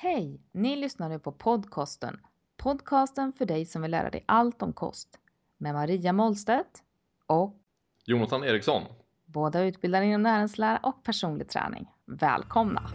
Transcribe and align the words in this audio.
Hej! 0.00 0.40
Ni 0.52 0.76
lyssnar 0.76 1.08
nu 1.08 1.18
på 1.18 1.32
podcasten. 1.32 2.20
Podcasten 2.56 3.32
för 3.32 3.46
dig 3.46 3.66
som 3.66 3.82
vill 3.82 3.90
lära 3.90 4.10
dig 4.10 4.24
allt 4.26 4.62
om 4.62 4.72
kost. 4.72 5.08
Med 5.56 5.74
Maria 5.74 6.12
Målstedt 6.12 6.82
och 7.26 7.56
Jonathan 8.04 8.44
Eriksson. 8.44 8.82
båda 9.24 9.62
utbildade 9.62 10.04
inom 10.06 10.22
näringslära 10.22 10.80
och 10.82 11.04
personlig 11.04 11.48
träning. 11.48 11.90
Välkomna! 12.06 12.90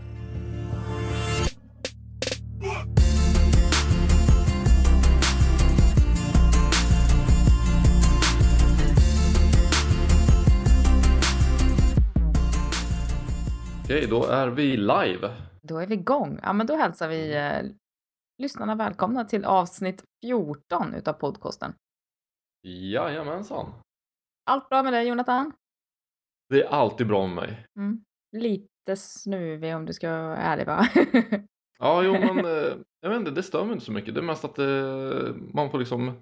Okej, 13.84 14.08
då 14.10 14.26
är 14.26 14.48
vi 14.48 14.78
live. 14.78 15.53
Då 15.68 15.78
är 15.78 15.88
vi 15.88 15.96
igång. 15.96 16.40
Ja, 16.44 16.54
men 16.54 16.68
då 16.68 16.76
hälsar 16.76 17.08
vi 17.08 17.36
eh, 17.36 17.62
lyssnarna 18.38 18.76
välkomna 18.76 19.26
till 19.26 19.46
avsnitt 19.46 20.04
14 20.22 20.94
utav 20.94 21.14
podcasten. 21.14 21.74
Jajamensan. 22.62 23.74
Allt 24.46 24.70
bra 24.70 24.84
med 24.84 24.94
dig 24.94 25.08
Jonathan? 25.08 25.54
Det 26.50 26.64
är 26.64 26.70
alltid 26.70 27.08
bra 27.08 27.28
med 27.28 27.36
mig. 27.36 27.66
Mm. 27.78 28.04
Lite 28.32 28.96
snuvig 28.96 29.76
om 29.76 29.86
du 29.86 29.94
ska 29.94 30.10
vara 30.10 30.38
ärlig 30.38 30.66
va? 30.66 30.88
Ja, 31.80 32.04
jo 32.04 32.14
men 32.14 32.46
eh, 32.46 32.78
jag 33.02 33.10
vet 33.10 33.20
inte, 33.20 33.32
det 33.32 33.44
stör 33.44 33.64
mig 33.64 33.74
inte 33.74 33.86
så 33.86 33.92
mycket. 33.92 34.14
Det 34.14 34.20
är 34.20 34.24
mest 34.24 34.46
att 34.46 34.60
eh, 34.60 35.36
man 35.54 35.72
får 35.72 35.80
liksom 35.80 36.22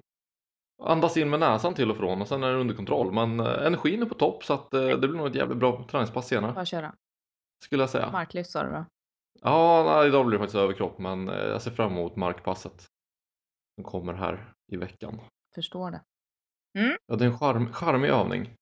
andas 0.84 1.18
in 1.18 1.30
med 1.30 1.40
näsan 1.40 1.73
till 1.73 1.91
och 1.91 1.98
från 1.98 2.21
och 2.21 2.27
sen 2.27 2.44
är 2.44 2.52
det 2.52 2.60
under 2.60 2.76
kontroll. 2.76 3.12
Men 3.12 3.40
eh, 3.40 3.66
energin 3.66 4.02
är 4.02 4.05
på 4.05 4.16
topp 4.16 4.44
så 4.44 4.54
att 4.54 4.73
eh, 4.73 4.88
det 4.88 5.08
blir 5.08 5.18
nog 5.18 5.27
ett 5.27 5.35
jävligt 5.35 5.58
bra 5.58 5.88
träningspass 5.91 6.27
senare. 6.27 6.54
Bara 6.54 6.66
köra. 6.66 6.96
Skulle 7.63 7.84
jag 7.84 7.90
säga. 7.90 8.12
Marklyft 8.12 8.49
sa 8.49 8.63
du 8.63 8.70
va? 8.70 8.85
Ja, 9.41 9.84
nej, 9.86 10.08
idag 10.08 10.26
blir 10.26 10.38
det 10.38 10.44
faktiskt 10.44 10.55
överkropp 10.63 10.98
men 11.00 11.30
eh, 11.30 11.36
jag 11.36 11.62
ser 11.62 11.72
fram 11.72 11.91
emot 11.91 12.16
markpasset. 12.16 12.86
Som 13.76 13.84
kommer 13.84 14.13
här 14.13 14.54
i 14.71 14.77
veckan. 14.77 15.21
Förstår 15.55 15.91
det. 15.91 16.02
Ja, 17.05 17.15
det 17.15 17.26
är 17.26 17.29
en 17.29 17.38
charm, 17.38 17.74
charmig 17.74 18.10
övning. 18.10 18.55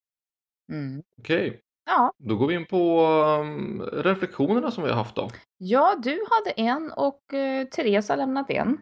Mm. 0.72 1.03
Okej, 1.18 1.62
Ja. 1.86 2.14
då 2.18 2.36
går 2.36 2.48
vi 2.48 2.53
in 2.53 2.66
på 2.66 3.02
um, 3.42 3.81
reflektionerna 3.81 4.72
som 4.72 4.84
vi 4.84 4.90
har 4.90 4.98
haft 4.98 5.16
då. 5.16 5.30
ja, 5.58 5.95
du 6.03 6.26
hade 6.30 6.52
en 6.52 6.92
och 6.98 7.34
eh, 7.34 7.68
Therese 7.68 8.09
har 8.09 8.18
lämnat 8.18 8.50
en. 8.50 8.81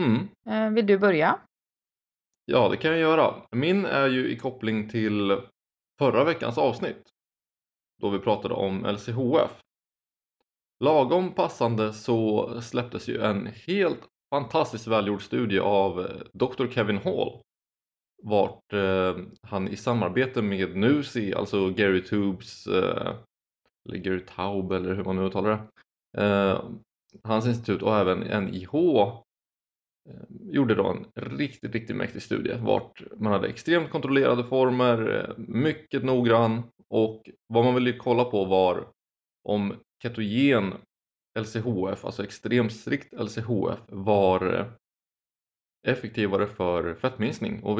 Mm. 0.00 0.28
Eh, 0.46 0.70
vill 0.74 0.86
du 0.86 0.98
börja? 0.98 1.38
Ja, 2.44 2.68
det 2.68 2.76
kan 2.76 2.90
jag 2.90 3.00
göra. 3.00 3.34
Min 3.50 3.84
är 3.86 4.08
ju 4.08 4.28
i 4.30 4.36
koppling 4.38 4.88
till 4.88 5.40
förra 5.98 6.24
veckans 6.24 6.58
avsnitt. 6.58 7.08
Då 8.00 8.10
vi 8.10 8.18
pratade 8.18 8.54
om 8.54 8.84
LCHF. 8.86 9.60
Lagom 10.84 11.32
passande 11.32 11.92
så 11.92 12.50
släpptes 12.60 13.08
ju 13.08 13.20
en 13.22 13.46
helt 13.46 14.08
fantastiskt 14.30 14.86
välgjord 14.86 15.22
studie 15.22 15.58
av 15.58 16.00
eh, 16.00 16.16
Dr. 16.32 16.66
Kevin 16.66 16.98
Hall. 16.98 17.40
Vart 18.22 18.72
eh, 18.72 19.16
han 19.42 19.68
i 19.68 19.76
samarbete 19.76 20.42
med 20.42 20.76
NUSI, 20.76 21.34
alltså 21.34 21.70
Gary 21.70 22.04
Tubes, 22.04 22.66
eh, 22.66 23.14
eller 23.88 23.98
Gary 23.98 24.24
Taube 24.26 24.76
eller 24.76 24.94
hur 24.94 25.04
man 25.04 25.16
nu 25.16 25.22
uttalar 25.22 25.50
det. 25.50 25.60
Eh, 26.22 26.64
hans 27.22 27.46
institut 27.46 27.82
och 27.82 27.96
även 27.96 28.44
NIH 28.44 28.74
eh, 28.74 30.22
gjorde 30.30 30.74
då 30.74 30.86
en 30.86 31.06
riktigt, 31.14 31.74
riktigt 31.74 31.96
mäktig 31.96 32.22
studie 32.22 32.54
vart 32.60 33.02
man 33.16 33.32
hade 33.32 33.48
extremt 33.48 33.90
kontrollerade 33.90 34.44
former, 34.44 35.18
eh, 35.18 35.34
mycket 35.38 36.04
noggrann 36.04 36.62
och 36.88 37.30
vad 37.46 37.64
man 37.64 37.74
ville 37.74 37.92
kolla 37.92 38.24
på 38.24 38.44
var 38.44 38.88
om 39.48 39.74
ketogen 40.02 40.74
LCHF, 41.38 42.04
alltså 42.04 42.24
extremt 42.24 42.72
strikt 42.72 43.12
LCHF, 43.12 43.78
var 43.88 44.70
effektivare 45.86 46.46
för 46.46 46.94
fettminskning 46.94 47.62
och 47.62 47.78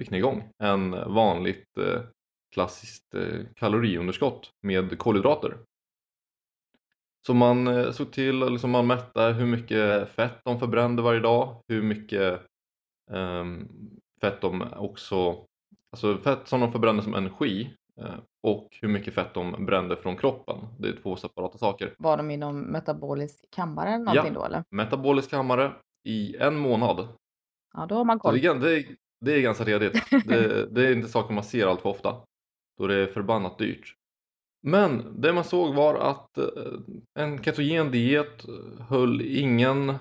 viktnedgång 0.00 0.50
än 0.62 0.90
vanligt 0.90 1.78
eh, 1.78 2.00
klassiskt 2.54 3.14
eh, 3.14 3.40
kaloriunderskott 3.56 4.50
med 4.62 4.98
kolhydrater. 4.98 5.58
Så 7.26 7.34
man 7.34 7.66
eh, 7.66 7.90
såg 7.90 8.12
till 8.12 8.42
att 8.42 8.52
liksom 8.52 8.70
man 8.70 8.86
mätte 8.86 9.22
hur 9.22 9.46
mycket 9.46 10.08
fett 10.08 10.40
de 10.44 10.58
förbrände 10.58 11.02
varje 11.02 11.20
dag, 11.20 11.62
hur 11.68 11.82
mycket 11.82 12.42
um, 13.10 13.68
fett 14.20 14.40
de 14.40 14.62
också, 14.76 15.46
alltså 15.92 16.18
fett 16.18 16.48
som 16.48 16.60
de 16.60 16.72
förbrände 16.72 17.02
som 17.02 17.14
energi 17.14 17.74
och 18.42 18.68
hur 18.80 18.88
mycket 18.88 19.14
fett 19.14 19.34
de 19.34 19.66
brände 19.66 19.96
från 19.96 20.16
kroppen. 20.16 20.56
Det 20.78 20.88
är 20.88 20.96
två 21.02 21.16
separata 21.16 21.58
saker. 21.58 21.94
Var 21.98 22.16
de 22.16 22.30
inom 22.30 22.60
metabolisk 22.60 23.44
kammare 23.50 23.88
eller 23.88 24.04
någonting 24.04 24.34
då 24.34 24.44
eller? 24.44 24.64
Metabolisk 24.70 25.30
kammare 25.30 25.72
i 26.04 26.36
en 26.36 26.56
månad. 26.56 27.08
Ja, 27.74 27.86
då 27.86 27.94
har 27.94 28.04
man 28.04 28.18
koll. 28.18 28.40
det, 28.40 28.48
är, 28.48 28.54
det, 28.54 28.76
är, 28.76 28.84
det 29.20 29.32
är 29.32 29.40
ganska 29.40 29.64
redigt. 29.64 30.10
Det, 30.10 30.66
det 30.70 30.88
är 30.88 30.92
inte 30.92 31.08
saker 31.08 31.34
man 31.34 31.44
ser 31.44 31.66
allt 31.66 31.80
för 31.80 31.88
ofta. 31.88 32.16
Då 32.78 32.86
det 32.86 32.94
är 32.94 33.06
förbannat 33.06 33.58
dyrt. 33.58 33.94
Men 34.62 35.20
det 35.20 35.32
man 35.32 35.44
såg 35.44 35.74
var 35.74 35.94
att 35.94 36.38
eh, 36.38 36.46
en 37.18 37.42
ketogen 37.42 37.90
diet 37.90 38.44
höll 38.88 39.20
ingen 39.20 39.94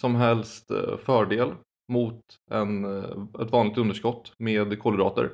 som 0.00 0.14
helst 0.14 0.70
eh, 0.70 0.96
fördel 0.96 1.54
mot 1.92 2.20
en, 2.50 2.84
eh, 2.84 3.42
ett 3.42 3.50
vanligt 3.50 3.78
underskott 3.78 4.32
med 4.38 4.78
kolhydrater. 4.78 5.32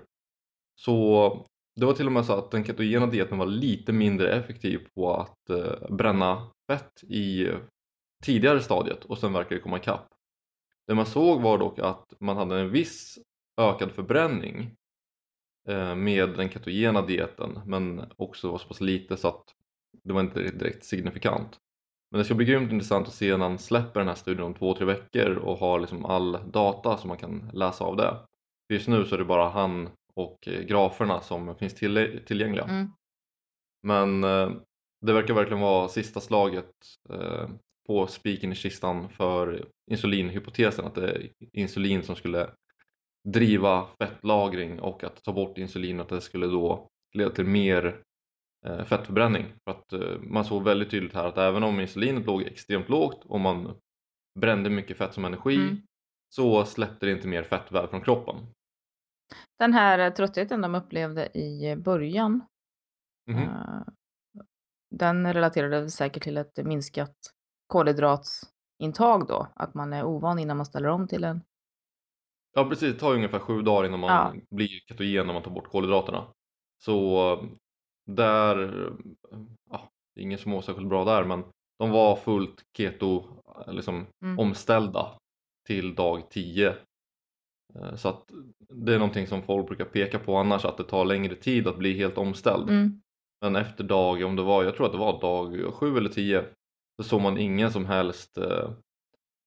Så 0.80 1.46
det 1.80 1.86
var 1.86 1.92
till 1.92 2.06
och 2.06 2.12
med 2.12 2.24
så 2.24 2.32
att 2.32 2.50
den 2.50 2.64
ketogena 2.64 3.06
dieten 3.06 3.38
var 3.38 3.46
lite 3.46 3.92
mindre 3.92 4.32
effektiv 4.32 4.86
på 4.94 5.14
att 5.14 5.50
eh, 5.50 5.96
bränna 5.96 6.50
fett 6.70 7.04
i 7.04 7.48
tidigare 8.22 8.60
stadiet 8.60 9.04
och 9.04 9.18
sen 9.18 9.32
verkar 9.32 9.56
det 9.56 9.62
komma 9.62 9.76
ikapp. 9.76 10.08
Det 10.86 10.94
man 10.94 11.06
såg 11.06 11.40
var 11.40 11.58
dock 11.58 11.78
att 11.78 12.12
man 12.20 12.36
hade 12.36 12.60
en 12.60 12.70
viss 12.70 13.18
ökad 13.60 13.90
förbränning 13.90 14.76
eh, 15.68 15.94
med 15.94 16.28
den 16.28 16.48
ketogena 16.48 17.02
dieten 17.02 17.60
men 17.66 18.04
också 18.16 18.50
var 18.50 18.58
så 18.58 18.68
pass 18.68 18.80
lite 18.80 19.16
så 19.16 19.28
att 19.28 19.44
det 20.04 20.12
var 20.12 20.20
inte 20.20 20.42
direkt 20.42 20.84
signifikant. 20.84 21.58
Men 22.10 22.18
det 22.18 22.24
ska 22.24 22.34
bli 22.34 22.46
grymt 22.46 22.72
intressant 22.72 23.08
att 23.08 23.14
se 23.14 23.36
när 23.36 23.48
han 23.48 23.58
släpper 23.58 24.00
den 24.00 24.08
här 24.08 24.14
studien 24.14 24.46
om 24.46 24.54
två, 24.54 24.74
tre 24.74 24.86
veckor 24.86 25.36
och 25.36 25.58
har 25.58 25.80
liksom 25.80 26.04
all 26.04 26.38
data 26.50 26.96
som 26.96 27.08
man 27.08 27.18
kan 27.18 27.50
läsa 27.52 27.84
av 27.84 27.96
det. 27.96 28.16
För 28.66 28.74
Just 28.74 28.88
nu 28.88 29.04
så 29.04 29.14
är 29.14 29.18
det 29.18 29.24
bara 29.24 29.48
han 29.48 29.88
och 30.14 30.48
eh, 30.48 30.62
graferna 30.62 31.20
som 31.20 31.56
finns 31.56 31.74
till, 31.74 32.20
tillgängliga. 32.26 32.64
Mm. 32.64 32.88
Men 33.82 34.24
eh, 34.24 34.50
det 35.06 35.12
verkar 35.12 35.34
verkligen 35.34 35.60
vara 35.60 35.88
sista 35.88 36.20
slaget 36.20 36.74
eh, 37.10 37.48
på 37.86 38.06
spiken 38.06 38.52
i 38.52 38.54
kistan 38.54 39.08
för 39.08 39.68
insulinhypotesen. 39.90 40.84
Att 40.84 40.94
det 40.94 41.10
är 41.10 41.30
insulin 41.52 42.02
som 42.02 42.16
skulle 42.16 42.50
driva 43.28 43.86
fettlagring 43.98 44.80
och 44.80 45.04
att 45.04 45.24
ta 45.24 45.32
bort 45.32 45.58
insulin 45.58 46.00
att 46.00 46.08
det 46.08 46.20
skulle 46.20 46.46
då 46.46 46.88
leda 47.14 47.30
till 47.30 47.44
mer 47.44 48.02
fettförbränning. 48.84 49.44
För 49.64 49.70
att 49.70 50.20
man 50.20 50.44
såg 50.44 50.64
väldigt 50.64 50.90
tydligt 50.90 51.14
här 51.14 51.24
att 51.24 51.38
även 51.38 51.62
om 51.62 51.80
insulinet 51.80 52.26
låg 52.26 52.42
extremt 52.42 52.88
lågt 52.88 53.24
och 53.24 53.40
man 53.40 53.74
brände 54.40 54.70
mycket 54.70 54.96
fett 54.96 55.14
som 55.14 55.24
energi 55.24 55.56
Mm. 55.56 55.82
så 56.28 56.64
släppte 56.64 57.06
det 57.06 57.12
inte 57.12 57.28
mer 57.28 57.42
fettväv 57.42 57.86
från 57.86 58.00
kroppen. 58.00 58.36
Den 59.58 59.72
här 59.72 59.98
eh, 59.98 60.12
tröttheten 60.12 60.60
de 60.60 60.74
upplevde 60.74 61.38
i 61.38 61.76
början, 61.76 62.44
Mhm. 63.26 63.38
eh, 63.42 63.82
den 64.90 65.32
relaterade 65.32 65.90
säkert 65.90 66.22
till 66.22 66.36
ett 66.36 66.56
minskat 66.66 67.14
kolhydratsintag 67.66 69.26
då, 69.28 69.46
att 69.54 69.74
man 69.74 69.92
är 69.92 70.04
ovan 70.04 70.38
innan 70.38 70.56
man 70.56 70.66
ställer 70.66 70.88
om 70.88 71.08
till 71.08 71.24
en. 71.24 71.40
Ja 72.54 72.64
precis, 72.68 72.92
det 72.94 72.98
tar 73.00 73.10
ju 73.10 73.16
ungefär 73.16 73.38
sju 73.38 73.62
dagar 73.62 73.86
innan 73.86 74.00
man 74.00 74.10
Ja. 74.10 74.34
blir 74.56 74.68
ketogen 74.68 75.26
när 75.26 75.34
man 75.34 75.42
tar 75.42 75.50
bort 75.50 75.70
kolhydraterna. 75.70 76.26
Så 76.78 77.32
eh, 77.32 77.44
där, 78.06 78.62
eh, 78.86 79.38
ja, 79.70 79.88
ingen 80.18 80.38
som 80.38 80.50
mår 80.50 80.60
särskilt 80.62 80.88
bra 80.88 81.04
där 81.04 81.24
men 81.24 81.44
de 81.78 81.90
var 81.90 82.16
fullt 82.16 82.62
keto 82.76 83.24
liksom 83.66 84.06
Mm. 84.22 84.38
omställda 84.38 85.18
till 85.66 85.94
dag 85.94 86.30
10. 86.30 86.76
Eh, 87.74 87.94
Så 87.94 88.08
att 88.08 88.30
det 88.68 88.94
är 88.94 88.98
någonting 88.98 89.26
som 89.26 89.42
folk 89.42 89.66
brukar 89.66 89.84
peka 89.84 90.18
på 90.18 90.36
annars 90.36 90.64
att 90.64 90.76
det 90.76 90.84
tar 90.84 91.04
längre 91.04 91.34
tid 91.34 91.68
att 91.68 91.78
bli 91.78 91.92
helt 91.98 92.18
omställd. 92.18 92.70
Mm. 92.70 93.00
Men 93.40 93.56
efter 93.56 93.84
dag, 93.84 94.22
om 94.24 94.36
det 94.36 94.42
var, 94.42 94.64
jag 94.64 94.74
tror 94.76 94.86
att 94.86 94.92
det 94.92 94.98
var 94.98 95.20
dag 95.20 95.74
7 95.74 95.96
eller 95.96 96.10
10 96.10 96.44
så 97.02 97.08
såg 97.08 97.20
man 97.20 97.38
ingen 97.38 97.72
som 97.72 97.86
helst 97.86 98.38
eh, 98.38 98.70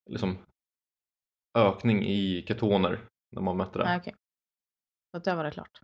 liksom, 0.09 0.37
ökning 1.57 2.03
i 2.05 2.45
ketoner 2.47 2.99
när 3.35 3.41
man 3.41 3.57
mätte 3.57 3.79
det. 3.79 3.85
Nej, 3.85 3.97
okej. 3.97 4.13
Så 5.15 5.19
där 5.19 5.35
var 5.35 5.43
det 5.43 5.51
klart. 5.51 5.81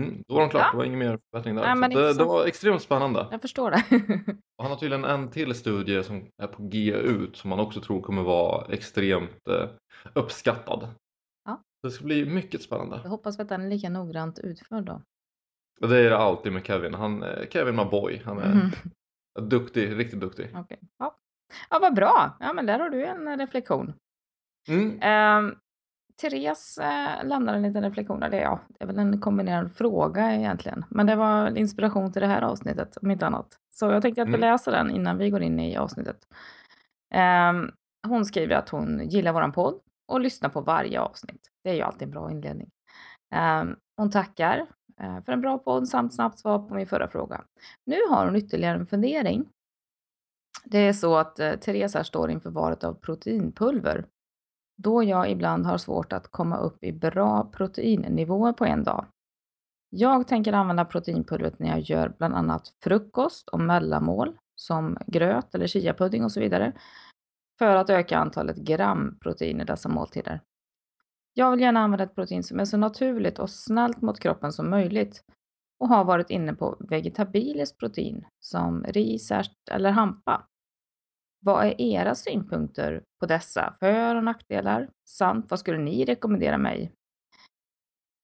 Mm, 0.00 0.22
då 0.28 0.34
var 0.34 0.40
de 0.40 0.50
klart, 0.50 0.62
Ja. 0.62 0.70
det 0.70 0.76
var 0.76 0.84
ingen 0.84 0.98
mer 0.98 1.18
förbättring 1.30 1.54
där. 1.54 1.74
Nej, 1.74 1.90
det, 1.90 2.14
det 2.14 2.24
var 2.24 2.46
extremt 2.46 2.82
spännande. 2.82 3.28
Jag 3.30 3.40
förstår 3.40 3.70
det. 3.70 3.84
Han 4.62 4.70
har 4.70 4.76
tydligen 4.76 5.04
en 5.04 5.30
till 5.30 5.54
studie 5.54 6.02
som 6.02 6.26
är 6.42 6.46
på 6.46 6.62
G 6.62 6.92
ut 6.92 7.36
som 7.36 7.50
man 7.50 7.60
också 7.60 7.80
tror 7.80 8.00
kommer 8.02 8.22
vara 8.22 8.66
extremt 8.72 9.48
eh, 9.50 9.68
uppskattad. 10.14 10.88
Det 11.82 11.90
ska 11.90 12.04
bli 12.04 12.24
mycket 12.24 12.62
spännande. 12.62 13.00
Jag 13.02 13.10
hoppas 13.10 13.40
att 13.40 13.48
den 13.48 13.60
är 13.64 13.68
lika 13.68 13.88
noggrant 13.88 14.38
utförd 14.38 14.84
då. 14.84 15.02
Det 15.88 15.98
är 15.98 16.10
det 16.10 16.18
alltid 16.18 16.52
med 16.52 16.66
Kevin. 16.66 16.94
Han, 16.94 17.22
eh, 17.22 17.46
Kevin 17.50 17.76
my 17.76 17.84
boy. 17.84 18.22
Han 18.24 18.38
är 18.38 18.54
Mhm. 18.54 18.70
duktig, 19.48 19.98
riktigt 19.98 20.20
duktig. 20.20 20.50
Okej. 20.56 20.78
Ja. 20.98 21.16
Ja, 21.70 21.78
vad 21.82 21.94
bra. 21.94 22.36
Ja, 22.40 22.52
men 22.52 22.66
där 22.66 22.78
har 22.78 22.90
du 22.90 23.04
en 23.04 23.38
reflektion. 23.38 23.92
Mm. 24.68 25.00
Eh, 25.02 25.52
Therese 26.20 26.78
eh, 26.78 27.24
lämnar 27.24 27.54
en 27.54 27.62
liten 27.62 27.82
reflektion. 27.82 28.20
Det, 28.20 28.40
ja, 28.40 28.60
det 28.68 28.84
är 28.84 28.86
väl 28.86 28.98
en 28.98 29.20
kombinerad 29.20 29.72
fråga 29.72 30.34
egentligen. 30.34 30.84
Men 30.90 31.06
det 31.06 31.16
var 31.16 31.56
inspiration 31.58 32.12
till 32.12 32.22
det 32.22 32.28
här 32.28 32.42
avsnittet, 32.42 32.96
om 32.96 33.10
inte 33.10 33.26
annat. 33.26 33.58
Så 33.70 33.84
jag 33.90 34.02
tänkte 34.02 34.22
att 34.22 34.28
vi 34.28 34.34
Mm. 34.34 34.40
läser 34.40 34.72
den 34.72 34.90
innan 34.90 35.18
vi 35.18 35.30
går 35.30 35.42
in 35.42 35.60
i 35.60 35.76
avsnittet. 35.76 36.16
Eh, 37.14 37.52
hon 38.08 38.24
skriver 38.24 38.54
att 38.56 38.68
hon 38.68 39.08
gillar 39.08 39.32
våran 39.32 39.52
podd 39.52 39.80
och 40.10 40.20
lyssna 40.20 40.48
på 40.48 40.60
varje 40.60 41.00
avsnitt. 41.00 41.50
Det 41.64 41.70
är 41.70 41.74
ju 41.74 41.82
alltid 41.82 42.02
en 42.02 42.10
bra 42.10 42.30
inledning. 42.30 42.70
Ehm, 43.34 43.76
hon 43.96 44.10
tackar 44.10 44.66
eh, 45.00 45.22
för 45.24 45.32
en 45.32 45.40
bra 45.40 45.58
podd 45.58 45.88
samt 45.88 46.14
snabbt 46.14 46.38
svar 46.38 46.58
på 46.58 46.74
min 46.74 46.86
förra 46.86 47.08
fråga. 47.08 47.44
Nu 47.86 47.96
har 48.10 48.24
hon 48.24 48.36
ytterligare 48.36 48.78
en 48.78 48.86
fundering. 48.86 49.48
Det 50.64 50.78
är 50.78 50.92
så 50.92 51.16
att 51.16 51.40
eh, 51.40 51.52
Therese 51.52 51.94
här 51.94 52.02
står 52.02 52.30
inför 52.30 52.50
valet 52.50 52.84
av 52.84 52.94
proteinpulver. 52.94 54.04
Då 54.76 55.02
jag 55.02 55.30
ibland 55.30 55.66
har 55.66 55.78
svårt 55.78 56.12
att 56.12 56.28
komma 56.28 56.58
upp 56.58 56.84
i 56.84 56.92
bra 56.92 57.50
proteinnivåer 57.52 58.52
på 58.52 58.64
en 58.64 58.84
dag. 58.84 59.06
Jag 59.90 60.28
tänker 60.28 60.52
använda 60.52 60.84
proteinpulvret 60.84 61.58
när 61.58 61.68
jag 61.68 61.80
gör 61.80 62.14
bland 62.18 62.34
annat 62.34 62.74
frukost 62.82 63.48
och 63.48 63.60
mellanmål 63.60 64.36
som 64.54 64.98
gröt 65.06 65.54
eller 65.54 65.66
chiapudding 65.66 66.24
och 66.24 66.32
så 66.32 66.40
vidare. 66.40 66.72
För 67.60 67.76
att 67.76 67.90
öka 67.90 68.18
antalet 68.18 68.56
gram 68.56 69.18
protein 69.22 69.60
i 69.60 69.64
dessa 69.64 69.88
måltider. 69.88 70.40
Jag 71.34 71.50
vill 71.50 71.60
gärna 71.60 71.80
använda 71.80 72.04
ett 72.04 72.14
protein 72.14 72.42
som 72.42 72.60
är 72.60 72.64
så 72.64 72.76
naturligt 72.76 73.38
och 73.38 73.50
snällt 73.50 74.02
mot 74.02 74.20
kroppen 74.20 74.52
som 74.52 74.70
möjligt 74.70 75.24
och 75.80 75.88
har 75.88 76.04
varit 76.04 76.30
inne 76.30 76.54
på 76.54 76.76
vegetabiliskt 76.80 77.78
protein 77.78 78.26
som 78.38 78.84
ris, 78.84 79.30
ärt 79.30 79.68
eller 79.70 79.90
hampa. 79.90 80.46
Vad 81.40 81.66
är 81.66 81.80
era 81.80 82.14
synpunkter 82.14 83.04
på 83.20 83.26
dessa 83.26 83.76
för 83.80 84.16
och 84.16 84.24
nackdelar 84.24 84.90
samt 85.08 85.50
vad 85.50 85.60
skulle 85.60 85.78
ni 85.78 86.04
rekommendera 86.04 86.58
mig? 86.58 86.92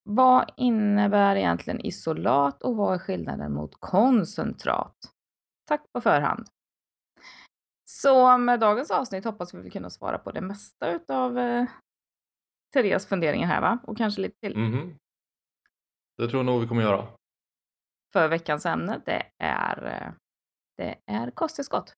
Vad 0.04 0.50
innebär 0.56 1.36
egentligen 1.36 1.86
isolat 1.86 2.62
och 2.62 2.76
vad 2.76 2.94
är 2.94 2.98
skillnaden 2.98 3.52
mot 3.52 3.74
koncentrat? 3.80 4.96
Tack 5.68 5.92
på 5.92 6.00
förhand. 6.00 6.46
Så 8.02 8.38
med 8.38 8.60
dagens 8.60 8.90
avsnitt 8.90 9.24
hoppas 9.24 9.54
vi 9.54 9.70
kunna 9.70 9.90
svara 9.90 10.18
på 10.18 10.32
det 10.32 10.40
mesta 10.40 10.90
utav 10.90 11.38
eh, 11.38 11.66
Therese 12.72 13.06
funderingar 13.06 13.46
här 13.48 13.60
va? 13.60 13.78
Och 13.82 13.96
kanske 13.96 14.20
lite 14.20 14.40
till. 14.40 14.56
Mhm. 14.56 14.98
Det 16.18 16.28
tror 16.28 16.38
jag 16.38 16.46
nog 16.46 16.60
vi 16.60 16.68
kommer 16.68 16.82
göra. 16.82 17.06
För 18.12 18.28
veckans 18.28 18.66
ämne 18.66 19.00
det 19.06 19.22
är, 19.38 19.86
eh, 19.86 20.12
det 20.76 20.96
är 21.06 21.30
kosttillskott. 21.30 21.92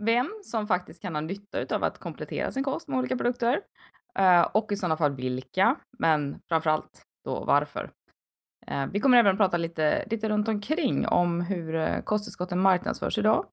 Vem 0.00 0.40
som 0.44 0.66
faktiskt 0.66 1.02
kan 1.02 1.14
ha 1.14 1.20
nytta 1.20 1.76
av 1.76 1.84
att 1.84 1.98
komplettera 1.98 2.52
sin 2.52 2.64
kost 2.64 2.88
med 2.88 2.98
olika 2.98 3.16
produkter 3.16 3.60
eh, 4.18 4.42
och 4.42 4.72
i 4.72 4.76
sådana 4.76 4.96
fall 4.96 5.14
vilka, 5.16 5.76
men 5.98 6.40
framförallt 6.48 7.02
då 7.24 7.44
varför. 7.44 7.90
Eh, 8.66 8.86
Vi 8.86 9.00
kommer 9.00 9.18
även 9.18 9.36
prata 9.36 9.56
lite, 9.56 10.06
lite 10.10 10.28
runt 10.28 10.48
omkring 10.48 11.08
om 11.08 11.40
hur 11.40 12.00
kosttillskotten 12.02 12.58
marknadsförs 12.58 13.18
idag 13.18 13.46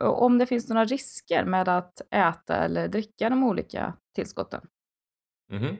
om 0.00 0.38
det 0.38 0.46
finns 0.46 0.68
några 0.68 0.84
risker 0.84 1.44
med 1.44 1.68
att 1.68 2.00
äta 2.10 2.56
eller 2.56 2.88
dricka 2.88 3.30
de 3.30 3.44
olika 3.44 3.94
tillskotten. 4.14 4.66
Mhm. 5.52 5.76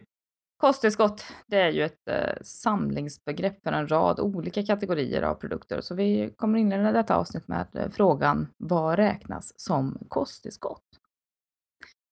Kosttillskott, 0.61 1.25
det 1.47 1.57
är 1.57 1.71
ju 1.71 1.83
ett 1.83 2.09
eh, 2.09 2.43
samlingsbegrepp 2.43 3.63
för 3.63 3.73
en 3.73 3.89
rad 3.89 4.21
olika 4.21 4.63
kategorier 4.63 5.23
av 5.23 5.35
produkter. 5.35 5.81
Så 5.81 5.95
vi 5.95 6.35
kommer 6.37 6.59
inleda 6.59 6.93
detta 6.93 7.17
avsnitt 7.17 7.49
med 7.49 7.67
eh, 7.77 7.91
frågan 7.91 8.49
vad 8.57 8.97
räknas 8.97 9.53
som 9.61 9.99
kosttillskott? 10.09 10.85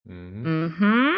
Mm. 0.09 0.65
Mhm. 0.65 1.15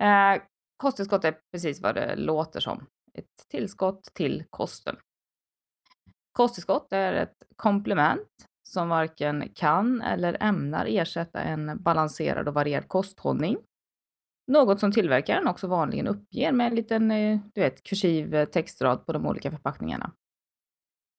Eh, 0.00 0.42
kosttillskott 0.76 1.24
är 1.24 1.38
precis 1.52 1.80
vad 1.80 1.94
det 1.94 2.16
låter 2.16 2.60
som. 2.60 2.86
Ett 3.14 3.48
tillskott 3.48 4.04
till 4.14 4.44
kosten. 4.50 4.96
Kosttillskott 6.32 6.92
är 6.92 7.12
ett 7.12 7.42
komplement 7.56 8.28
som 8.72 8.88
varken 8.88 9.48
kan 9.54 10.02
eller 10.02 10.36
ämnar 10.40 10.86
ersätta 10.88 11.40
en 11.40 11.82
balanserad 11.82 12.48
och 12.48 12.54
varierad 12.54 12.88
kosthållning. 12.88 13.56
Något 14.46 14.80
som 14.80 14.92
tillverkaren 14.92 15.46
också 15.46 15.66
vanligen 15.66 16.06
uppger 16.06 16.52
med 16.52 16.66
en 16.66 16.74
liten 16.74 17.10
eh, 17.10 17.38
du 17.54 17.60
vet, 17.60 17.82
kursiv 17.82 18.34
eh, 18.34 18.44
textrad 18.44 19.06
på 19.06 19.12
de 19.12 19.26
olika 19.26 19.50
förpackningarna. 19.50 20.12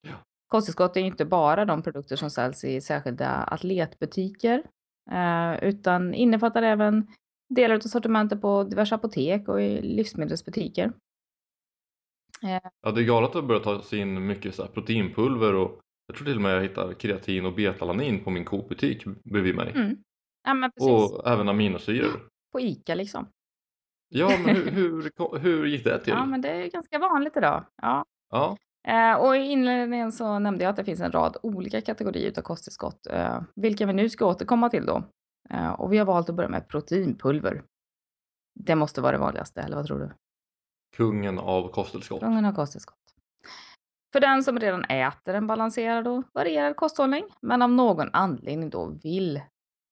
Ja. 0.08 0.14
Kosttillskott 0.48 0.98
är 0.98 1.02
inte 1.02 1.26
bara 1.26 1.66
de 1.66 1.84
produkter 1.84 2.16
som 2.16 2.30
säljs 2.30 2.64
i 2.64 2.82
särskilda 2.82 3.30
atletbutiker 3.30 4.64
eh, 5.12 5.64
utan 5.64 6.14
innefattar 6.14 6.62
även 6.62 7.08
delar 7.50 7.76
av 7.76 7.80
sortimentet 7.80 8.42
på 8.42 8.64
diverse 8.64 8.96
apotek 8.96 9.48
och 9.48 9.62
i 9.62 9.82
livsmedelsbutiker. 9.82 10.94
Ja, 12.42 12.92
det 12.92 13.02
är 13.02 13.06
galet 13.06 13.28
att 13.28 13.34
det 13.34 13.42
börjar 13.42 13.62
ta 13.62 13.82
sig 13.82 14.00
in 14.00 14.26
mycket 14.26 14.56
så 14.56 14.68
proteinpulver 14.68 15.54
och 15.54 15.83
jag 16.08 16.16
tror 16.16 16.26
till 16.26 16.36
och 16.36 16.42
med 16.42 16.56
jag 16.56 16.62
hittar 16.62 16.94
kreatin 16.94 17.46
och 17.46 17.54
betalanin 17.56 18.24
på 18.24 18.30
min 18.30 18.46
Coop-butik 18.46 19.06
bredvid 19.24 19.56
mig. 19.56 19.72
mm. 19.76 19.98
Ja. 20.46 20.70
Och 20.80 21.28
även 21.28 21.50
aminosyror. 21.50 22.30
På 22.52 22.60
ICA 22.60 22.96
liksom. 22.96 23.28
Ja, 24.10 24.30
men 24.46 24.56
hur, 24.56 24.72
hur, 24.72 25.40
hur 25.40 25.66
gick 25.66 25.84
det 25.84 26.00
till? 26.00 26.14
Ja, 26.14 26.26
men 26.26 26.42
det 26.42 26.50
är 26.50 26.70
ganska 26.70 27.00
vanligt 27.00 27.38
idag. 27.38 27.66
Ja. 27.82 28.06
Ja. 28.30 28.58
Eh, 28.88 29.16
och 29.16 29.38
i 29.38 29.40
inledningen 29.40 30.12
så 30.12 30.40
nämnde 30.40 30.64
jag 30.64 30.70
att 30.70 30.76
det 30.76 30.84
finns 30.84 31.02
en 31.02 31.12
rad 31.12 31.38
olika 31.44 31.82
kategorier 31.82 32.34
av 32.38 32.42
kosttillskott, 32.42 33.08
eh, 33.08 33.42
vilka 33.56 33.86
vi 33.86 33.94
nu 33.94 34.10
ska 34.10 34.26
återkomma 34.26 34.70
till 34.70 34.86
då. 34.86 35.04
Eh, 35.50 35.72
och 35.72 35.94
vi 35.94 35.98
har 35.98 36.06
valt 36.06 36.30
att 36.30 36.36
börja 36.36 36.50
med 36.50 36.68
proteinpulver. 36.68 37.64
Det 38.60 38.76
måste 38.76 39.02
vara 39.02 39.12
det 39.12 39.18
vanligaste, 39.18 39.62
eller 39.62 39.76
vad 39.76 39.86
tror 39.86 40.00
du? 40.00 40.12
Kungen 40.96 41.40
av 41.40 41.72
kosttillskott. 41.72 42.20
Kungen 42.20 42.46
av 42.46 42.54
kosttillskott. 42.54 42.98
För 44.14 44.20
den 44.20 44.44
som 44.44 44.60
redan 44.60 44.84
äter 44.84 45.34
en 45.34 45.48
balanserad 45.48 46.08
och 46.08 46.24
varierad 46.34 46.76
kosthållning, 46.76 47.24
men 47.42 47.62
av 47.62 47.72
någon 47.72 48.10
anledning 48.14 48.70
då 48.70 48.86
vill 49.04 49.42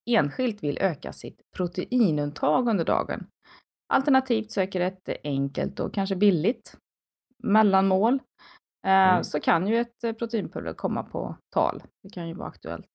enskilt 0.09 0.63
vill 0.63 0.77
öka 0.81 1.13
sitt 1.13 1.41
proteinintag 1.55 2.67
under 2.67 2.85
dagen. 2.85 3.27
Alternativt 3.93 4.51
söker 4.51 4.81
ett 4.81 5.09
enkelt 5.23 5.79
och 5.79 5.93
kanske 5.93 6.15
billigt 6.15 6.77
mellanmål. 7.43 8.13
Eh, 8.87 9.11
Mm. 9.11 9.23
Så 9.23 9.39
kan 9.39 9.67
ju 9.67 9.79
ett 9.79 10.17
proteinpulver 10.19 10.73
komma 10.73 11.03
på 11.03 11.35
tal. 11.53 11.83
Det 12.03 12.09
kan 12.09 12.27
ju 12.27 12.33
vara 12.33 12.47
aktuellt. 12.47 12.89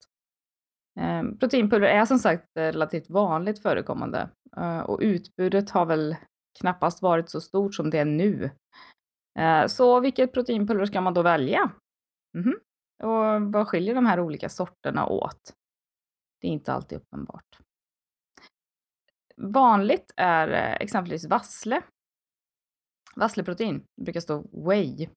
Eh, 1.00 1.22
Proteinpulver 1.40 1.88
är 1.88 2.04
som 2.04 2.18
sagt 2.18 2.44
relativt 2.54 3.10
vanligt 3.10 3.62
förekommande 3.62 4.28
eh, 4.56 4.80
och 4.80 4.98
utbudet 5.02 5.70
har 5.70 5.86
väl 5.86 6.16
knappast 6.60 7.02
varit 7.02 7.30
så 7.30 7.40
stort 7.40 7.74
som 7.74 7.90
det 7.90 7.98
är 7.98 8.04
nu. 8.04 8.50
Eh, 9.38 9.66
så 9.66 10.00
vilket 10.00 10.32
proteinpulver 10.32 10.86
ska 10.86 11.00
man 11.00 11.14
då 11.14 11.22
välja? 11.22 11.70
Mhm. 12.34 12.60
Och 13.02 13.52
vad 13.52 13.68
skiljer 13.68 13.94
de 13.94 14.06
här 14.06 14.20
olika 14.20 14.48
sorterna 14.48 15.06
åt? 15.06 15.54
Det 16.40 16.48
är 16.48 16.52
inte 16.52 16.72
alltid 16.72 16.98
uppenbart. 16.98 17.58
Vanligt 19.36 20.12
är 20.16 20.48
eh, 20.48 20.74
exempelvis 20.74 21.26
vassle. 21.26 21.82
Vassleprotein 23.16 23.84
det 23.96 24.04
brukar 24.04 24.20
stå 24.20 24.66
whey. 24.68 25.08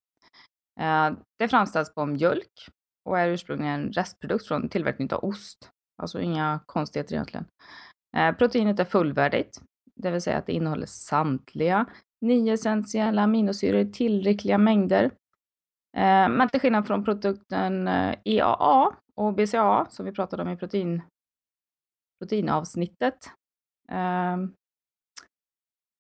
Eh, 0.80 1.12
det 1.40 1.48
framställs 1.48 1.94
på 1.94 2.06
mjölk 2.06 2.70
och 3.06 3.20
är 3.20 3.28
ursprungligen 3.28 3.74
en 3.82 3.92
restprodukt 3.92 4.48
från 4.48 4.70
tillverkning 4.70 5.14
av 5.14 5.24
ost. 5.24 5.70
Alltså 6.02 6.22
inga 6.22 6.60
konstigheter 6.66 7.14
egentligen. 7.14 7.46
Proteinet 8.38 8.80
är 8.80 8.86
fullvärdigt, 8.86 9.62
det 9.96 10.12
vill 10.12 10.22
säga 10.22 10.38
att 10.38 10.46
det 10.46 10.54
innehåller 10.54 10.86
samtliga 10.86 11.86
nio 12.22 12.54
essentiella 12.54 13.22
aminosyror 13.22 13.80
i 13.80 13.92
tillräckliga 13.92 14.58
mängder. 14.58 15.04
Eh, 15.98 16.30
Men 16.30 16.50
till 16.50 16.60
skillnad 16.60 16.88
från 16.88 17.04
produkten 17.04 17.88
eh, 17.88 18.16
EAA 18.26 18.96
och 19.16 19.34
BCAA 19.34 19.86
som 19.90 20.06
vi 20.06 20.12
pratade 20.12 20.44
om 20.44 20.50
i 20.50 20.58
protein, 20.58 21.02
proteinavsnittet 22.20 23.26
eh, 23.90 24.38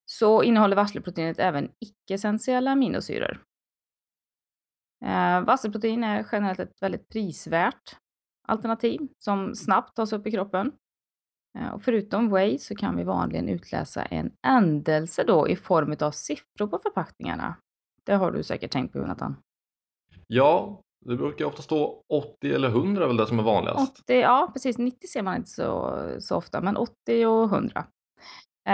så 0.05 0.43
innehåller 0.43 0.75
vassleproteinet 0.75 1.39
även 1.39 1.71
icke-essentiella 1.79 2.71
aminosyror. 2.71 3.43
Eh, 5.05 5.41
Vasselprotein 5.41 6.03
är 6.03 6.27
generellt 6.31 6.59
ett 6.59 6.81
väldigt 6.81 7.09
prisvärt 7.09 7.97
alternativ 8.47 9.07
som 9.17 9.55
snabbt 9.55 9.95
tas 9.95 10.13
upp 10.13 10.27
i 10.27 10.31
kroppen. 10.31 10.71
Eh, 11.57 11.73
Och 11.73 11.83
förutom 11.83 12.29
whey 12.29 12.57
så 12.57 12.75
kan 12.75 12.95
vi 12.95 13.03
vanligen 13.03 13.49
utläsa 13.49 14.03
en 14.03 14.31
ändelse 14.47 15.23
då 15.23 15.47
i 15.49 15.55
form 15.55 15.95
av 16.01 16.11
siffror 16.11 16.67
på 16.67 16.79
förpackningarna. 16.83 17.55
Det 18.03 18.13
har 18.15 18.31
du 18.31 18.43
säkert 18.43 18.71
tänkt 18.71 18.91
på 18.93 18.97
Jonathan. 18.99 19.35
Ja, 20.27 20.81
det 21.05 21.15
brukar 21.15 21.45
ofta 21.45 21.61
stå 21.61 22.03
80 22.09 22.53
eller 22.53 22.67
100 22.69 23.03
är 23.03 23.07
väl 23.07 23.17
det 23.17 23.27
som 23.27 23.39
är 23.39 23.43
vanligast. 23.43 23.99
80, 23.99 24.19
ja 24.19 24.49
precis, 24.53 24.77
90 24.77 25.07
ser 25.07 25.21
man 25.21 25.35
inte 25.35 25.49
så, 25.49 25.97
så 26.19 26.35
ofta, 26.35 26.61
men 26.61 26.77
80 26.77 27.25
och 27.25 27.43
100. 27.43 27.79
Eh, 27.79 27.85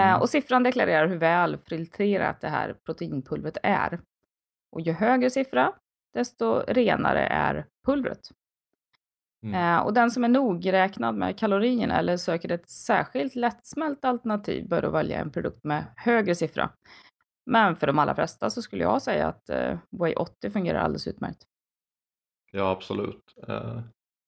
Mm. 0.08 0.20
Och 0.20 0.30
siffran 0.30 0.62
deklarerar 0.62 1.08
hur 1.08 1.16
väl 1.16 1.56
filtrerat 1.56 2.40
det 2.40 2.48
här 2.48 2.76
proteinpulvret 2.86 3.56
är. 3.62 4.00
Och 4.72 4.80
ju 4.80 4.92
högre 4.92 5.30
siffra, 5.30 5.72
desto 6.14 6.60
renare 6.68 7.20
är 7.26 7.66
pulvret. 7.86 8.20
Mm. 9.54 9.82
och 9.84 9.92
den 9.94 10.10
som 10.10 10.24
är 10.24 10.28
nogräknad 10.28 11.14
med 11.14 11.38
kalorierna 11.38 11.98
eller 11.98 12.16
söker 12.16 12.52
ett 12.52 12.70
särskilt 12.70 13.34
lättsmält 13.34 14.04
alternativ 14.04 14.68
bör 14.68 14.82
då 14.82 14.90
välja 14.90 15.18
en 15.20 15.30
produkt 15.30 15.64
med 15.64 15.84
högre 15.96 16.34
siffra. 16.34 16.70
Men 17.50 17.76
för 17.76 17.86
de 17.86 17.98
allra 17.98 18.14
flesta 18.14 18.50
så 18.50 18.62
skulle 18.62 18.82
jag 18.82 19.02
säga 19.02 19.26
att 19.28 19.48
eh, 19.48 19.78
Way 19.90 20.14
80 20.14 20.50
fungerar 20.50 20.78
alldeles 20.78 21.06
utmärkt. 21.06 21.42
Ja, 22.52 22.70
absolut. 22.70 23.34
Eh, 23.48 23.80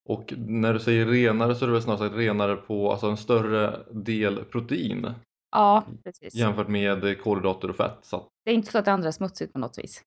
och 0.08 0.34
när 0.36 0.72
du 0.72 0.80
säger 0.80 1.06
renare 1.06 1.54
så 1.54 1.64
är 1.64 1.66
det 1.66 1.72
väl 1.72 1.82
snarare 1.82 2.08
renare 2.08 2.56
på 2.56 2.90
alltså 2.92 3.06
en 3.06 3.16
större 3.16 3.82
del 3.92 4.44
protein 4.44 5.14
Ja, 5.50 5.84
precis. 6.04 6.34
jämfört 6.34 6.68
med 6.68 7.20
kolhydrater 7.22 7.70
och 7.70 7.76
fett. 7.76 7.98
Så 8.02 8.16
att, 8.16 8.28
Det 8.44 8.50
är 8.50 8.54
inte 8.54 8.72
så 8.72 8.78
att 8.78 8.84
det 8.84 8.92
andra 8.92 9.08
är 9.08 9.12
smutsigt 9.12 9.52
på 9.52 9.58
något 9.58 9.78
vis. 9.78 10.02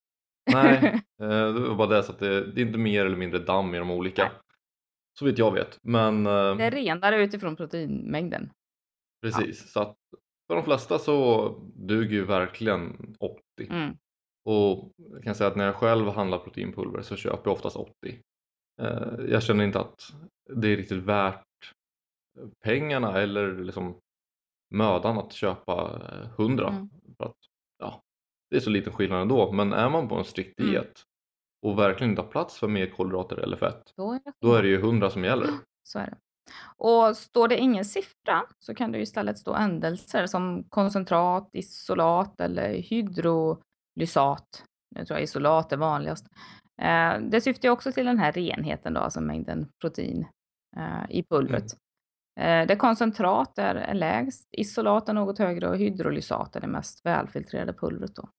nej, 0.54 0.78
eh, 1.22 1.28
det 1.28 1.52
var 1.52 1.76
bara 1.76 1.88
det 1.88 2.04
så 2.04 2.12
att 2.12 2.20
det, 2.20 2.52
det 2.52 2.62
är 2.62 2.66
inte 2.66 2.78
mer 2.80 3.06
eller 3.06 3.18
mindre 3.18 3.40
damm 3.40 3.76
i 3.76 3.78
de 3.78 3.92
olika. 3.92 4.32
Så 5.20 5.26
vitt 5.26 5.38
jag 5.38 5.52
vet. 5.52 5.80
Men 5.82 6.26
eh, 6.26 6.56
Det 6.58 6.64
är 6.64 6.72
renare 6.72 7.24
utifrån 7.24 7.56
proteinmängden. 7.56 8.52
precis, 9.22 9.72
så 9.72 9.80
att 9.80 9.98
för 10.48 10.56
de 10.56 10.64
flesta 10.64 11.00
så 11.00 11.50
duger 11.76 12.12
ju 12.16 12.26
verkligen 12.26 13.16
80. 13.20 13.42
Mm. 13.70 13.98
Och 14.46 14.92
jag 14.98 15.24
kan 15.24 15.36
säga 15.36 15.48
att 15.50 15.56
när 15.56 15.66
jag 15.66 15.76
själv 15.76 16.08
handlar 16.08 16.38
proteinpulver 16.38 17.02
så 17.02 17.16
köper 17.16 17.42
jag 17.50 17.54
oftast 17.54 17.76
80. 17.76 17.94
Eh, 18.82 19.26
Jag 19.30 19.44
känner 19.44 19.64
inte 19.64 19.80
att 19.80 20.02
det 20.56 20.68
är 20.68 20.78
riktigt 20.78 21.04
värt 21.04 21.46
pengarna 22.64 23.22
eller 23.22 23.64
liksom 23.64 24.00
mödan 24.74 25.18
att 25.18 25.34
köpa 25.34 26.02
eh, 26.12 26.30
100. 26.46 26.68
Mm. 26.68 26.90
För 27.18 27.26
att, 27.26 27.38
ja, 27.78 28.02
det 28.50 28.56
är 28.56 28.60
så 28.60 28.70
liten 28.70 28.94
skillnad 28.94 29.22
ändå. 29.22 29.52
Men 29.52 29.74
är 29.74 29.90
man 29.90 30.08
på 30.08 30.16
en 30.16 30.26
strikt 30.26 30.60
Mm. 30.60 30.84
Och 31.62 31.80
verkligen 31.80 32.12
inte 32.12 32.22
har 32.22 32.30
plats 32.30 32.60
för 32.60 32.68
mer 32.68 32.88
kolhydrater 32.88 33.38
eller 33.38 33.58
fett 33.58 33.94
Då 33.98 34.12
är 34.12 34.20
det 34.26 34.34
då 34.42 34.54
är 34.54 34.62
det 34.62 34.70
ju 34.70 34.76
100 34.76 35.10
som 35.10 35.24
gäller. 35.24 35.48
Så 35.84 36.00
är 36.00 36.06
det. 36.06 36.18
Och 36.78 37.18
står 37.18 37.48
det 37.48 37.58
ingen 37.58 37.86
siffra 37.86 38.44
så 38.60 38.76
kan 38.76 38.92
det 38.92 38.98
ju 38.98 39.04
istället 39.04 39.38
stå 39.38 39.54
ändelser 39.54 40.26
som 40.26 40.64
koncentrat, 40.70 41.50
isolat 41.54 42.42
eller 42.42 42.74
hydrolysat. 42.74 44.64
Jag 44.96 45.08
tror 45.08 45.20
isolat 45.20 45.72
är 45.72 45.78
vanligast. 45.78 46.26
Eh, 46.82 47.20
det 47.20 47.42
syftar 47.42 47.68
ju 47.68 47.72
också 47.72 47.92
till 47.92 48.06
den 48.06 48.20
här 48.20 48.32
renheten 48.32 48.94
då, 48.94 49.00
alltså 49.00 49.22
mängden 49.22 49.68
protein 49.82 50.26
eh, 50.78 51.06
i 51.10 51.24
pulvret. 51.24 51.78
Eh, 52.40 52.68
det 52.68 52.76
koncentrat 52.76 53.58
är, 53.58 53.76
är 53.76 53.94
lägst, 53.94 54.50
isolat 54.52 55.10
är 55.10 55.14
något 55.14 55.40
högre 55.40 55.70
och 55.70 55.78
hydrolysat 55.78 56.56
är 56.56 56.62
det 56.62 56.68
mest 56.68 57.06
välfiltrerade 57.06 57.74
pulvret 57.74 58.16
då. 58.16 58.30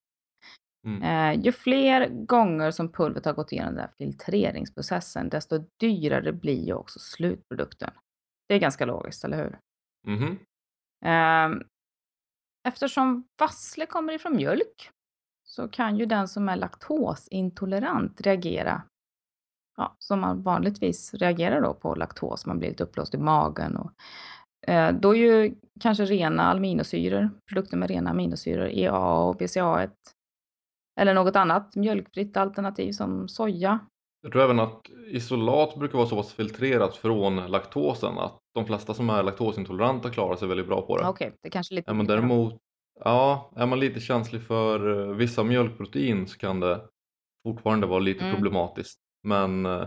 Mm. 0.86 1.02
Eh, 1.02 1.44
ju 1.44 1.52
fler 1.52 2.08
gånger 2.08 2.70
som 2.70 2.92
pulvret 2.92 3.24
har 3.24 3.32
gått 3.32 3.52
igenom 3.52 3.74
den 3.74 3.84
här 3.84 3.92
filtreringsprocessen, 3.98 5.28
desto 5.28 5.64
dyrare 5.80 6.32
blir 6.32 6.66
ju 6.66 6.74
också 6.74 6.98
slutprodukten. 6.98 7.90
Det 8.48 8.54
är 8.54 8.58
ganska 8.58 8.86
logiskt, 8.86 9.24
eller 9.24 9.36
hur? 9.36 9.58
Mhm. 10.06 10.38
Ehm, 11.04 11.62
Eftersom 12.68 13.24
vassle 13.40 13.86
kommer 13.86 14.12
ifrån 14.12 14.36
mjölk 14.36 14.90
så 15.44 15.68
kan 15.68 15.96
ju 15.96 16.06
den 16.06 16.28
som 16.28 16.48
är 16.48 16.56
laktosintolerant 16.56 18.20
reagera 18.20 18.82
ja, 19.76 19.96
som 19.98 20.20
man 20.20 20.42
vanligtvis 20.42 21.14
reagerar 21.14 21.60
då 21.60 21.74
på 21.74 21.94
laktos. 21.94 22.46
Man 22.46 22.58
blir 22.58 22.68
lite 22.68 22.84
uppblåst 22.84 23.14
i 23.14 23.18
magen. 23.18 23.76
Och, 23.76 23.92
eh, 24.70 24.94
då 24.94 25.16
är 25.16 25.18
ju 25.18 25.54
kanske 25.80 26.04
rena 26.04 26.42
aminosyror, 26.42 27.30
produkter 27.48 27.76
med 27.76 27.88
rena 27.90 28.10
aminosyror, 28.10 28.68
EAA 28.68 29.18
och 29.24 29.36
BCA1 29.36 29.90
eller 31.00 31.14
något 31.14 31.36
annat 31.36 31.76
mjölkfritt 31.76 32.36
alternativ 32.36 32.92
som 32.92 33.28
soja. 33.28 33.78
Jag 34.22 34.32
tror 34.32 34.42
även 34.42 34.60
att 34.60 34.80
isolat 35.06 35.76
brukar 35.76 35.98
vara 35.98 36.08
så 36.08 36.16
pass 36.16 36.32
filtrerat 36.32 36.96
från 36.96 37.36
laktosen 37.36 38.18
att 38.18 38.38
de 38.54 38.66
flesta 38.66 38.94
som 38.94 39.10
är 39.10 39.22
laktosintoleranta 39.22 40.10
klarar 40.10 40.36
sig 40.36 40.48
väldigt 40.48 40.66
bra 40.66 40.82
på 40.86 40.96
det. 40.98 41.08
Okej, 41.08 41.34
det 41.42 41.50
kanske 41.50 41.74
lite 41.74 41.90
Är 41.90 41.94
man 41.94 42.06
däremot 42.06 42.54
ja, 43.00 43.52
är 43.56 43.66
man 43.66 43.80
lite 43.80 44.00
känslig 44.00 44.42
för 44.42 45.08
eh, 45.10 45.16
vissa 45.16 45.44
mjölkprotein 45.44 46.26
så 46.26 46.38
kan 46.38 46.60
det 46.60 46.80
fortfarande 47.46 47.86
vara 47.86 47.98
lite 47.98 48.24
Mm. 48.24 48.34
problematiskt. 48.34 48.98
Men 49.22 49.66
eh, 49.66 49.86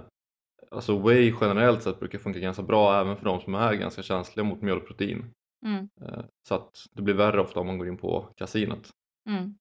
alltså 0.71 0.97
whey 0.99 1.33
generellt 1.41 1.83
sett 1.83 1.99
brukar 1.99 2.19
funka 2.19 2.39
ganska 2.39 2.63
bra 2.63 3.01
även 3.01 3.17
för 3.17 3.25
de 3.25 3.41
som 3.41 3.55
är 3.55 3.73
ganska 3.73 4.03
känsliga 4.03 4.43
mot 4.43 4.61
mjölkprotein. 4.61 5.31
Mm. 5.65 5.89
Eh, 6.01 6.23
Så 6.47 6.55
att 6.55 6.69
det 6.91 7.01
blir 7.01 7.13
värre 7.15 7.41
ofta 7.41 7.59
om 7.59 7.67
man 7.67 7.77
går 7.77 7.87
in 7.87 7.97
på 7.97 8.27
kasinet. 8.35 8.89
Mm. 9.29 9.55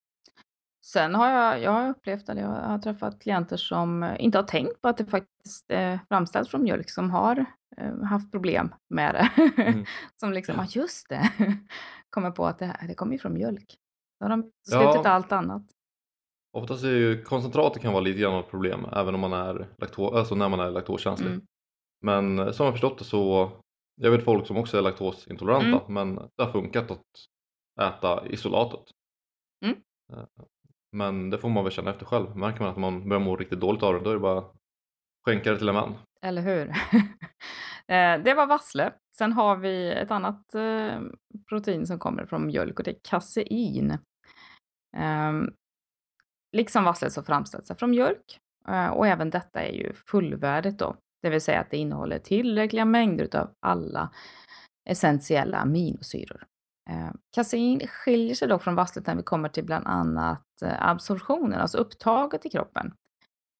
Sen 0.85 1.15
har 1.15 1.29
jag, 1.31 1.63
jag 1.63 1.71
har 1.71 1.89
upplevt, 1.91 2.29
eller 2.29 2.43
jag 2.43 2.49
har 2.49 2.79
träffat 2.79 3.21
klienter 3.23 3.57
som 3.57 4.03
eh, 4.03 4.25
inte 4.25 4.39
har 4.39 4.43
tänkt 4.43 4.81
på 4.81 4.89
att 4.89 4.97
det 4.97 5.07
faktiskt 5.07 5.65
är 5.71 6.01
framställs 6.09 6.49
från 6.49 6.63
mjölk 6.63 6.91
som 6.91 7.11
har 7.11 7.45
eh, 7.77 8.03
haft 8.03 8.31
problem 8.33 8.75
med 8.89 9.15
det. 9.15 9.53
Mm. 9.63 9.85
som 10.21 10.33
liksom, 10.33 10.55
ja 10.59 10.67
just 10.69 11.09
det, 11.09 11.33
kommer 12.11 12.31
på 12.31 12.47
att 12.47 12.59
det, 12.59 12.67
här, 12.67 12.89
det 12.89 12.95
kommer 12.95 13.13
ju 13.13 13.19
från 13.19 13.35
mjölk. 13.35 13.77
Då 14.21 14.25
har 14.25 14.31
de 14.31 14.51
Ja. 14.71 14.81
slutit 14.93 15.07
allt 15.07 15.33
annat. 15.33 15.63
Oftast 16.53 16.85
är 16.85 16.89
ju 16.91 17.23
koncentratet 17.23 17.83
kan 17.83 17.93
vara 17.93 18.03
lite 18.03 18.21
grann 18.21 18.35
av 18.35 18.41
ett 18.45 18.51
problem 18.51 18.87
även 18.93 19.15
om 19.15 19.21
man 19.21 19.33
är 19.33 19.69
lakto- 19.79 20.17
alltså 20.19 20.35
när 20.35 20.49
man 20.49 20.61
är 20.61 20.71
laktoskänslig. 20.71 21.31
Mm. 21.31 21.47
Men 22.03 22.39
eh, 22.39 22.51
som 22.53 22.65
jag 22.67 22.75
förstått 22.75 22.99
det 22.99 23.05
så, 23.05 23.51
jag 24.01 24.11
vet 24.11 24.25
folk 24.25 24.47
som 24.47 24.57
också 24.57 24.79
är 24.79 24.83
laktosintoleranta 24.83 25.81
Mm. 25.89 25.95
men 25.95 26.15
det 26.37 26.43
har 26.45 26.53
funkat 26.53 26.91
att 26.91 27.03
äta 27.81 28.27
isolatet. 28.27 28.81
Mm. 29.65 29.77
Men 30.95 31.31
det 31.31 31.39
får 31.39 31.49
man 31.49 31.65
väl 31.65 31.73
känna 31.73 31.91
efter 31.91 32.07
själv. 32.07 32.37
Märker 32.37 32.61
man 32.61 32.71
att 32.71 32.77
man 32.77 33.09
börjar 33.09 33.21
må 33.21 33.37
riktigt 33.37 33.61
dåligt 33.61 33.83
av 33.83 33.95
det 33.95 34.01
då 34.01 34.11
är 34.11 34.15
det 34.15 34.21
bara 34.21 34.39
att 34.39 34.55
skänka 35.25 35.51
det 35.51 35.59
till 35.59 35.69
en 35.69 35.75
vän. 35.75 35.95
Eller 36.23 36.43
hur? 36.43 36.73
Eh, 37.89 38.23
det 38.23 38.35
var 38.35 38.47
vassle. 38.47 38.93
Sen 39.17 39.33
har 39.33 39.57
vi 39.57 39.93
ett 39.93 40.11
annat 40.11 40.55
eh, 40.55 41.01
protein 41.49 41.87
som 41.87 41.99
kommer 41.99 42.27
från 42.27 42.47
mjölk 42.47 42.79
och 42.79 42.85
det 42.85 42.91
är 42.91 42.99
kasein. 43.03 43.99
Ehm, 44.97 45.51
liksom 46.57 46.85
vassle 46.85 47.11
så 47.11 47.23
framställs 47.23 47.69
det 47.69 47.75
från 47.75 47.91
mjölk 47.91 48.41
eh, 48.69 48.87
och 48.87 49.07
även 49.07 49.31
detta 49.31 49.63
är 49.63 49.73
ju 49.73 49.93
fullvärdigt 49.93 50.79
då. 50.79 50.97
Det 51.23 51.31
vill 51.31 51.41
säga 51.41 51.61
att 51.61 51.71
det 51.71 51.77
innehåller 51.77 52.19
tillräckliga 52.19 52.85
mängder 52.85 53.37
av 53.37 53.51
alla 53.61 54.11
essentiella 54.91 55.59
aminosyror. 55.59 56.47
Eh, 56.91 57.11
Kasein 57.35 57.81
skiljer 57.89 58.35
sig 58.35 58.49
dock 58.49 58.63
från 58.63 58.75
vasslet 58.75 59.07
när 59.07 59.15
vi 59.15 59.23
kommer 59.23 59.49
till 59.49 59.65
bland 59.65 59.87
annat 59.87 60.63
eh, 60.63 60.89
absorptionen, 60.89 61.61
alltså 61.61 61.79
upptaget 61.79 62.47
i 62.47 62.51
kroppen. 62.51 62.95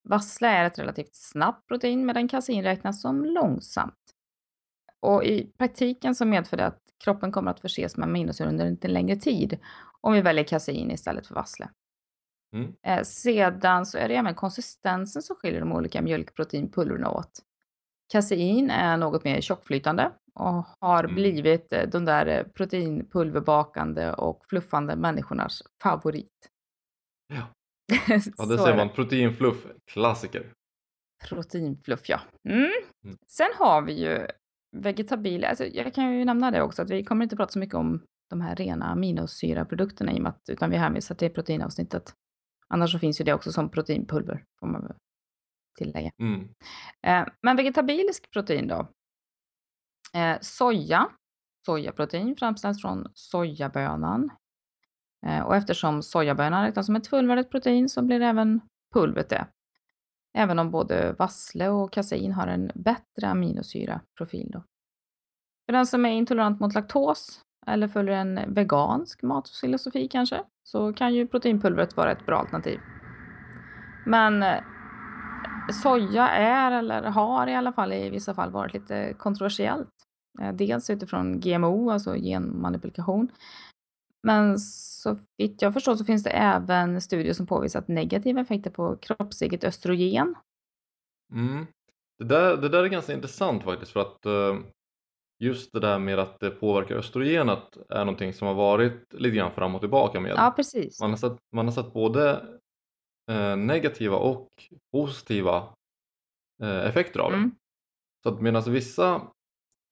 Vassle 0.09 0.49
är 0.49 0.65
ett 0.65 0.79
relativt 0.79 1.15
snabbt 1.15 1.69
protein 1.69 2.07
medan 2.07 2.29
kasein 2.29 2.63
räknas 2.63 3.01
som 3.01 3.25
långsamt. 3.25 4.15
Och 5.01 5.25
i 5.25 5.53
praktiken 5.59 6.15
så 6.15 6.25
medför 6.25 6.57
det 6.57 6.67
att 6.67 6.81
kroppen 7.05 7.33
kommer 7.33 7.51
att 7.51 7.61
förses 7.61 7.97
med 7.97 8.09
aminosyror 8.09 8.49
under 8.49 8.67
en 8.67 8.93
längre 8.93 9.17
tid 9.17 9.59
om 10.01 10.13
vi 10.13 10.21
väljer 10.21 10.45
kasein 10.45 10.91
istället 10.91 11.27
för 11.27 11.35
vassle. 11.35 11.69
Mm. 12.55 12.75
Eh, 12.83 13.03
sedan 13.03 13.87
så 13.87 13.99
är 13.99 14.09
det 14.09 14.17
även 14.17 14.35
konsistensen 14.35 15.23
som 15.23 15.37
skiljer 15.37 15.61
de 15.61 15.73
olika 15.73 16.03
mjölkproteinpulverna 16.03 17.11
åt. 17.11 17.43
Kasein 18.13 18.71
är 18.71 18.97
något 18.97 19.25
mer 19.25 19.41
tjockflytande 19.41 20.11
och 20.35 20.65
har 20.81 21.05
Mm. 21.05 21.15
blivit 21.15 21.73
eh, 21.73 21.89
de 21.89 22.05
där 22.05 22.27
eh, 22.27 22.43
proteinpulverbakande 22.43 24.13
och 24.13 24.45
fluffande 24.49 24.97
människornas 24.97 25.63
favorit. 25.83 26.49
Ja. 27.35 27.43
Ja, 28.37 28.45
det 28.47 28.59
säger 28.59 28.73
är 28.73 28.77
man. 28.77 28.89
Proteinfluff, 28.89 29.67
klassiker. 29.93 30.53
Proteinfluff, 31.29 32.09
ja. 32.09 32.21
Mm. 32.49 32.71
Mm. 33.05 33.17
Sen 33.27 33.49
har 33.59 33.83
vi 33.83 33.93
ju 33.93 34.27
vegetabilier. 34.77 35.49
Alltså, 35.49 35.65
jag 35.65 35.95
kan 35.95 36.13
ju 36.19 36.25
nämna 36.25 36.51
det 36.51 36.63
också, 36.63 36.83
att 36.83 36.91
vi 36.91 37.05
kommer 37.05 37.23
inte 37.23 37.37
prata 37.37 37.53
så 37.53 37.59
mycket 37.59 37.75
om 37.75 38.03
de 38.31 38.41
här 38.41 38.57
rena 38.57 38.85
aminosyraprodukterna 38.87 40.13
i 40.13 40.19
och 40.19 40.23
med 40.23 40.31
att, 40.31 40.49
utan 40.49 40.71
vi 40.71 40.77
hänvisar 40.77 41.15
till 41.15 41.31
proteinavsnittet. 41.31 42.15
Annars 42.69 42.93
så 42.93 42.99
finns 42.99 43.21
ju 43.21 43.25
det 43.25 43.35
också 43.35 43.53
som 43.53 43.69
proteinpulver, 43.71 44.45
får 44.61 44.67
man 44.67 44.93
tillägga. 45.75 46.11
Mm. 46.19 46.49
Eh, 47.03 47.27
men 47.43 47.57
vegetabilisk 47.57 48.31
protein 48.31 48.69
då? 48.69 48.89
Eh, 50.15 50.39
soja, 50.41 51.09
sojaprotein 51.67 52.37
framställs 52.37 52.81
från 52.81 53.07
sojabönan. 53.15 54.31
Eh, 55.27 55.41
och 55.41 55.57
eftersom 55.57 56.03
sojabönan 56.03 56.65
räknas 56.65 56.87
som 56.87 56.97
ett 56.97 57.07
fullvärdigt 57.07 57.51
protein 57.51 57.89
så 57.89 58.03
blir 58.03 58.21
även 58.21 58.61
pulvret 58.95 59.29
det. 59.29 59.47
Även 60.39 60.59
om 60.59 60.71
både 60.71 61.13
vassle 61.13 61.69
och 61.69 61.93
kasein 61.93 62.33
har 62.33 62.47
en 62.47 62.71
bättre 62.75 63.29
aminosyraprofil. 63.29 64.51
Då. 64.51 64.65
För 65.67 65.73
den 65.73 65.87
som 65.87 66.05
är 66.05 66.11
intolerant 66.11 66.61
mot 66.61 66.75
laktos 66.75 67.41
eller 67.67 67.89
följer 67.89 68.15
en 68.15 68.55
vegansk 68.55 69.23
matfilosofi 69.23 70.09
kanske, 70.09 70.43
så 70.63 70.93
kan 70.93 71.15
ju 71.15 71.27
proteinpulvret 71.27 71.97
vara 71.97 72.13
ett 72.13 72.27
bra 72.27 72.39
alternativ. 72.39 72.81
Men 74.07 74.43
eh, 74.43 74.61
soja 75.73 76.29
är, 76.29 76.73
eller 76.73 77.03
har 77.03 77.47
i 77.47 77.55
alla 77.55 77.73
fall 77.73 77.93
i 77.93 78.11
vissa 78.11 78.35
fall 78.35 78.51
varit 78.51 78.75
lite 78.75 79.15
kontroversiellt. 79.19 79.91
Eh, 80.41 80.53
Dels 80.53 80.91
utifrån 80.91 81.41
GMO, 81.41 81.91
alltså 81.91 82.15
genmanipulation. 82.15 83.29
Men 84.23 84.59
så 84.59 85.19
vitt 85.39 85.63
jag 85.63 85.73
förstår 85.73 85.97
så 85.97 86.05
finns 86.05 86.23
det 86.23 86.31
även 86.31 87.01
studier 87.01 87.33
som 87.33 87.47
påvisat 87.47 87.89
negativa 87.89 88.41
effekter 88.41 88.71
på 88.71 88.97
kroppseget 88.97 89.65
östrogen. 89.65 90.35
Mm. 91.33 91.67
Det 92.19 92.25
där, 92.25 92.57
det 92.57 92.69
där 92.69 92.85
är 92.85 92.89
ganska 92.89 93.13
intressant 93.13 93.65
faktiskt 93.65 93.93
för 93.93 94.01
att 94.01 94.27
eh, 94.27 94.57
just 95.39 95.73
det 95.73 95.81
där 95.81 95.99
med 95.99 96.19
att 96.19 96.41
det 96.41 96.51
påverkar 96.51 96.97
östrogenet 96.97 97.77
är 97.89 98.05
någonting 98.05 98.33
som 98.33 98.49
har 98.49 98.55
varit 98.55 99.15
lite 99.15 99.37
grann 99.37 99.53
fram 99.53 99.75
och 99.75 99.81
tillbaka 99.81 100.21
med. 100.21 100.33
Ja, 100.37 100.53
precis. 100.57 101.01
Man 101.01 101.11
har 101.11 101.17
sett, 101.17 101.39
man 101.53 101.67
har 101.67 101.73
sett 101.73 101.93
både 101.93 102.45
negativa 103.57 104.17
och 104.17 104.49
positiva 104.93 105.75
eh, 106.63 106.87
effekter 106.87 107.21
av 107.21 107.31
det. 107.31 107.37
Mm. 107.37 107.51
Så 108.23 108.29
att 108.29 108.41
medan 108.41 108.63
vissa 108.73 109.23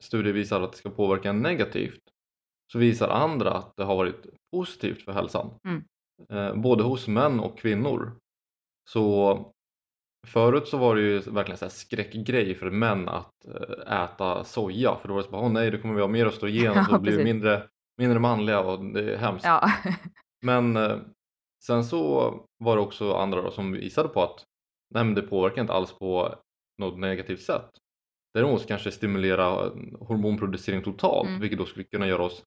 studier 0.03 0.33
visar 0.33 0.61
att 0.61 0.71
det 0.71 0.77
ska 0.77 0.89
påverka 0.89 1.33
negativt 1.33 2.01
så 2.71 2.79
visar 2.79 3.09
andra 3.09 3.51
att 3.51 3.75
det 3.77 3.83
har 3.83 3.95
varit 3.95 4.25
positivt 4.51 5.01
för 5.01 5.11
hälsan. 5.11 5.59
Mm. 5.67 5.83
Eh, 6.29 6.61
både 6.61 6.83
hos 6.83 7.07
män 7.07 7.39
och 7.39 7.57
kvinnor. 7.57 8.17
Så 8.89 9.39
förut 10.27 10.67
så 10.67 10.77
var 10.77 10.95
det 10.95 11.01
ju 11.01 11.19
verkligen 11.19 11.57
så 11.57 11.65
här 11.65 11.69
skräckgrej 11.69 12.55
för 12.55 12.69
män 12.69 13.09
att 13.09 13.45
eh, 13.45 14.03
äta 14.03 14.43
soja 14.43 14.95
för 14.95 15.07
då 15.07 15.13
var 15.13 15.21
det 15.21 15.25
så 15.25 15.31
bara, 15.31 15.41
åh 15.41 15.51
nej, 15.51 15.71
då 15.71 15.77
kommer 15.77 15.95
vi 15.95 16.01
ha 16.01 16.07
mer 16.07 16.25
östrogen 16.25 16.77
och 16.77 16.85
så 16.85 16.91
Ja, 16.91 16.99
blir 16.99 17.17
vi 17.17 17.23
mindre, 17.23 17.69
mindre 17.97 18.19
manliga 18.19 18.59
och 18.59 18.85
det 18.85 19.13
är 19.13 19.17
hemskt. 19.17 19.45
Ja. 19.45 19.71
Men 20.41 20.77
eh, 20.77 20.97
sen 21.65 21.83
så 21.85 21.99
var 22.57 22.75
det 22.75 22.81
också 22.81 23.13
andra 23.13 23.41
då 23.41 23.51
som 23.51 23.71
visade 23.71 24.09
på 24.09 24.21
att 24.23 24.45
nej, 24.93 25.13
det 25.15 25.21
påverkar 25.21 25.61
inte 25.61 25.73
alls 25.73 25.93
på 25.99 26.35
något 26.77 26.99
negativt 26.99 27.41
sätt. 27.41 27.69
Däremot 28.33 28.67
kanske 28.67 28.89
det 28.89 28.93
stimulerar 28.95 29.71
hormonproducering 30.05 30.83
totalt 30.83 31.27
Mm. 31.29 31.39
vilket 31.41 31.59
då 31.59 31.65
skulle 31.65 31.83
kunna 31.85 32.07
göra 32.07 32.23
oss 32.23 32.43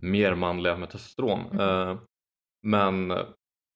mer 0.00 0.34
manliga 0.34 0.76
med 0.76 0.90
testosteron. 0.90 1.40
Mm. 1.52 1.60
Eh, 1.88 1.98
men 2.62 3.10
eh, 3.10 3.26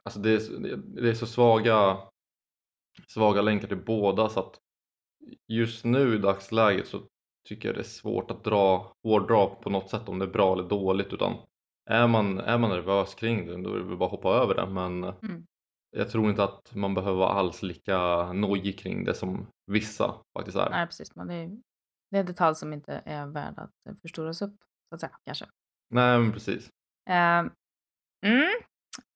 alltså 0.04 0.21
det, 0.21 0.30
är, 0.30 0.38
så- 0.38 0.52
det 0.78 1.11
är 1.11 1.14
så 1.14 1.26
svaga, 1.26 1.99
svaga 3.07 3.42
länkar 3.42 3.68
till 3.68 3.85
båda 3.85 4.28
så 4.28 4.40
att 4.40 4.61
just 5.49 5.85
nu 5.85 6.14
i 6.14 6.18
dagsläget 6.18 6.87
så 6.88 7.00
tycker 7.49 7.68
jag 7.68 7.76
det 7.76 7.80
är 7.80 7.85
svårt 7.85 8.30
att 8.30 8.45
dra, 8.45 8.92
hårdra 9.02 9.47
på 9.47 9.71
något 9.71 9.90
sätt 9.90 10.09
om 10.09 10.18
det 10.18 10.25
är 10.25 10.30
bra 10.30 10.52
eller 10.52 10.68
dåligt 10.68 11.12
utan 11.12 11.35
är 11.88 12.07
man, 12.07 12.38
är 12.40 12.59
man 12.59 12.71
nervös 12.71 13.14
kring 13.14 13.47
det 13.47 13.62
då 13.62 13.75
är 13.75 13.78
det 13.78 13.85
väl 13.85 13.97
bara 13.97 14.04
att 14.04 14.11
hoppa 14.11 14.28
över 14.28 14.54
det 14.54 14.66
men 14.66 15.04
Mm. 15.04 15.47
jag 15.97 16.11
tror 16.11 16.30
inte 16.30 16.45
att 16.45 16.75
man 16.75 16.95
behöver 16.95 17.18
vara 17.18 17.33
alls 17.33 17.62
lika 17.62 18.33
nojig 18.33 18.78
kring 18.78 19.04
det 19.04 19.14
som 19.14 19.47
vissa 19.66 20.14
faktiskt 20.38 20.57
är. 20.57 20.71
Nej, 20.71 20.87
precis. 20.87 21.16
Men 21.16 21.26
det 21.26 21.35
är, 21.35 21.49
det 22.11 22.16
är 22.16 22.21
en 22.21 22.26
detalj 22.26 22.54
som 22.57 22.73
inte 22.73 23.02
är 23.04 23.26
värd 23.26 23.54
att 23.59 23.71
eh, 23.88 23.95
förstoras 24.02 24.42
upp, 24.42 24.57
så 24.88 24.95
att 24.95 25.00
säga, 25.00 25.18
kanske. 25.25 25.47
Nej 25.90 26.18
men 26.18 26.33
precis. 26.33 26.68
Eh, 27.11 27.38
mm. 28.26 28.54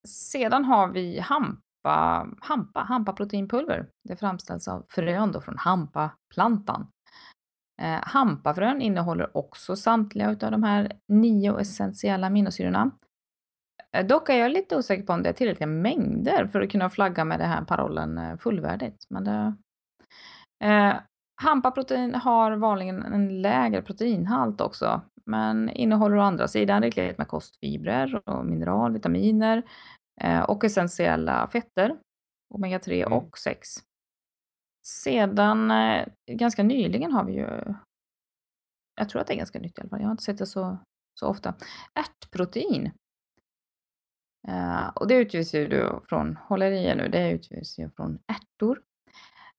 Sedan 0.09 0.65
har 0.65 0.89
vi 0.89 1.19
hampa, 1.21 2.29
hampa, 2.41 2.81
hampaproteinpulver. 2.81 3.89
Det 4.09 4.17
framställs 4.17 4.69
av 4.69 4.87
frön 4.89 5.33
då 5.33 5.41
från 5.41 5.59
hampaplantan. 5.59 6.87
Eh, 7.83 8.01
hampafrön 8.03 8.81
innehåller 8.83 9.37
också 9.37 9.77
samtliga 9.77 10.29
av 10.29 10.37
de 10.37 10.63
här 10.63 10.93
nio 11.09 11.61
essentiella 11.61 12.27
aminosyrorna. 12.27 12.91
Eh, 13.97 14.07
dock 14.07 14.29
är 14.29 14.35
jag 14.35 14.53
lite 14.53 14.77
osäker 14.77 15.03
på 15.03 15.13
om 15.13 15.23
det 15.23 15.29
är 15.29 15.33
tillräckliga 15.33 15.67
mängder 15.67 16.47
för 16.47 16.61
att 16.61 16.71
kunna 16.71 16.91
flagga 16.91 17.25
med 17.25 17.41
den 17.41 17.49
här 17.49 17.65
parollen 17.65 18.19
eh, 18.19 18.37
fullvärdigt. 18.37 19.07
Men 19.11 19.25
det, 19.25 19.55
eh, 20.65 20.95
hampaprotein 21.43 22.15
har 22.15 22.53
vanligen 22.53 23.03
en 23.03 23.43
lägre 23.43 23.83
proteinhalt 23.83 24.61
också, 24.61 25.01
men 25.27 25.71
innehåller 25.71 26.17
å 26.17 26.21
andra 26.23 26.49
sidan 26.49 26.83
rikligt 26.83 27.19
med 27.19 27.29
kostfibrer 27.29 28.29
och 28.29 28.47
mineral, 28.47 28.93
vitaminer 28.93 29.63
och 30.49 30.65
essentiella 30.65 31.49
fetter, 31.49 31.97
omega-3 32.55 33.07
Mm. 33.07 33.13
och 33.13 33.39
6. 33.39 33.69
Sedan 34.83 35.71
eh, 35.71 36.07
ganska 36.27 36.63
nyligen 36.63 37.13
har 37.13 37.25
vi 37.25 37.33
ju, 37.33 37.75
jag 38.97 39.09
tror 39.09 39.21
att 39.21 39.27
det 39.27 39.35
är 39.35 39.39
ganska 39.39 39.59
nytt 39.59 39.79
i 39.79 39.81
alla 39.81 39.91
fall, 39.91 40.01
jag 40.01 40.07
har 40.07 40.13
inte 40.13 40.23
sett 40.23 40.39
det 40.39 40.47
så, 40.47 40.79
så 41.15 41.27
ofta, 41.27 41.55
ärtprotein. 41.95 42.93
Eh, 44.49 44.89
och 44.89 45.09
det 45.09 45.15
utgörs 45.15 45.55
ju 45.55 45.69
då 45.69 46.03
från, 46.09 46.37
håller 46.37 46.71
i 46.71 46.85
er 46.85 46.97
nu, 46.97 47.09
det 47.09 47.31
utgörs 47.31 47.79
ju 47.79 47.91
från 47.91 48.19
ärtor. 48.27 48.83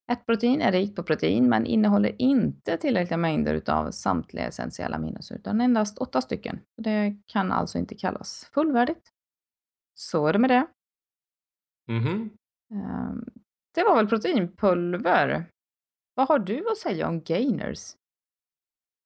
Ärtprotein 0.07 0.61
är 0.61 0.71
rikt 0.71 0.95
på 0.95 1.03
protein 1.03 1.49
men 1.49 1.65
innehåller 1.65 2.21
inte 2.21 2.77
tillräckliga 2.77 3.17
mängder 3.17 3.53
utav 3.53 3.91
samtliga 3.91 4.47
essentiella 4.47 4.95
aminosyror 4.95 5.39
utan 5.39 5.61
endast 5.61 5.97
åtta 5.97 6.21
stycken. 6.21 6.59
Det 6.77 7.17
kan 7.25 7.51
alltså 7.51 7.77
inte 7.77 7.95
kallas 7.95 8.49
fullvärdigt. 8.53 9.11
Så 9.93 10.27
är 10.27 10.33
det 10.33 10.39
med 10.39 10.49
det. 10.49 10.67
Mhm. 11.87 12.29
Ehm, 12.71 13.25
Det 13.75 13.83
var 13.83 13.95
väl 13.95 14.07
proteinpulver. 14.07 15.45
Vad 16.15 16.27
har 16.27 16.39
du 16.39 16.69
att 16.71 16.77
säga 16.77 17.07
om 17.07 17.21
gainers? 17.21 17.79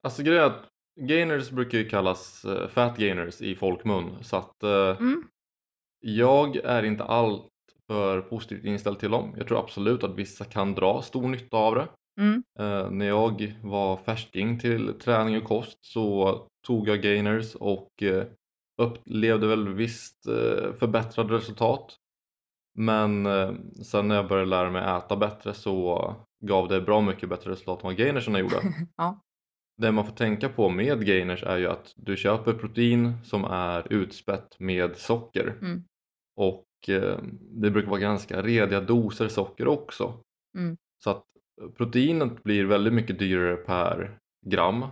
Alltså 0.04 0.24
grejen 0.24 0.44
är 0.44 0.48
att 0.48 0.68
gainers 1.00 1.50
brukar 1.50 1.78
ju 1.78 1.90
kallas 1.90 2.46
eh, 2.46 2.68
fat 2.68 2.98
gainers 2.98 3.42
i 3.42 3.56
folkmun 3.56 4.24
så 4.24 4.36
att 4.38 4.64
eh, 4.64 4.98
Mm, 5.00 5.24
jag 6.00 6.56
är 6.56 6.84
inte 6.84 7.04
allt 7.04 7.52
för 7.88 8.22
positivt 8.22 8.66
inställd 8.66 9.00
till 9.00 9.12
dem. 9.12 9.34
Jag 9.38 9.48
tror 9.48 9.60
absolut 9.60 10.04
att 10.04 10.16
vissa 10.16 10.46
kan 10.46 10.76
dra 10.76 11.02
stor 11.02 11.28
nytta 11.28 11.58
av 11.58 11.76
det. 11.76 11.88
mm, 12.20 12.44
Eh, 12.60 12.92
när 12.92 13.08
jag 13.08 13.54
var 13.64 13.98
färsking 13.98 14.60
till 14.60 14.94
träning 14.94 15.38
och 15.38 15.44
kost 15.44 15.86
så 15.86 16.38
tog 16.68 16.90
jag 16.90 17.02
gainers 17.02 17.56
och 17.56 18.04
eh, 18.04 18.26
upplevde 18.82 19.48
väl 19.48 19.74
visst 19.74 20.28
eh, 20.28 20.74
förbättrade 20.74 21.34
resultat. 21.34 21.96
Men 22.78 23.26
eh, 23.26 23.52
sen 23.84 24.08
när 24.08 24.16
jag 24.16 24.28
började 24.28 24.50
lära 24.50 24.72
mig 24.72 24.98
äta 24.98 25.16
bättre 25.16 25.54
så 25.54 26.16
gav 26.46 26.68
det 26.68 26.82
bra 26.82 27.02
mycket 27.02 27.30
bättre 27.30 27.52
resultat 27.52 27.84
än 27.84 27.88
vad 27.88 27.98
gainerserna 27.98 28.40
gjorde. 28.40 28.56
ja, 28.98 29.20
Det 29.78 29.92
man 29.92 30.06
får 30.06 30.14
tänka 30.14 30.50
på 30.50 30.70
med 30.70 31.06
gainers 31.06 31.44
är 31.44 31.58
ju 31.58 31.68
att 31.68 31.94
du 31.96 32.18
köper 32.18 32.54
protein 32.54 33.14
som 33.24 33.44
är 33.46 33.94
utspätt 33.94 34.60
med 34.60 34.96
socker 34.98 35.56
Mm. 35.62 35.84
och 36.36 36.66
eh, 36.90 37.18
det 37.40 37.72
brukar 37.72 37.90
vara 37.90 38.00
ganska 38.00 38.42
rediga 38.42 38.82
doser 38.82 39.28
socker 39.28 39.68
också. 39.68 40.14
Mm. 40.58 40.78
Så 41.04 41.10
att 41.10 41.24
proteinet 41.78 42.44
blir 42.44 42.66
väldigt 42.66 42.94
mycket 42.94 43.20
dyrare 43.20 43.56
per 43.56 44.18
gram. 44.46 44.86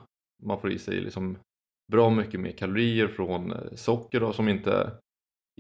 Man 0.44 0.62
får 0.62 0.72
i 0.72 0.80
sig 0.80 1.02
liksom 1.02 1.38
bra 1.92 2.10
mycket 2.10 2.40
mer 2.40 2.52
kalorier 2.52 3.08
från 3.08 3.52
eh, 3.52 3.58
socker 3.76 4.20
då, 4.20 4.34
som 4.34 4.48
inte 4.50 4.92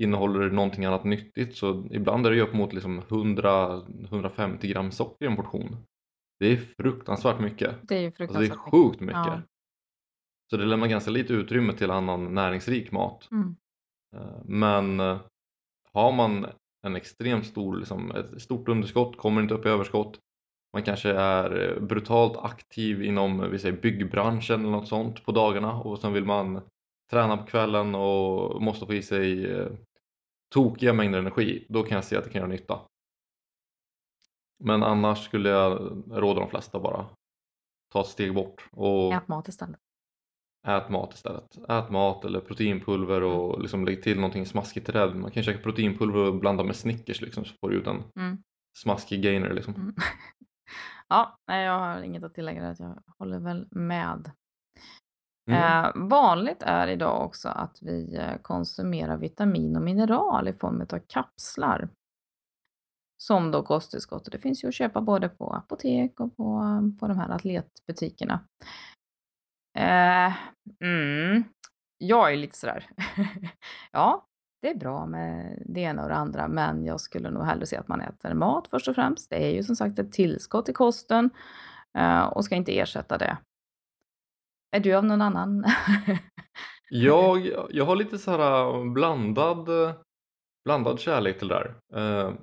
innehåller 0.01 0.49
någonting 0.49 0.85
annat 0.85 1.03
nyttigt 1.03 1.55
så 1.55 1.87
ibland 1.91 2.25
är 2.25 2.29
det 2.31 2.35
ju 2.35 2.41
upp 2.43 2.53
mot 2.53 2.73
liksom 2.73 3.01
100-150 3.01 4.67
gram 4.67 4.91
socker 4.91 5.25
i 5.25 5.27
en 5.29 5.35
portion. 5.35 5.77
Det 6.39 6.47
är 6.47 6.57
fruktansvärt 6.57 7.39
mycket. 7.39 7.75
det 7.83 7.95
är 7.95 7.99
ju 8.01 8.07
Alltså 8.07 8.23
det 8.23 8.25
är 8.25 8.27
fruktansvärt. 8.27 8.71
sjukt 8.71 8.99
mycket. 8.99 9.15
Ja. 9.25 9.41
Så 10.49 10.57
det 10.57 10.65
lämnar 10.65 10.87
ganska 10.87 11.11
lite 11.11 11.33
utrymme 11.33 11.73
till 11.73 11.91
annan 11.91 12.33
näringsrik 12.33 12.91
mat. 12.91 13.27
Mm. 13.31 13.55
Eh, 14.15 14.41
Men 14.45 14.99
eh, 14.99 15.17
har 15.93 16.11
man 16.11 16.45
en 16.87 16.95
extremt 16.95 17.45
stor, 17.45 17.75
liksom, 17.77 18.11
ett 18.11 18.41
stort 18.41 18.67
underskott, 18.69 19.17
kommer 19.17 19.41
inte 19.41 19.53
upp 19.53 19.65
i 19.65 19.69
överskott, 19.69 20.19
man 20.73 20.83
kanske 20.83 21.11
är 21.11 21.69
eh, 21.75 21.81
brutalt 21.81 22.37
aktiv 22.37 23.03
inom 23.03 23.51
vi 23.51 23.59
säger, 23.59 23.81
byggbranschen 23.81 24.59
eller 24.59 24.71
något 24.71 24.87
sånt 24.87 25.25
på 25.25 25.31
dagarna 25.31 25.73
och 25.73 25.99
sen 25.99 26.13
vill 26.13 26.25
man 26.25 26.61
träna 27.11 27.37
på 27.37 27.45
kvällen 27.45 27.95
och 27.95 28.61
måste 28.61 28.85
få 28.85 28.93
i 28.93 29.01
sig 29.01 29.51
eh, 29.53 29.67
tokiga 30.53 30.93
mängder 30.93 31.19
energi, 31.19 31.65
då 31.69 31.83
kan 31.83 31.95
jag 31.95 32.03
se 32.05 32.17
att 32.17 32.23
det 32.23 32.29
kan 32.29 32.39
göra 32.39 32.49
nytta. 32.51 32.79
Men 34.63 34.83
annars 34.83 35.25
skulle 35.25 35.49
jag 35.49 36.03
råda 36.11 36.39
de 36.39 36.49
flesta 36.49 36.79
bara 36.79 37.05
ta 37.91 38.01
ett 38.01 38.07
steg 38.07 38.33
bort 38.33 38.69
och 38.71 39.13
Ät 39.13 39.27
mat 39.27 39.47
istället. 39.47 39.79
ät 40.67 40.89
mat 40.89 41.13
istället. 41.13 41.57
Ät 41.69 41.89
mat 41.89 42.25
eller 42.25 42.39
proteinpulver 42.39 43.23
och 43.23 43.61
liksom 43.61 43.85
lägg 43.85 44.03
till 44.03 44.15
någonting 44.19 44.45
smaskigt 44.45 44.85
till 44.85 44.93
det. 44.93 45.13
Man 45.13 45.31
kan 45.31 45.43
käka 45.43 45.59
proteinpulver 45.63 46.19
och 46.27 46.35
blanda 46.39 46.63
med 46.63 46.75
Snickers 46.75 47.21
liksom, 47.21 47.45
så 47.45 47.53
får 47.61 47.69
du 47.69 47.75
ut 47.77 47.87
en 47.87 48.03
Mm. 48.15 48.37
smaskig 48.77 49.21
gainer. 49.23 49.53
Liksom. 49.53 49.73
Mm. 49.75 49.95
Ja, 51.07 51.39
nej, 51.47 51.65
jag 51.65 51.79
har 51.79 52.01
inget 52.01 52.23
att 52.23 52.33
tillägga. 52.33 52.75
Jag 52.79 53.03
håller 53.17 53.39
väl 53.39 53.67
med. 53.71 54.31
Mm. 55.51 55.85
Eh, 55.85 55.91
vanligt 55.95 56.63
är 56.63 56.87
idag 56.87 57.25
också 57.25 57.49
att 57.49 57.77
vi 57.81 58.15
eh, 58.15 58.37
konsumerar 58.41 59.17
vitamin 59.17 59.75
och 59.75 59.81
mineral 59.81 60.47
i 60.47 60.53
form 60.53 60.81
av 60.81 60.99
kapslar. 61.07 61.89
Som 63.17 63.51
då 63.51 63.63
kosttillskott. 63.63 64.31
Det 64.31 64.39
finns 64.39 64.63
ju 64.63 64.67
att 64.67 64.73
köpa 64.73 65.01
både 65.01 65.29
på 65.29 65.53
apotek 65.53 66.19
och 66.19 66.37
på, 66.37 66.61
på 66.99 67.07
de 67.07 67.19
här 67.19 67.29
atletbutikerna. 67.29 68.39
Eh, 69.77 70.33
mm, 70.83 71.43
jag 71.97 72.33
är 72.33 72.37
lite 72.37 72.57
sådär. 72.57 72.89
ja, 73.91 74.25
det 74.61 74.69
är 74.69 74.75
bra 74.75 75.05
med 75.05 75.63
det 75.65 75.79
ena 75.79 76.03
och 76.03 76.09
det 76.09 76.15
andra, 76.15 76.47
men 76.47 76.85
jag 76.85 77.01
skulle 77.01 77.29
nog 77.29 77.43
hellre 77.43 77.65
se 77.65 77.77
att 77.77 77.87
man 77.87 78.01
äter 78.01 78.33
mat 78.33 78.67
först 78.67 78.87
och 78.87 78.95
främst. 78.95 79.29
Det 79.29 79.45
är 79.45 79.53
ju 79.53 79.63
som 79.63 79.75
sagt 79.75 79.99
ett 79.99 80.11
tillskott 80.11 80.69
i 80.69 80.73
kosten 80.73 81.29
eh, 81.97 82.23
och 82.23 82.45
ska 82.45 82.55
inte 82.55 82.79
ersätta 82.79 83.17
det. 83.17 83.37
Är 84.75 84.79
du 84.79 84.93
av 84.93 85.05
någon 85.05 85.21
annan? 85.21 85.65
Jag, 86.89 87.51
jag 87.69 87.85
har 87.85 87.95
lite 87.95 88.17
så 88.17 88.31
här 88.31 88.75
äh, 88.75 88.91
blandad, 88.91 89.69
äh, 89.69 89.95
blandad 90.65 90.99
kärlek 90.99 91.39
till 91.39 91.47
det 91.47 91.55
där. 91.55 91.75
Eh, 91.95 92.33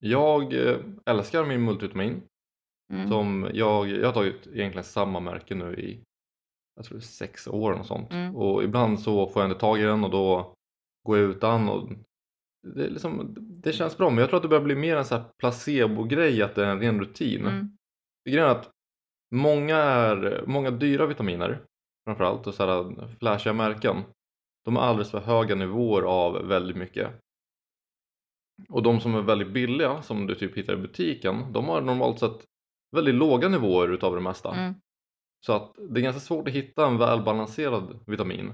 Jag 0.00 0.54
älskar 1.06 1.44
min 1.44 1.64
multivitamin. 1.64 2.22
Mm. 2.92 3.08
Som 3.08 3.50
jag, 3.54 3.88
jag 3.88 4.06
har 4.06 4.12
tagit 4.12 4.46
egentligen 4.46 4.84
samma 4.84 5.20
märke 5.20 5.54
nu 5.54 5.74
i 5.74 6.04
jag 6.76 6.84
tror 6.84 7.00
sex 7.00 7.48
år 7.48 7.72
och 7.72 7.86
sånt. 7.86 8.12
Mm. 8.12 8.36
Och 8.36 8.64
ibland 8.64 9.00
så 9.00 9.26
får 9.26 9.42
jag 9.42 9.50
inte 9.50 9.60
tag 9.60 9.80
i 9.80 9.82
den 9.82 10.04
och 10.04 10.10
då 10.10 10.54
går 11.08 11.18
jag 11.18 11.30
utan 11.30 11.68
och 11.68 11.88
det, 12.66 12.88
liksom, 12.88 13.36
det 13.38 13.72
känns 13.72 13.96
bra 13.96 14.10
men 14.10 14.18
jag 14.18 14.28
tror 14.28 14.36
att 14.36 14.42
det 14.42 14.48
börjar 14.48 14.64
bli 14.64 14.74
mer 14.74 14.96
en 14.96 15.04
så 15.04 15.14
här 15.14 15.24
placebo-grej 15.38 16.42
att 16.42 16.54
det 16.54 16.64
är 16.64 16.70
en 16.70 16.80
ren 16.80 17.00
rutin. 17.00 17.46
Mm. 17.46 17.76
Grejen 18.28 18.44
är 18.44 18.50
att 18.50 18.70
många, 19.32 19.76
är, 19.76 20.44
många 20.46 20.70
dyra 20.70 21.06
vitaminer 21.06 21.62
framförallt 22.04 22.46
och 22.46 22.54
så 22.54 22.66
här 22.66 23.08
flashiga 23.18 23.52
märken 23.52 24.04
de 24.64 24.76
har 24.76 24.82
alldeles 24.82 25.10
för 25.10 25.20
höga 25.20 25.54
nivåer 25.54 26.02
av 26.02 26.46
väldigt 26.48 26.76
mycket. 26.76 27.10
Och 28.68 28.82
de 28.82 29.00
som 29.00 29.14
är 29.14 29.22
väldigt 29.22 29.52
billiga 29.52 30.02
som 30.02 30.26
du 30.26 30.34
typ 30.34 30.56
hittar 30.56 30.72
i 30.72 30.76
butiken 30.76 31.52
de 31.52 31.68
har 31.68 31.80
normalt 31.80 32.18
sett 32.18 32.46
väldigt 32.96 33.14
låga 33.14 33.48
nivåer 33.48 33.88
utav 33.88 34.14
det 34.14 34.20
mesta. 34.20 34.54
Mm. 34.54 34.74
Så 35.46 35.52
att 35.52 35.74
det 35.90 36.00
är 36.00 36.02
ganska 36.02 36.20
svårt 36.20 36.48
att 36.48 36.54
hitta 36.54 36.86
en 36.86 36.98
välbalanserad 36.98 37.98
vitamin. 38.06 38.52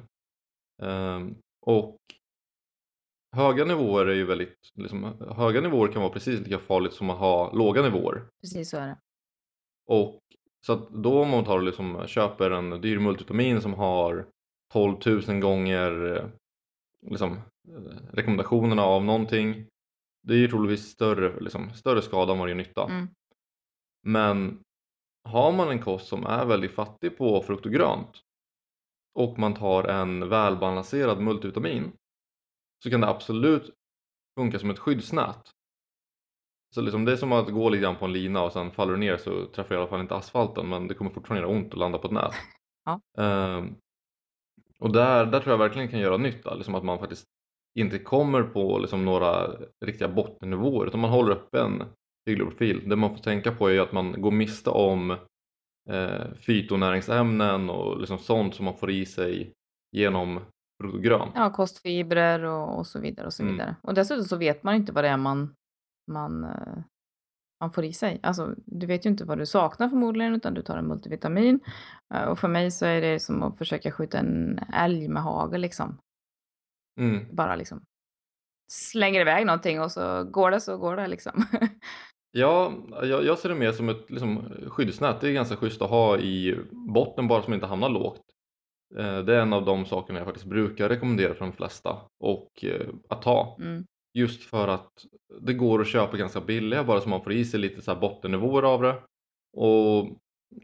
Ehm, 0.82 1.34
och 1.60 1.96
höga 3.36 3.64
nivåer 3.64 4.06
är 4.06 4.14
ju 4.14 4.24
väldigt, 4.24 4.72
liksom, 4.74 5.04
höga 5.36 5.60
nivåer 5.60 5.92
kan 5.92 6.02
vara 6.02 6.12
precis 6.12 6.40
lika 6.40 6.58
farligt 6.58 6.92
som 6.92 7.10
att 7.10 7.18
ha 7.18 7.52
låga 7.52 7.82
nivåer. 7.82 8.28
Precis 8.40 8.70
så 8.70 8.76
är 8.76 8.86
det. 8.86 8.98
Och 9.86 10.20
så 10.68 10.74
att 10.74 10.90
då 10.90 11.22
om 11.22 11.30
man 11.30 11.44
tar 11.44 11.58
och 11.58 11.62
liksom 11.62 12.06
köper 12.06 12.50
en 12.50 12.80
dyr 12.80 12.98
multivitamin 12.98 13.62
som 13.62 13.74
har 13.74 14.26
12 14.72 14.96
000 15.06 15.40
gånger 15.40 16.16
eh, 16.16 16.26
liksom, 17.10 17.32
eh, 17.68 17.80
rekommendationerna 18.12 18.82
av 18.82 19.04
någonting 19.04 19.66
det 20.22 20.34
är 20.34 20.38
ju 20.38 20.48
troligtvis 20.48 20.90
större, 20.90 21.40
liksom, 21.40 21.70
större 21.70 22.02
skada 22.02 22.32
än 22.32 22.38
vad 22.38 22.48
det 22.48 22.50
gör 22.50 22.56
nytta. 22.56 22.84
Mm. 22.84 23.08
Men 24.06 24.62
har 25.24 25.52
man 25.52 25.70
en 25.70 25.82
kost 25.82 26.06
som 26.06 26.26
är 26.26 26.46
väldigt 26.46 26.74
fattig 26.74 27.18
på 27.18 27.42
frukt 27.42 27.66
och 27.66 27.72
grönt 27.72 28.22
och 29.14 29.38
man 29.38 29.54
tar 29.54 29.84
en 29.84 30.28
välbalanserad 30.28 31.20
multivitamin 31.20 31.92
så 32.82 32.90
kan 32.90 33.00
det 33.00 33.08
absolut 33.08 33.70
funka 34.38 34.58
som 34.58 34.70
ett 34.70 34.78
skyddsnät. 34.78 35.50
Så 36.74 36.80
liksom 36.80 37.04
det 37.04 37.12
är 37.12 37.16
som 37.16 37.32
att 37.32 37.48
gå 37.48 37.68
lite 37.68 37.82
grann 37.82 37.96
på 37.96 38.04
en 38.04 38.12
lina 38.12 38.42
och 38.42 38.52
sen 38.52 38.70
faller 38.70 38.92
du 38.92 38.98
ner 38.98 39.16
så 39.16 39.46
träffar 39.46 39.68
du 39.68 39.74
i 39.74 39.78
alla 39.78 39.90
fall 39.90 40.00
inte 40.00 40.14
asfalten 40.14 40.68
men 40.68 40.88
det 40.88 40.94
kommer 40.94 41.10
fortfarande 41.10 41.46
göra 41.48 41.56
ont 41.58 41.72
att 41.72 41.78
landa 41.78 41.98
på 41.98 42.06
ett 42.06 42.12
nät. 42.12 42.32
Ja. 42.84 43.00
Ehm, 43.24 43.74
och 44.78 44.92
där, 44.92 45.26
där 45.26 45.40
tror 45.40 45.52
jag 45.52 45.58
verkligen 45.58 45.88
kan 45.88 46.00
göra 46.00 46.16
nytta, 46.16 46.54
liksom 46.54 46.74
att 46.74 46.84
man 46.84 46.98
faktiskt 46.98 47.24
inte 47.78 47.98
kommer 47.98 48.42
på 48.42 48.78
liksom 48.78 49.04
några 49.04 49.46
riktiga 49.84 50.08
bottennivåer 50.08 50.86
utan 50.86 51.00
man 51.00 51.10
håller 51.10 51.32
uppe 51.32 51.60
en 51.60 51.82
hygglig 52.26 52.48
profil. 52.48 52.88
Det 52.88 52.96
man 52.96 53.10
får 53.10 53.22
tänka 53.22 53.52
på 53.52 53.70
är 53.70 53.80
att 53.80 53.92
man 53.92 54.22
går 54.22 54.30
miste 54.30 54.70
om 54.70 55.10
eh, 55.90 56.24
fytonäringsämnen 56.46 57.70
och 57.70 58.00
liksom 58.00 58.18
sånt 58.18 58.54
som 58.54 58.64
man 58.64 58.76
får 58.76 58.90
i 58.90 59.06
sig 59.06 59.52
genom 59.96 60.40
grönt. 61.02 61.32
Ja, 61.34 61.50
kostfibrer 61.52 62.44
och, 62.44 62.78
och 62.78 62.86
så 62.86 63.00
vidare 63.00 63.26
och 63.26 63.32
så 63.32 63.42
Mm. 63.42 63.54
vidare. 63.54 63.76
Och 63.82 63.94
dessutom 63.94 64.24
så 64.24 64.36
vet 64.36 64.62
man 64.62 64.74
inte 64.74 64.92
vad 64.92 65.04
det 65.04 65.08
är 65.08 65.16
man, 65.16 65.54
man, 66.08 66.44
eh, 66.44 66.78
man 67.60 67.72
får 67.72 67.84
i 67.84 67.92
sig. 67.92 68.20
Alltså, 68.22 68.54
du 68.66 68.86
vet 68.86 69.06
ju 69.06 69.10
inte 69.10 69.24
vad 69.24 69.38
du 69.38 69.46
saknar 69.46 69.88
förmodligen 69.88 70.34
utan 70.34 70.54
du 70.54 70.62
tar 70.62 70.76
en 70.76 70.86
multivitamin. 70.86 71.60
Eh, 72.14 72.22
Och 72.24 72.38
för 72.38 72.48
mig 72.48 72.70
så 72.70 72.86
är 72.86 73.00
det 73.00 73.20
som 73.20 73.42
att 73.42 73.58
försöka 73.58 73.90
skjuta 73.90 74.18
en 74.18 74.58
älg 74.74 75.08
med 75.08 75.22
hagel 75.22 75.60
liksom. 75.60 75.98
Mm. 77.00 77.36
Bara 77.36 77.56
liksom 77.56 77.80
slänger 78.72 79.20
iväg 79.20 79.46
någonting 79.46 79.80
och 79.80 79.92
så 79.92 80.24
går 80.24 80.50
det 80.50 80.60
så 80.60 80.76
går 80.78 80.96
det 80.96 81.06
liksom. 81.06 81.44
Ja, 82.30 82.72
jag, 83.02 83.24
jag 83.24 83.38
ser 83.38 83.48
det 83.48 83.54
mer 83.54 83.72
som 83.72 83.88
ett 83.88 84.10
liksom, 84.10 84.52
skyddsnät. 84.66 85.20
Det 85.20 85.28
är 85.28 85.32
ganska 85.32 85.56
schysst 85.56 85.82
att 85.82 85.90
ha 85.90 86.18
i 86.18 86.58
botten 86.70 87.28
bara 87.28 87.42
som 87.42 87.54
inte 87.54 87.66
hamnar 87.66 87.88
lågt. 87.88 88.20
Eh, 88.96 89.18
Det 89.18 89.36
är 89.36 89.40
en 89.40 89.52
av 89.52 89.64
de 89.64 89.86
sakerna 89.86 90.18
jag 90.18 90.26
faktiskt 90.26 90.46
brukar 90.46 90.88
rekommendera 90.88 91.34
för 91.34 91.44
de 91.44 91.52
flesta 91.52 91.96
och 92.20 92.64
eh, 92.64 92.88
att 93.08 93.22
ta. 93.22 93.56
Mm. 93.60 93.86
Just 94.14 94.42
för 94.42 94.68
att 94.68 95.06
det 95.40 95.54
går 95.54 95.80
att 95.80 95.88
köpa 95.88 96.16
ganska 96.16 96.40
billiga 96.40 96.84
bara 96.84 97.00
så 97.00 97.08
man 97.08 97.22
får 97.22 97.32
i 97.32 97.44
sig 97.44 97.60
lite 97.60 97.82
så 97.82 97.92
här 97.92 98.00
bottennivåer 98.00 98.62
av 98.62 98.82
det. 98.82 99.02
Och 99.56 100.08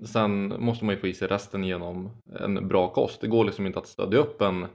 sen 0.06 0.64
måste 0.64 0.84
man 0.84 0.94
ju 0.94 1.00
få 1.00 1.06
i 1.06 1.14
sig 1.14 1.28
resten 1.28 1.64
genom 1.64 2.10
en 2.40 2.68
bra 2.68 2.92
kost. 2.92 3.20
Det 3.20 3.28
går 3.28 3.44
liksom 3.44 3.66
inte 3.66 3.78
att 3.78 3.86
stödja 3.86 4.18
upp 4.18 4.40
en 4.40 4.66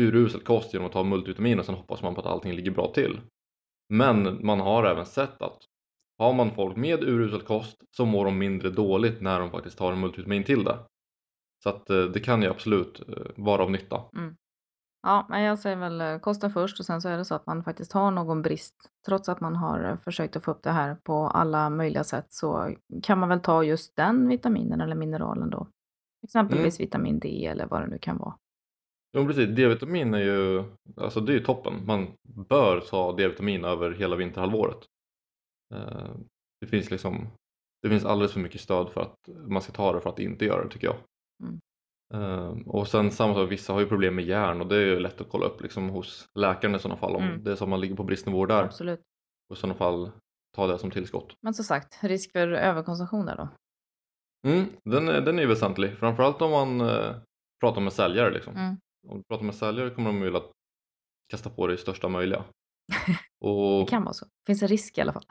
urusel 0.00 0.40
kost 0.40 0.72
genom 0.72 0.86
att 0.86 0.92
ta 0.92 1.02
multivitamin 1.04 1.58
och 1.58 1.64
sen 1.64 1.74
hoppas 1.74 2.02
man 2.02 2.14
på 2.14 2.20
att 2.20 2.26
allting 2.26 2.52
ligger 2.52 2.70
bra 2.70 2.92
till. 2.94 3.20
Men 3.88 4.46
man 4.46 4.60
har 4.60 4.84
även 4.84 5.06
sett 5.06 5.42
att 5.42 5.58
har 6.18 6.32
man 6.32 6.54
folk 6.54 6.76
med 6.76 7.02
urusel 7.02 7.40
kost 7.40 7.76
så 7.90 8.04
mår 8.04 8.24
de 8.24 8.38
mindre 8.38 8.70
dåligt 8.70 9.20
när 9.20 9.40
de 9.40 9.50
faktiskt 9.50 9.78
tar 9.78 9.92
en 9.92 10.00
multivitamin 10.00 10.44
till 10.44 10.64
det. 10.64 10.78
Så 11.62 11.68
att 11.68 11.90
eh, 11.90 12.02
det 12.04 12.20
kan 12.20 12.42
ju 12.42 12.48
absolut 12.48 13.08
eh, 13.08 13.24
vara 13.36 13.62
av 13.62 13.70
nytta. 13.70 14.00
Mm. 14.16 14.36
Ja, 15.02 15.26
men 15.28 15.42
jag 15.42 15.58
säger 15.58 15.76
väl 15.76 16.00
eh, 16.00 16.18
kosta 16.18 16.50
först 16.50 16.80
och 16.80 16.86
sen 16.86 17.02
så 17.02 17.08
är 17.08 17.16
det 17.16 17.24
så 17.24 17.34
att 17.34 17.46
man 17.46 17.64
faktiskt 17.64 17.92
har 17.92 18.10
någon 18.10 18.42
brist. 18.42 18.74
Trots 19.06 19.28
att 19.28 19.40
man 19.40 19.56
har 19.56 19.84
eh, 19.84 19.96
försökt 19.96 20.36
att 20.36 20.44
få 20.44 20.50
upp 20.50 20.62
det 20.62 20.70
här 20.70 20.94
på 20.94 21.14
alla 21.14 21.70
möjliga 21.70 22.04
sätt 22.04 22.26
så 22.28 22.74
kan 23.02 23.18
man 23.18 23.28
väl 23.28 23.40
ta 23.40 23.64
just 23.64 23.96
den 23.96 24.28
vitaminen 24.28 24.80
eller 24.80 24.94
mineralen 24.94 25.50
då. 25.50 25.66
Exempelvis 26.24 26.80
vitamin 26.80 27.18
D 27.18 27.46
eller 27.46 27.66
vad 27.66 27.82
det 27.82 27.86
nu 27.86 27.98
kan 27.98 28.18
vara. 28.18 28.36
Jo 29.16 29.26
precis, 29.26 29.56
D-vitamin 29.56 30.14
är 30.14 30.18
ju, 30.18 30.64
alltså 30.96 31.20
det 31.20 31.32
är 31.32 31.34
ju 31.34 31.44
toppen. 31.44 31.86
Man 31.86 32.08
bör 32.48 32.80
ta 32.80 33.12
D-vitamin 33.16 33.64
över 33.64 33.90
hela 33.90 34.16
vinterhalvåret. 34.16 34.78
Eh, 35.74 36.10
Det 36.60 36.66
finns 36.66 36.90
liksom, 36.90 37.26
det 37.82 37.88
finns 37.88 38.04
alldeles 38.04 38.32
för 38.32 38.40
mycket 38.40 38.60
stöd 38.60 38.90
för 38.90 39.00
att 39.00 39.14
man 39.46 39.62
ska 39.62 39.72
ta 39.72 39.92
det 39.92 40.00
för 40.00 40.10
att 40.10 40.18
inte 40.18 40.44
göra 40.44 40.64
det 40.64 40.70
tycker 40.70 40.86
jag. 40.86 40.96
Mm. 41.42 41.60
Eh, 42.12 42.56
Och 42.66 42.88
sen 42.88 43.10
samma 43.10 43.34
sak, 43.34 43.50
vissa 43.52 43.72
har 43.72 43.80
ju 43.80 43.86
problem 43.86 44.14
med 44.14 44.24
järn 44.24 44.60
och 44.60 44.66
det 44.66 44.76
är 44.76 44.80
ju 44.86 44.98
lätt 45.00 45.20
att 45.20 45.28
kolla 45.28 45.46
upp 45.46 45.60
liksom 45.62 45.88
hos 45.90 46.28
läkaren 46.34 46.74
i 46.74 46.78
sådana 46.78 47.00
fall 47.00 47.16
om 47.16 47.22
Mm. 47.22 47.44
det 47.44 47.52
är 47.52 47.56
så 47.56 47.64
att 47.64 47.70
man 47.70 47.80
ligger 47.80 47.96
på 47.96 48.04
bristnivåer 48.04 48.46
där. 48.46 48.64
Absolut. 48.64 49.00
Och 49.50 49.56
i 49.56 49.60
sådana 49.60 49.74
fall 49.78 50.10
ta 50.56 50.66
det 50.66 50.78
som 50.78 50.90
tillskott. 50.90 51.34
Men 51.40 51.54
som 51.54 51.64
sagt, 51.64 51.98
risk 52.02 52.32
för 52.32 52.48
överkonsumtion 52.48 53.26
där 53.26 53.36
då. 53.36 53.48
Mm, 54.48 54.66
den, 54.84 55.08
är, 55.08 55.20
den 55.20 55.38
är 55.38 55.42
ju 55.42 55.48
väsentlig, 55.48 55.98
framförallt 55.98 56.42
om 56.42 56.50
man 56.50 56.80
eh, 56.80 57.14
pratar 57.60 57.80
med 57.80 57.92
säljare. 57.92 58.30
Liksom. 58.30 58.56
Mm. 58.56 58.76
Om 59.08 59.18
du 59.18 59.24
pratar 59.24 59.44
med 59.44 59.54
säljare 59.54 59.90
kommer 59.90 60.10
de 60.12 60.20
vilja 60.20 60.40
kasta 61.30 61.50
på 61.50 61.66
dig 61.66 61.78
största 61.78 62.08
möjliga. 62.08 62.44
Det 63.40 63.48
Och, 63.48 63.88
kan 63.88 64.02
vara 64.04 64.12
så. 64.14 64.24
Det 64.24 64.46
finns 64.46 64.62
en 64.62 64.68
risk 64.68 64.98
i 64.98 65.00
alla 65.00 65.12
fall. 65.12 65.24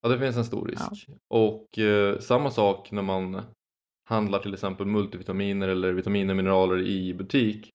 ja, 0.00 0.08
det 0.08 0.18
finns 0.18 0.36
en 0.36 0.44
stor 0.44 0.66
risk. 0.68 1.06
Och 1.28 1.78
eh, 1.78 2.18
samma 2.18 2.50
sak 2.50 2.90
när 2.92 3.02
man 3.02 3.42
handlar 4.10 4.38
till 4.38 4.54
exempel 4.54 4.86
multivitaminer 4.86 5.68
eller 5.68 5.92
vitaminer 5.92 6.32
och 6.32 6.36
mineraler 6.36 6.78
i 6.78 7.14
butik. 7.14 7.70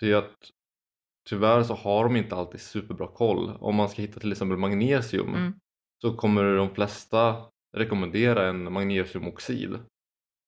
Det 0.00 0.12
är 0.12 0.16
att 0.16 0.50
tyvärr 1.28 1.62
så 1.62 1.74
har 1.74 2.04
de 2.04 2.16
inte 2.16 2.36
alltid 2.36 2.60
superbra 2.60 3.06
koll. 3.06 3.52
Om 3.60 3.74
man 3.74 3.88
ska 3.88 4.02
hitta 4.02 4.20
till 4.20 4.32
exempel 4.32 4.58
magnesium 4.58 5.34
Mm. 5.34 5.52
så 6.02 6.16
kommer 6.16 6.56
de 6.56 6.74
flesta 6.74 7.36
rekommendera 7.76 8.46
en 8.48 8.72
magnesiumoxid. 8.72 9.78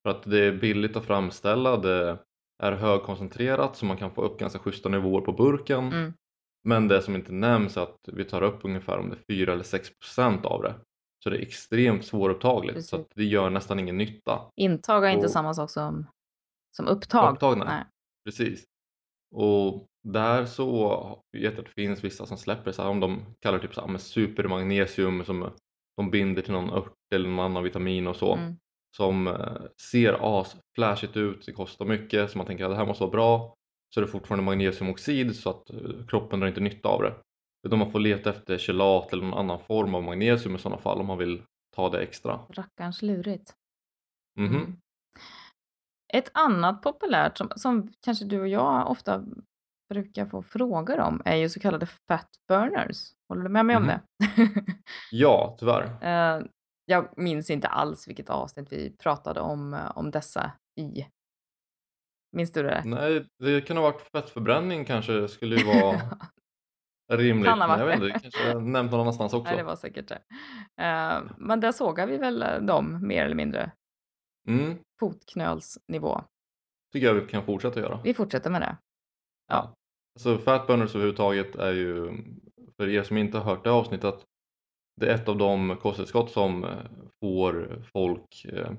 För 0.02 0.10
att 0.10 0.22
det 0.22 0.44
är 0.44 0.52
billigt 0.52 0.96
att 0.96 1.04
framställa, 1.04 1.76
det 1.76 2.18
är 2.62 2.72
högkoncentrerat 2.72 3.76
så 3.76 3.86
man 3.86 3.96
kan 3.96 4.10
få 4.10 4.22
upp 4.22 4.38
ganska 4.38 4.58
schyssta 4.58 4.88
nivåer 4.88 5.20
på 5.20 5.32
burken. 5.32 5.92
Mm. 5.92 6.12
Men 6.64 6.88
det 6.88 7.02
som 7.02 7.14
inte 7.14 7.32
nämns 7.32 7.76
är 7.76 7.82
att 7.82 8.08
vi 8.12 8.24
tar 8.24 8.42
upp 8.42 8.64
ungefär 8.64 8.98
om 8.98 9.10
det 9.10 9.16
är 9.16 9.34
4 9.34 9.52
eller 9.52 9.62
6 9.62 9.90
procent 9.98 10.44
av 10.46 10.62
det. 10.62 10.74
Så 11.24 11.30
det 11.30 11.36
är 11.36 11.42
extremt 11.42 12.04
svårupptagligt 12.04 12.74
Precis. 12.74 12.90
så 12.90 12.96
att 12.96 13.06
det 13.14 13.24
gör 13.24 13.50
nästan 13.50 13.78
ingen 13.78 13.96
nytta. 13.96 14.40
Intag 14.56 15.04
är 15.06 15.10
inte 15.10 15.26
Och- 15.26 15.32
samma 15.32 15.54
sak 15.54 15.70
som, 15.70 16.06
som 16.76 16.86
upptag. 16.86 17.32
Upptag, 17.34 17.58
nej. 17.58 17.84
Precis. 18.24 18.64
Och 19.34 19.86
där 20.02 20.44
så 20.46 20.88
vet 21.32 21.42
jag 21.42 21.58
att 21.58 21.66
det 21.66 21.72
finns 21.82 22.04
vissa 22.04 22.26
som 22.26 22.36
släpper 22.38 22.72
så 22.72 22.82
här 22.82 22.90
om 22.90 23.00
de 23.00 23.24
kallar 23.40 23.58
det 23.58 23.66
typ 23.66 23.74
så 23.74 23.86
här, 23.86 23.98
supermagnesium 23.98 25.24
som 25.24 25.50
de 25.96 26.10
binder 26.10 26.42
till 26.42 26.52
någon 26.52 26.70
ört 26.70 26.94
eller 27.14 27.28
någon 27.28 27.44
annan 27.44 27.62
vitamin 27.62 28.06
och 28.06 28.16
så. 28.16 28.34
Mm. 28.34 28.56
Som 28.96 29.26
eh, 29.26 29.56
ser 29.90 30.40
asflashigt 30.40 31.16
ut, 31.16 31.46
det 31.46 31.52
kostar 31.52 31.84
mycket 31.84 32.30
så 32.30 32.38
man 32.38 32.46
tänker 32.46 32.64
att 32.64 32.70
det 32.70 32.76
här 32.76 32.86
måste 32.86 33.02
vara 33.04 33.10
bra. 33.10 33.54
Så 33.94 34.00
är 34.00 34.04
det 34.04 34.10
fortfarande 34.10 34.44
magnesiumoxid 34.44 35.36
så 35.36 35.50
att 35.50 35.70
eh, 35.70 36.06
kroppen 36.08 36.40
drar 36.40 36.48
inte 36.48 36.60
nytta 36.60 36.88
av 36.88 37.02
det. 37.02 37.14
Utan 37.66 37.78
man 37.78 37.90
får 37.90 38.00
leta 38.00 38.30
efter 38.30 38.58
kelat 38.58 39.12
eller 39.12 39.22
någon 39.24 39.38
annan 39.38 39.58
form 39.60 39.94
av 39.94 40.02
magnesium 40.02 40.56
i 40.56 40.58
sådana 40.58 40.82
fall 40.82 41.00
om 41.00 41.06
man 41.06 41.18
vill 41.18 41.42
ta 41.76 41.88
det 41.90 42.00
extra. 42.02 42.40
Rackarns 42.50 43.02
lurigt. 43.02 43.54
Mhm. 44.38 44.54
Mm. 44.56 44.76
Ett 46.12 46.30
annat 46.34 46.82
populärt 46.82 47.38
som, 47.38 47.50
som 47.56 47.92
kanske 48.00 48.24
du 48.24 48.40
och 48.40 48.48
jag 48.48 48.90
ofta 48.90 49.24
brukar 49.94 50.26
få 50.26 50.42
frågor 50.42 51.00
om 51.00 51.22
är 51.24 51.36
ju 51.36 51.48
så 51.48 51.60
kallade 51.60 51.86
fat 51.86 52.28
burners. 52.48 53.12
Håller 53.28 53.42
du 53.42 53.48
med 53.48 53.66
mig 53.66 53.76
om 53.76 53.82
Mhm. 53.82 53.88
det? 53.88 54.02
Ja, 55.10 55.56
tyvärr. 55.58 55.98
Eh, 56.02 56.42
jag 56.84 57.08
minns 57.18 57.50
inte 57.50 57.68
alls 57.68 58.08
vilket 58.08 58.30
avsnitt 58.30 58.72
vi 58.72 58.96
pratade 58.96 59.40
om, 59.40 59.74
eh, 59.74 59.98
om 59.98 60.10
dessa 60.10 60.52
i. 60.80 61.06
Minns 62.32 62.52
du 62.52 62.62
det? 62.62 62.82
Nej, 62.84 63.26
det 63.38 63.60
kan 63.60 63.76
ha 63.76 63.84
varit 63.84 64.00
fettförbränning 64.12 64.84
kanske 64.84 65.28
skulle 65.28 65.56
ju 65.56 65.64
vara 65.64 66.00
rimligt. 67.08 67.46
Kan 67.46 67.60
ha 67.60 67.68
Men 67.68 67.78
jag 67.78 67.86
varit 67.86 68.00
vet 68.00 68.14
inte, 68.24 68.28
det 68.28 68.42
kanske 68.42 68.60
nämnt 68.60 68.90
någon 68.90 69.00
annanstans 69.00 69.32
Nej, 69.32 69.42
det 69.44 69.52
också. 69.52 69.64
var 69.64 69.76
säkert 69.76 70.08
det. 70.08 70.20
Eh, 70.84 71.22
men 71.38 71.60
där 71.60 71.72
sågar 71.72 72.06
vi 72.06 72.16
väl 72.16 72.42
eh, 72.42 72.60
dem 72.60 72.98
mer 73.02 73.24
eller 73.24 73.34
mindre. 73.36 73.72
Mm, 74.48 74.78
Fotknölsnivå. 75.00 76.20
tycker 76.92 77.06
jag 77.06 77.14
vi 77.14 77.26
kan 77.26 77.44
fortsätta 77.44 77.80
göra. 77.80 78.00
Vi 78.04 78.14
fortsätter 78.14 78.50
med 78.50 78.60
det. 78.62 78.76
Ja. 79.48 79.74
Alltså 80.14 80.38
fat 80.38 80.66
burners 80.66 80.90
överhuvudtaget 80.94 81.56
är 81.56 81.72
ju, 81.72 82.12
för 82.76 82.88
er 82.88 83.02
som 83.02 83.16
inte 83.16 83.38
har 83.38 83.44
hört 83.44 83.64
det 83.64 83.70
avsnittet, 83.70 84.24
det 85.00 85.10
är 85.10 85.14
ett 85.14 85.28
av 85.28 85.36
de 85.36 85.76
kosttillskott 85.82 86.30
som 86.30 86.64
eh, 86.64 86.70
får 87.20 87.82
folk 87.92 88.44
eh, 88.52 88.70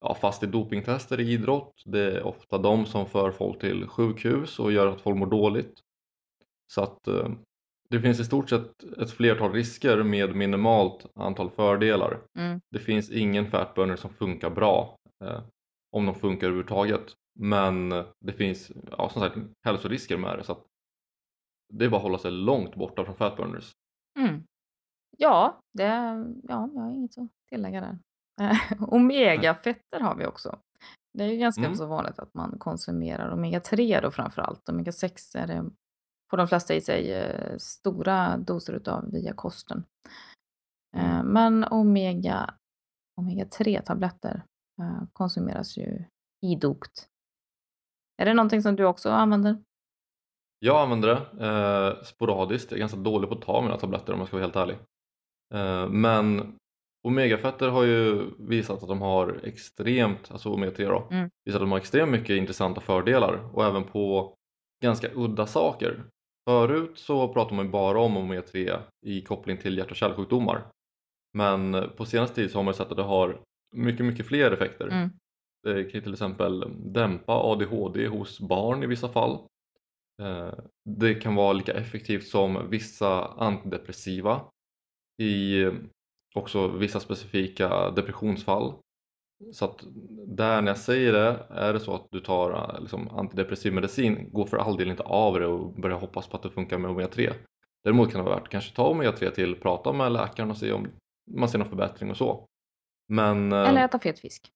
ja, 0.00 0.14
fast 0.14 0.42
i 0.42 0.46
dopingtester 0.46 1.20
i 1.20 1.32
idrott. 1.32 1.82
Det 1.86 2.00
är 2.00 2.22
ofta 2.22 2.58
de 2.58 2.86
som 2.86 3.06
för 3.06 3.30
folk 3.30 3.60
till 3.60 3.86
sjukhus 3.88 4.58
och 4.58 4.72
gör 4.72 4.86
att 4.86 5.00
folk 5.00 5.16
mår 5.16 5.26
dåligt. 5.26 5.74
Så 6.72 6.82
att 6.82 7.06
eh, 7.08 7.28
det 7.88 8.00
finns 8.00 8.20
i 8.20 8.24
stort 8.24 8.50
sett 8.50 8.82
ett 8.82 9.10
flertal 9.10 9.52
risker 9.52 10.02
med 10.02 10.36
minimalt 10.36 11.06
antal 11.14 11.50
fördelar. 11.50 12.20
Mm. 12.38 12.60
Det 12.70 12.78
finns 12.78 13.10
ingen 13.10 13.50
fatburner 13.50 13.96
som 13.96 14.10
funkar 14.10 14.50
bra 14.50 14.96
eh, 15.24 15.40
om 15.92 16.06
de 16.06 16.14
funkar 16.14 16.46
överhuvudtaget. 16.46 17.12
Men 17.38 17.88
det 18.20 18.32
finns 18.36 18.70
ja, 18.98 19.08
som 19.08 19.22
sagt 19.22 19.36
hälsorisker 19.64 20.16
med 20.16 20.38
det 20.38 20.44
så 20.44 20.52
att 20.52 20.64
det 21.74 21.84
är 21.84 21.88
bara 21.88 21.96
att 21.96 22.02
hålla 22.02 22.18
sig 22.18 22.30
långt 22.30 22.74
borta 22.74 23.04
från 23.04 23.16
fatburners. 23.16 23.72
Mm. 24.18 24.42
Ja, 25.18 25.60
det, 25.72 25.84
ja, 26.48 26.70
jag 26.74 26.80
har 26.82 26.90
inget 26.90 27.18
att 27.18 27.28
tillägga 27.48 27.80
där. 27.80 27.98
Omegafetter 28.88 30.00
har 30.00 30.14
vi 30.16 30.26
också. 30.26 30.58
Det 31.12 31.24
är 31.24 31.28
ju 31.28 31.36
ganska 31.36 31.64
Mm. 31.64 31.76
så 31.76 31.86
vanligt 31.86 32.18
att 32.18 32.34
man 32.34 32.58
konsumerar 32.58 33.30
omega-3 33.36 34.02
då 34.02 34.10
framför 34.10 34.42
allt. 34.42 34.68
Omega-6 34.68 35.36
är 35.38 35.46
det, 35.46 35.70
får 36.30 36.36
de 36.36 36.48
flesta 36.48 36.74
i 36.74 36.80
sig 36.80 37.12
eh, 37.12 37.56
stora 37.58 38.36
doser 38.36 38.72
utav 38.72 39.10
via 39.12 39.32
kosten. 39.32 39.84
Eh, 40.96 41.20
Mm. 41.20 41.26
Men 41.26 41.64
omega, 41.64 42.54
omega-3-tabletter 43.20 44.42
eh, 44.82 45.02
konsumeras 45.12 45.76
ju 45.76 46.04
idogt. 46.46 47.08
Är 48.22 48.24
det 48.26 48.34
någonting 48.34 48.62
som 48.62 48.76
du 48.76 48.84
också 48.84 49.10
använder? 49.10 49.62
Jag 50.58 50.82
använder 50.82 51.08
det 51.08 51.46
eh, 51.46 52.02
sporadiskt, 52.04 52.70
jag 52.70 52.76
är 52.78 52.80
ganska 52.80 52.98
dålig 52.98 53.30
på 53.30 53.36
att 53.36 53.42
ta 53.42 53.60
mina 53.62 53.76
tabletter 53.78 54.12
om 54.12 54.18
jag 54.18 54.28
ska 54.28 54.36
vara 54.36 54.44
helt 54.44 54.56
ärlig. 54.56 54.78
Eh, 55.54 55.88
men 55.88 56.56
omegafetter 57.08 57.68
har 57.68 57.82
ju 57.84 58.30
visat 58.38 58.82
att 58.82 58.88
de 58.88 59.00
har 59.02 59.40
extremt, 59.44 60.30
alltså 60.30 60.48
omega-3 60.48 60.88
då, 60.88 61.08
Mm. 61.10 61.30
visat 61.44 61.56
att 61.56 61.62
de 61.62 61.70
har 61.70 61.78
extremt 61.78 62.10
mycket 62.12 62.36
intressanta 62.36 62.80
fördelar 62.80 63.54
och 63.56 63.64
även 63.64 63.84
på 63.84 64.34
ganska 64.82 65.08
udda 65.14 65.46
saker. 65.46 66.04
Förut 66.48 66.98
så 66.98 67.28
pratade 67.32 67.56
man 67.56 67.70
bara 67.70 68.00
om 68.00 68.16
omega-3 68.16 68.78
i 69.06 69.22
koppling 69.22 69.56
till 69.56 69.78
hjärt 69.78 69.90
och 69.90 69.96
kärlsjukdomar. 69.96 70.66
Men 71.32 71.90
på 71.96 72.04
senaste 72.04 72.34
tid 72.34 72.50
så 72.50 72.58
har 72.58 72.62
man 72.62 72.74
sett 72.74 72.90
att 72.90 72.96
det 72.96 73.02
har 73.02 73.40
mycket, 73.76 74.06
mycket 74.06 74.26
fler 74.26 74.50
effekter. 74.50 74.88
Mm. 74.88 75.10
Det 75.62 75.84
kan 75.84 76.02
till 76.02 76.12
exempel 76.12 76.64
dämpa 76.92 77.32
ADHD 77.32 78.06
hos 78.06 78.40
barn 78.40 78.82
i 78.82 78.86
vissa 78.86 79.08
fall. 79.08 79.38
Eh, 80.22 80.54
Det 80.84 81.14
kan 81.14 81.34
vara 81.34 81.52
lika 81.52 81.72
effektivt 81.72 82.26
som 82.26 82.70
vissa 82.70 83.26
antidepressiva 83.26 84.40
i 85.22 85.66
också 86.34 86.68
vissa 86.68 87.00
specifika 87.00 87.90
depressionsfall. 87.90 88.74
Så 89.52 89.64
att 89.64 89.84
där 90.26 90.62
när 90.62 90.70
jag 90.70 90.78
säger 90.78 91.12
det, 91.12 91.46
är 91.50 91.72
det 91.72 91.80
så 91.80 91.94
att 91.94 92.06
du 92.10 92.20
tar 92.20 92.50
eh, 92.50 92.80
liksom, 92.80 93.08
antidepressiv 93.08 93.72
medicin, 93.72 94.30
gå 94.32 94.46
för 94.46 94.56
all 94.56 94.76
del 94.76 94.90
inte 94.90 95.02
av 95.02 95.40
det 95.40 95.46
och 95.46 95.72
börja 95.72 95.96
hoppas 95.96 96.28
på 96.28 96.36
att 96.36 96.42
det 96.42 96.50
funkar 96.50 96.78
med 96.78 96.90
omega-3. 96.90 97.32
Däremot 97.84 98.10
kan 98.10 98.18
det 98.18 98.24
vara 98.24 98.34
värt 98.34 98.44
att 98.44 98.50
kanske 98.50 98.76
ta 98.76 98.92
omega-3 98.94 99.30
till, 99.30 99.54
prata 99.60 99.92
med 99.92 100.12
läkaren 100.12 100.50
och 100.50 100.56
se 100.56 100.72
om 100.72 100.88
man 101.30 101.48
ser 101.48 101.58
någon 101.58 101.68
förbättring 101.68 102.10
och 102.10 102.16
så. 102.16 102.46
Men 103.08 103.52
eh, 103.52 103.68
Eller 103.68 103.84
äta 103.84 103.98
fet 103.98 104.18
fisk? 104.18 104.50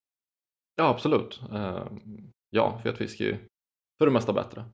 Ja, 0.77 0.88
absolut. 0.88 1.40
Eh, 1.53 1.85
Ja, 2.53 2.81
fet 2.83 2.99
fisk 2.99 3.21
är 3.21 3.25
ju 3.25 3.37
för 3.99 4.07
det 4.07 4.12
mesta 4.12 4.33
bättre. 4.33 4.64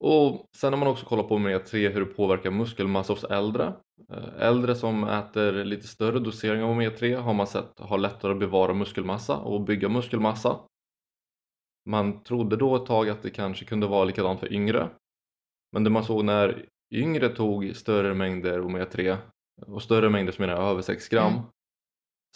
Och 0.00 0.46
sen 0.56 0.72
har 0.72 0.78
man 0.80 0.88
också 0.88 1.06
kollat 1.06 1.28
på 1.28 1.34
omega-3 1.38 1.88
hur 1.88 2.00
det 2.00 2.06
påverkar 2.06 2.50
muskelmassa 2.50 3.12
hos 3.12 3.24
äldre. 3.24 3.72
Eh, 4.12 4.46
Äldre 4.46 4.74
som 4.74 5.04
äter 5.04 5.64
lite 5.64 5.88
större 5.88 6.18
dosering 6.18 6.62
av 6.62 6.70
omega-3 6.70 7.16
har 7.16 7.34
man 7.34 7.46
sett 7.46 7.78
har 7.78 7.98
lättare 7.98 8.32
att 8.32 8.38
bevara 8.38 8.74
muskelmassa 8.74 9.36
och 9.36 9.60
bygga 9.60 9.88
muskelmassa. 9.88 10.60
Man 11.88 12.22
trodde 12.22 12.56
då 12.56 12.76
ett 12.76 12.86
tag 12.86 13.08
att 13.08 13.22
det 13.22 13.30
kanske 13.30 13.64
kunde 13.64 13.86
vara 13.86 14.04
likadant 14.04 14.40
för 14.40 14.52
yngre. 14.52 14.90
Men 15.72 15.84
det 15.84 15.90
man 15.90 16.04
såg 16.04 16.24
när 16.24 16.64
yngre 16.94 17.28
tog 17.28 17.76
större 17.76 18.14
mängder 18.14 18.60
omega-3 18.60 19.16
och 19.66 19.82
större 19.82 20.10
mängder 20.10 20.32
som 20.32 20.46
menar 20.46 20.70
över 20.70 20.82
6 20.82 21.08
gram 21.08 21.32
Mm. 21.32 21.44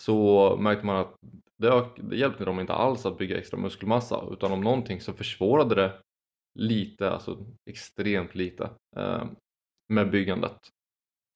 så 0.00 0.56
märkte 0.60 0.86
man 0.86 0.96
att 0.96 1.16
det, 1.58 1.88
det 1.96 2.16
hjälpte 2.16 2.44
dem 2.44 2.60
inte 2.60 2.72
alls 2.72 3.06
att 3.06 3.18
bygga 3.18 3.38
extra 3.38 3.58
muskelmassa 3.58 4.24
utan 4.30 4.52
om 4.52 4.60
någonting 4.60 5.00
så 5.00 5.12
försvårade 5.12 5.74
det 5.74 5.92
lite, 6.54 7.10
alltså 7.10 7.46
extremt 7.70 8.34
lite 8.34 8.70
eh, 8.96 9.24
med 9.88 10.10
byggandet. 10.10 10.58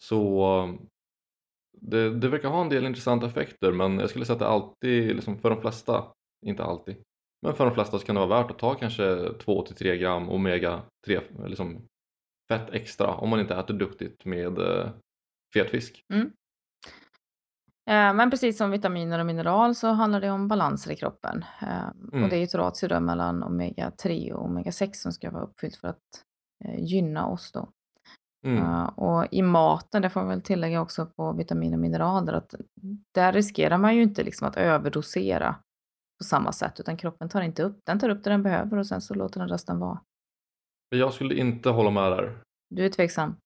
Så 0.03 0.79
det, 1.73 2.11
det 2.11 2.29
verkar 2.29 2.49
ha 2.49 2.63
en 2.63 2.69
del 2.69 2.87
intressanta 2.87 3.27
effekter 3.27 3.73
men 3.73 3.99
jag 3.99 4.11
skulle 4.11 4.25
säga 4.25 4.35
att 4.35 4.41
det 4.41 4.47
alltid, 4.47 5.17
liksom 5.17 5.39
för 5.39 5.51
de 5.51 5.61
flesta, 5.61 6.13
inte 6.47 6.65
alltid, 6.65 6.97
men 7.43 7.55
för 7.55 7.65
de 7.65 7.75
flesta 7.75 7.99
så 7.99 8.07
kan 8.07 8.15
det 8.15 8.27
vara 8.27 8.43
värt 8.43 8.51
att 8.51 8.59
ta 8.59 8.75
kanske 8.75 9.03
2-3 9.29 9.97
gram 9.97 10.29
omega 10.29 10.83
3 11.07 11.21
liksom 11.47 11.89
fett 12.49 12.71
extra 12.71 13.15
om 13.15 13.29
man 13.29 13.41
inte 13.41 13.55
äter 13.55 13.75
duktigt 13.75 14.25
med 14.25 14.59
eh, 14.59 14.91
fet 15.55 15.71
fisk. 15.71 16.05
Mm. 16.15 16.33
Eh, 17.91 18.15
Men 18.15 18.31
precis 18.31 18.59
som 18.59 18.71
vitaminer 18.71 19.19
och 19.19 19.27
mineral 19.27 19.75
så 19.75 19.89
handlar 19.89 20.21
det 20.21 20.31
om 20.31 20.49
balanser 20.49 20.93
i 20.93 20.97
kroppen. 20.97 21.45
Mm. 21.63 22.25
Och 22.25 22.29
det 22.31 22.37
är 22.37 22.39
ju 22.39 22.45
ett 22.45 22.55
ratio 22.55 23.01
mellan 23.01 23.45
omega-3 23.45 24.33
och 24.33 24.49
omega-6 24.49 24.91
som 24.93 25.13
ska 25.13 25.31
vara 25.31 25.45
uppfyllt 25.45 25.77
för 25.77 25.89
att 25.89 26.25
eh, 26.65 26.85
gynna 26.85 27.27
oss 27.27 27.53
då. 27.53 27.69
Mm. 28.47 28.89
Och 28.89 29.27
i 29.31 29.43
maten, 29.43 30.03
det 30.03 30.11
får 30.11 30.23
jag 30.23 30.29
väl 30.29 30.43
tillägga 30.43 30.81
också 30.81 31.07
på 31.07 31.33
vitaminer 31.33 31.77
och 31.77 31.81
mineraler, 31.81 32.33
att 32.33 32.55
där 33.15 33.33
riskerar 33.33 33.79
man 33.79 33.97
ju 33.97 34.03
inte 34.03 34.25
liksom 34.25 34.49
att 34.49 34.57
överdosera 34.57 35.57
på 36.19 36.25
samma 36.25 36.53
sätt, 36.53 36.81
utan 36.81 36.97
kroppen 36.97 37.29
tar 37.29 37.43
inte 37.43 37.63
upp, 37.63 37.79
den 37.85 37.99
tar 37.99 38.09
upp 38.09 38.25
det 38.25 38.31
den 38.31 38.43
behöver 38.43 38.77
och 38.77 38.87
sen 38.87 39.01
så 39.01 39.15
låter 39.15 39.41
den 39.41 39.49
resten 39.49 39.79
vara. 39.79 40.01
Men 40.91 41.01
jag 41.01 41.13
skulle 41.13 41.35
inte 41.35 41.71
hålla 41.71 41.91
med 41.91 42.13
där. 42.13 42.39
Du 42.71 42.85
är 42.85 42.89
tveksam? 42.89 43.37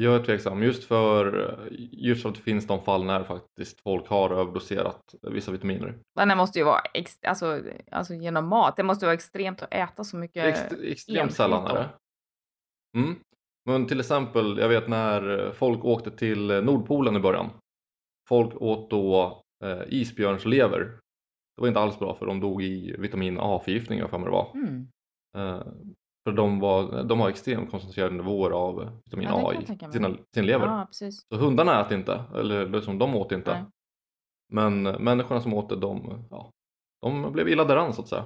Jag 0.00 0.14
är 0.14 0.24
tveksam 0.24 0.62
just 0.62 0.84
för, 0.84 1.58
just 1.92 2.22
för 2.22 2.28
att 2.28 2.34
det 2.34 2.40
finns 2.40 2.66
de 2.66 2.84
fall 2.84 3.04
när 3.04 3.24
faktiskt 3.24 3.80
folk 3.80 4.08
har 4.08 4.30
överdoserat 4.30 5.14
vissa 5.22 5.52
vitaminer. 5.52 5.98
Men 6.16 6.28
det 6.28 6.34
måste 6.36 6.58
ju 6.58 6.64
vara 6.64 6.80
ex- 6.94 7.18
alltså, 7.22 7.62
alltså 7.90 8.14
genom 8.14 8.46
mat, 8.48 8.76
det 8.76 8.82
måste 8.82 9.06
vara 9.06 9.14
extremt 9.14 9.62
att 9.62 9.74
äta 9.74 10.04
så 10.04 10.16
mycket. 10.16 10.44
Ext, 10.44 10.72
extremt 10.82 11.34
sällan 11.34 11.66
är 11.66 11.74
det. 11.74 11.88
Mm. 12.98 13.16
Men 13.64 13.86
till 13.86 14.00
exempel, 14.00 14.58
jag 14.58 14.68
vet 14.68 14.88
när 14.88 15.52
folk 15.52 15.84
åkte 15.84 16.10
till 16.10 16.46
Nordpolen 16.46 17.16
i 17.16 17.20
början. 17.20 17.50
Folk 18.28 18.62
åt 18.62 18.90
då 18.90 19.42
eh, 19.64 19.82
isbjörnslever. 19.88 20.80
Det 21.56 21.60
var 21.60 21.68
inte 21.68 21.80
alls 21.80 21.98
bra 21.98 22.14
för 22.14 22.26
de 22.26 22.40
dog 22.40 22.62
i 22.62 22.96
vitamin 22.98 23.38
A-förgiftning, 23.40 23.98
jag 23.98 24.10
för 24.10 24.18
mig 24.18 24.24
det 24.24 24.32
var. 24.32 24.52
Mm. 24.54 24.88
Eh, 25.36 25.66
för 26.28 26.36
de, 26.36 26.60
var, 26.60 27.02
de 27.04 27.20
har 27.20 27.28
extremt 27.28 27.70
koncentrerade 27.70 28.14
nivåer 28.14 28.50
av 28.50 29.00
vitamin 29.04 29.28
Ja, 29.28 29.50
A 29.50 29.54
i 29.54 29.92
sina, 29.92 30.16
sin 30.34 30.46
lever. 30.46 30.66
Ja. 30.66 30.88
Så 30.90 31.36
hundarna 31.36 31.80
äter 31.80 31.98
inte, 31.98 32.24
eller 32.34 32.68
liksom, 32.68 32.98
de 32.98 33.14
åt 33.14 33.32
inte. 33.32 33.52
Nej. 33.52 33.64
Men 34.52 34.82
människorna 34.82 35.40
som 35.40 35.54
åt 35.54 35.68
det, 35.68 35.76
de, 35.76 36.24
ja, 36.30 36.50
de 37.02 37.32
blev 37.32 37.48
illa 37.48 37.64
däran 37.64 37.94
så 37.94 38.02
att 38.02 38.08
säga. 38.08 38.24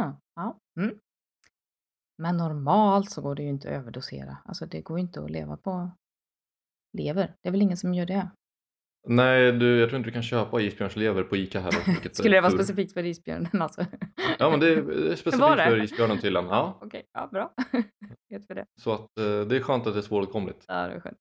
Mm. 0.00 0.12
Ja. 0.34 0.58
Mm. 0.80 0.98
Men 2.18 2.36
normalt 2.36 3.10
så 3.10 3.22
går 3.22 3.34
det 3.34 3.42
ju 3.42 3.48
inte 3.48 3.68
att 3.68 3.74
överdosera. 3.74 4.38
Alltså 4.44 4.66
det 4.66 4.80
går 4.80 4.98
ju 4.98 5.02
inte 5.02 5.24
att 5.24 5.30
leva 5.30 5.56
på 5.56 5.90
lever. 6.98 7.36
Det 7.40 7.48
är 7.48 7.52
väl 7.52 7.62
ingen 7.62 7.76
som 7.76 7.94
gör 7.94 8.06
det. 8.06 8.30
Nej, 9.08 9.52
du, 9.52 9.78
jag 9.80 9.88
tror 9.88 9.96
inte 9.98 10.08
du 10.08 10.12
kan 10.12 10.22
köpa 10.22 10.60
isbjörnslever 10.60 11.22
på 11.22 11.36
Ica 11.36 11.60
heller. 11.60 11.82
vilket 11.86 12.12
är 12.12 12.14
Skulle 12.22 12.36
det 12.36 12.40
vara 12.40 12.52
specifikt 12.52 12.92
för 12.92 13.04
isbjörnen 13.04 13.62
alltså? 13.62 13.86
Ja, 14.38 14.50
men 14.50 14.60
det 14.60 14.68
är, 14.68 15.16
specifikt 15.16 15.56
det? 15.56 15.64
för 15.64 15.82
isbjörnen 15.82 16.18
tydligen. 16.20 16.46
Ja, 16.48 16.78
Okej, 16.82 17.06
ja 17.12 17.26
bra. 17.32 17.52
Vet 18.28 18.42
vi 18.50 18.54
det. 18.54 18.64
så 18.80 18.92
att 18.92 19.00
eh, 19.00 19.40
det 19.40 19.56
är 19.56 19.60
skönt 19.62 19.86
att 19.86 19.92
det 19.94 20.00
är 20.00 20.02
svåråtkomligt. 20.02 20.64
Ja, 20.68 20.74
det 20.74 20.94
är 20.94 21.00
skönt. 21.00 21.18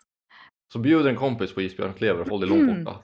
Så 0.73 0.79
bjud 0.79 1.07
en 1.07 1.15
kompis 1.15 1.53
på 1.53 1.61
isbjörnslever 1.61 2.25
håll 2.29 2.39
dig 2.39 2.49
långt 2.49 2.61
Mm. 2.61 2.83
borta. 2.83 3.03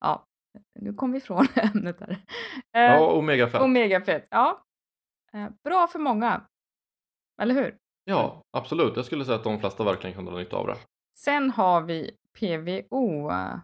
ja, 0.00 0.26
nu 0.80 0.92
kom 0.94 1.12
vi 1.12 1.18
ifrån 1.18 1.46
ämnet 1.74 2.00
här. 2.00 2.10
Eh, 2.76 2.82
Ja, 2.82 3.12
omega-fett. 3.12 3.60
Omegafett, 3.62 4.26
ja. 4.30 4.64
Eh, 5.32 5.48
bra 5.64 5.86
för 5.86 5.98
många. 5.98 6.42
Eller 7.42 7.54
hur? 7.54 7.76
Ja, 8.04 8.42
absolut. 8.56 8.96
Jag 8.96 9.04
skulle 9.04 9.24
säga 9.24 9.36
att 9.36 9.44
de 9.44 9.60
flesta 9.60 9.84
verkligen 9.84 10.14
kan 10.16 10.24
dra 10.24 10.36
nytta 10.36 10.56
av 10.56 10.66
det. 10.66 10.76
Sen 11.18 11.50
har 11.50 11.80
vi 11.82 12.10
PVO, 12.38 13.30
eh, 13.30 13.58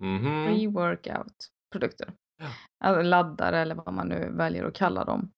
Mhm. 0.00 0.46
pre-workout-produkter. 0.46 2.12
Ja. 2.40 2.46
Alltså 2.84 3.02
laddare 3.02 3.58
eller 3.58 3.74
vad 3.74 3.94
man 3.94 4.08
nu 4.08 4.30
väljer 4.30 4.64
att 4.64 4.74
kalla 4.74 5.04
dem. 5.04 5.30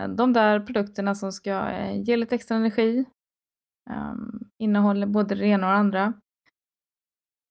Eh, 0.00 0.08
De 0.08 0.32
där 0.32 0.60
produkterna 0.60 1.14
som 1.14 1.32
ska 1.32 1.68
eh, 1.68 2.02
ge 2.02 2.16
lite 2.16 2.34
extra 2.34 2.56
energi 2.56 3.04
Um, 3.90 4.50
innehåller 4.58 5.06
både 5.06 5.34
det 5.34 5.46
ena 5.46 5.66
och 5.66 5.72
det 5.72 5.78
andra. 5.78 6.12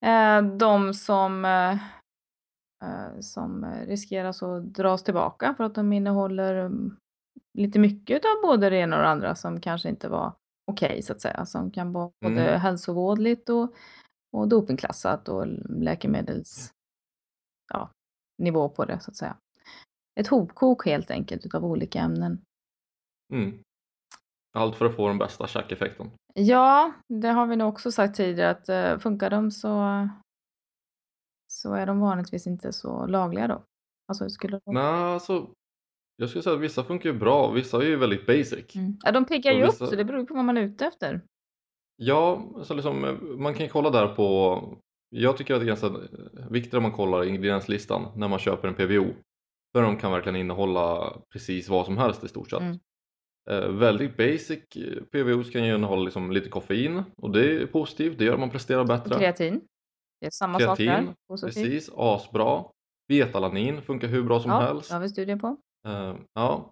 Uh, 0.05 0.57
de 0.57 0.93
som, 0.93 1.45
uh, 1.45 1.73
uh, 2.83 3.19
som 3.19 3.65
riskerar 3.87 4.29
att 4.29 4.73
dras 4.73 5.03
tillbaka 5.03 5.53
för 5.57 5.63
att 5.63 5.75
de 5.75 5.93
innehåller 5.93 6.55
um, 6.55 6.97
lite 7.57 7.79
mycket 7.79 8.25
av 8.25 8.41
både 8.41 8.69
det 8.69 8.77
ena 8.77 8.95
och 8.95 9.01
det 9.01 9.09
andra 9.09 9.35
som 9.35 9.61
kanske 9.61 9.89
inte 9.89 10.09
var 10.09 10.33
okej 10.71 10.89
okay, 10.89 11.01
så 11.01 11.13
att 11.13 11.21
säga. 11.21 11.45
Som 11.45 11.71
kan 11.71 11.91
vara 11.93 12.11
både 12.21 12.47
mm. 12.47 12.59
hälsovådligt 12.59 13.49
och, 13.49 13.73
och 14.31 14.47
dopingklassat 14.47 15.29
och 15.29 15.47
läkemedels 15.69 16.73
ja, 17.73 17.91
nivå 18.37 18.69
på 18.69 18.85
det 18.85 18.99
så 18.99 19.11
att 19.11 19.17
säga. 19.17 19.37
Ett 20.15 20.27
hopkok 20.27 20.85
helt 20.85 21.11
enkelt 21.11 21.45
utav 21.45 21.65
olika 21.65 21.99
ämnen. 21.99 22.41
Mm. 23.33 23.63
Allt 24.53 24.75
för 24.75 24.85
att 24.85 24.95
få 24.95 25.07
den 25.07 25.17
bästa 25.17 25.47
checkeffekten. 25.47 26.11
Ja, 26.33 26.93
det 27.07 27.27
har 27.27 27.47
vi 27.47 27.55
nog 27.55 27.69
också 27.69 27.91
sagt 27.91 28.15
tidigare 28.15 28.49
att 28.49 28.69
uh, 28.69 28.99
funkar 28.99 29.29
de 29.29 29.51
så, 29.51 30.07
så 31.47 31.73
är 31.73 31.85
de 31.85 31.99
vanligtvis 31.99 32.47
inte 32.47 32.73
så 32.73 33.05
lagliga 33.05 33.47
då. 33.47 33.63
Alltså, 34.07 34.29
skulle 34.29 34.59
de... 34.65 34.73
Nej, 34.73 34.83
alltså 34.83 35.53
jag 36.15 36.29
skulle 36.29 36.43
säga 36.43 36.55
att 36.55 36.61
vissa 36.61 36.83
funkar 36.83 37.09
ju 37.09 37.19
bra, 37.19 37.51
vissa 37.51 37.77
är 37.77 37.85
ju 37.85 37.95
väldigt 37.95 38.27
basic. 38.27 38.75
Mm. 38.75 38.97
Ja, 39.03 39.11
de 39.11 39.25
piggar 39.25 39.51
ju 39.51 39.61
vissa... 39.61 39.83
upp 39.83 39.89
så 39.89 39.95
det 39.95 40.05
beror 40.05 40.25
på 40.25 40.33
vad 40.33 40.45
man 40.45 40.57
är 40.57 40.61
ute 40.61 40.85
efter. 40.85 41.21
Ja, 42.03 42.43
så 42.63 42.73
liksom, 42.73 43.17
man 43.37 43.53
kan 43.53 43.69
kolla 43.69 43.89
där 43.89 44.07
på 44.07 44.59
jag 45.09 45.37
tycker 45.37 45.53
att 45.53 45.59
det 45.59 45.65
är 45.65 45.67
ganska 45.67 45.91
viktigt 46.49 46.73
att 46.73 46.81
man 46.81 46.91
kollar 46.91 47.23
ingredienslistan 47.23 48.07
när 48.15 48.27
man 48.27 48.39
köper 48.39 48.67
en 48.67 48.73
PVO. 48.73 49.13
För 49.71 49.81
de 49.81 49.97
kan 49.97 50.11
verkligen 50.11 50.35
innehålla 50.35 51.17
precis 51.33 51.69
vad 51.69 51.85
som 51.85 51.97
helst 51.97 52.23
i 52.23 52.27
stort 52.27 52.49
sett. 52.49 52.59
Mm. 52.59 52.79
Eh, 53.49 53.67
väldigt 53.67 54.17
basic 54.17 54.59
PVOs 55.11 55.49
kan 55.49 55.65
ju 55.65 55.75
innehålla 55.75 56.03
liksom 56.03 56.31
lite 56.31 56.49
koffein 56.49 57.03
och 57.17 57.31
det 57.31 57.61
är 57.61 57.65
positivt, 57.65 58.17
det 58.17 58.25
gör 58.25 58.33
att 58.33 58.39
man 58.39 58.49
presterar 58.49 58.85
bättre. 58.85 59.15
kreatin, 59.15 59.61
det 60.19 60.25
är 60.25 60.31
samma 60.31 60.59
kreatin, 60.59 60.87
sak 60.87 61.05
där. 61.05 61.15
Positivt. 61.27 61.65
Precis, 61.65 61.89
asbra. 61.95 62.65
Betalanin 63.07 63.81
funkar 63.81 64.07
hur 64.07 64.23
bra 64.23 64.39
som 64.39 64.51
ja, 64.51 64.59
helst. 64.59 64.89
det 64.89 64.95
har 64.95 65.01
vi 65.01 65.09
studier 65.09 65.35
på. 65.35 65.47
Uh, 65.87 66.15
ja, 66.33 66.71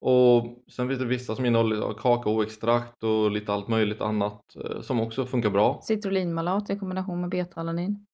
och 0.00 0.64
sen 0.70 0.88
finns 0.88 1.00
det 1.00 1.06
vissa 1.06 1.36
som 1.36 1.46
innehåller 1.46 1.94
kakaoextrakt 1.94 3.04
och 3.04 3.30
lite 3.30 3.52
allt 3.52 3.68
möjligt 3.68 4.00
annat 4.00 4.40
uh, 4.64 4.80
som 4.80 5.00
också 5.00 5.26
funkar 5.26 5.50
bra. 5.50 5.80
Citrullinmalat 5.82 6.70
i 6.70 6.78
kombination 6.78 7.20
med 7.20 7.30
betalanin. 7.30 8.06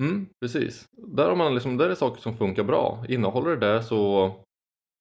Mm, 0.00 0.26
precis. 0.40 0.88
Där, 0.92 1.28
har 1.28 1.36
man 1.36 1.54
liksom, 1.54 1.76
där 1.76 1.90
är 1.90 1.94
saker 1.94 2.20
som 2.20 2.36
funkar 2.36 2.64
bra. 2.64 3.04
Innehåller 3.08 3.50
det 3.50 3.66
där 3.66 3.80
så 3.80 4.30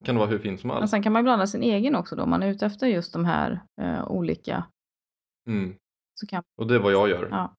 kan 0.05 0.15
det 0.15 0.19
vara 0.19 0.29
hur 0.29 0.39
fint 0.39 0.61
som 0.61 0.69
helst. 0.69 0.81
Men 0.81 0.87
sen 0.87 1.03
kan 1.03 1.13
man 1.13 1.23
blanda 1.23 1.47
sin 1.47 1.63
egen 1.63 1.95
också 1.95 2.15
då, 2.15 2.23
om 2.23 2.29
man 2.29 2.43
är 2.43 2.47
ute 2.47 2.65
efter 2.65 2.87
just 2.87 3.13
de 3.13 3.25
här 3.25 3.61
eh, 3.81 4.11
olika. 4.11 4.65
Mm. 5.49 5.75
Så 6.19 6.27
kan... 6.27 6.43
Och 6.57 6.67
det 6.67 6.75
är 6.75 6.79
vad 6.79 6.93
jag 6.93 7.09
gör. 7.09 7.27
Ja. 7.31 7.53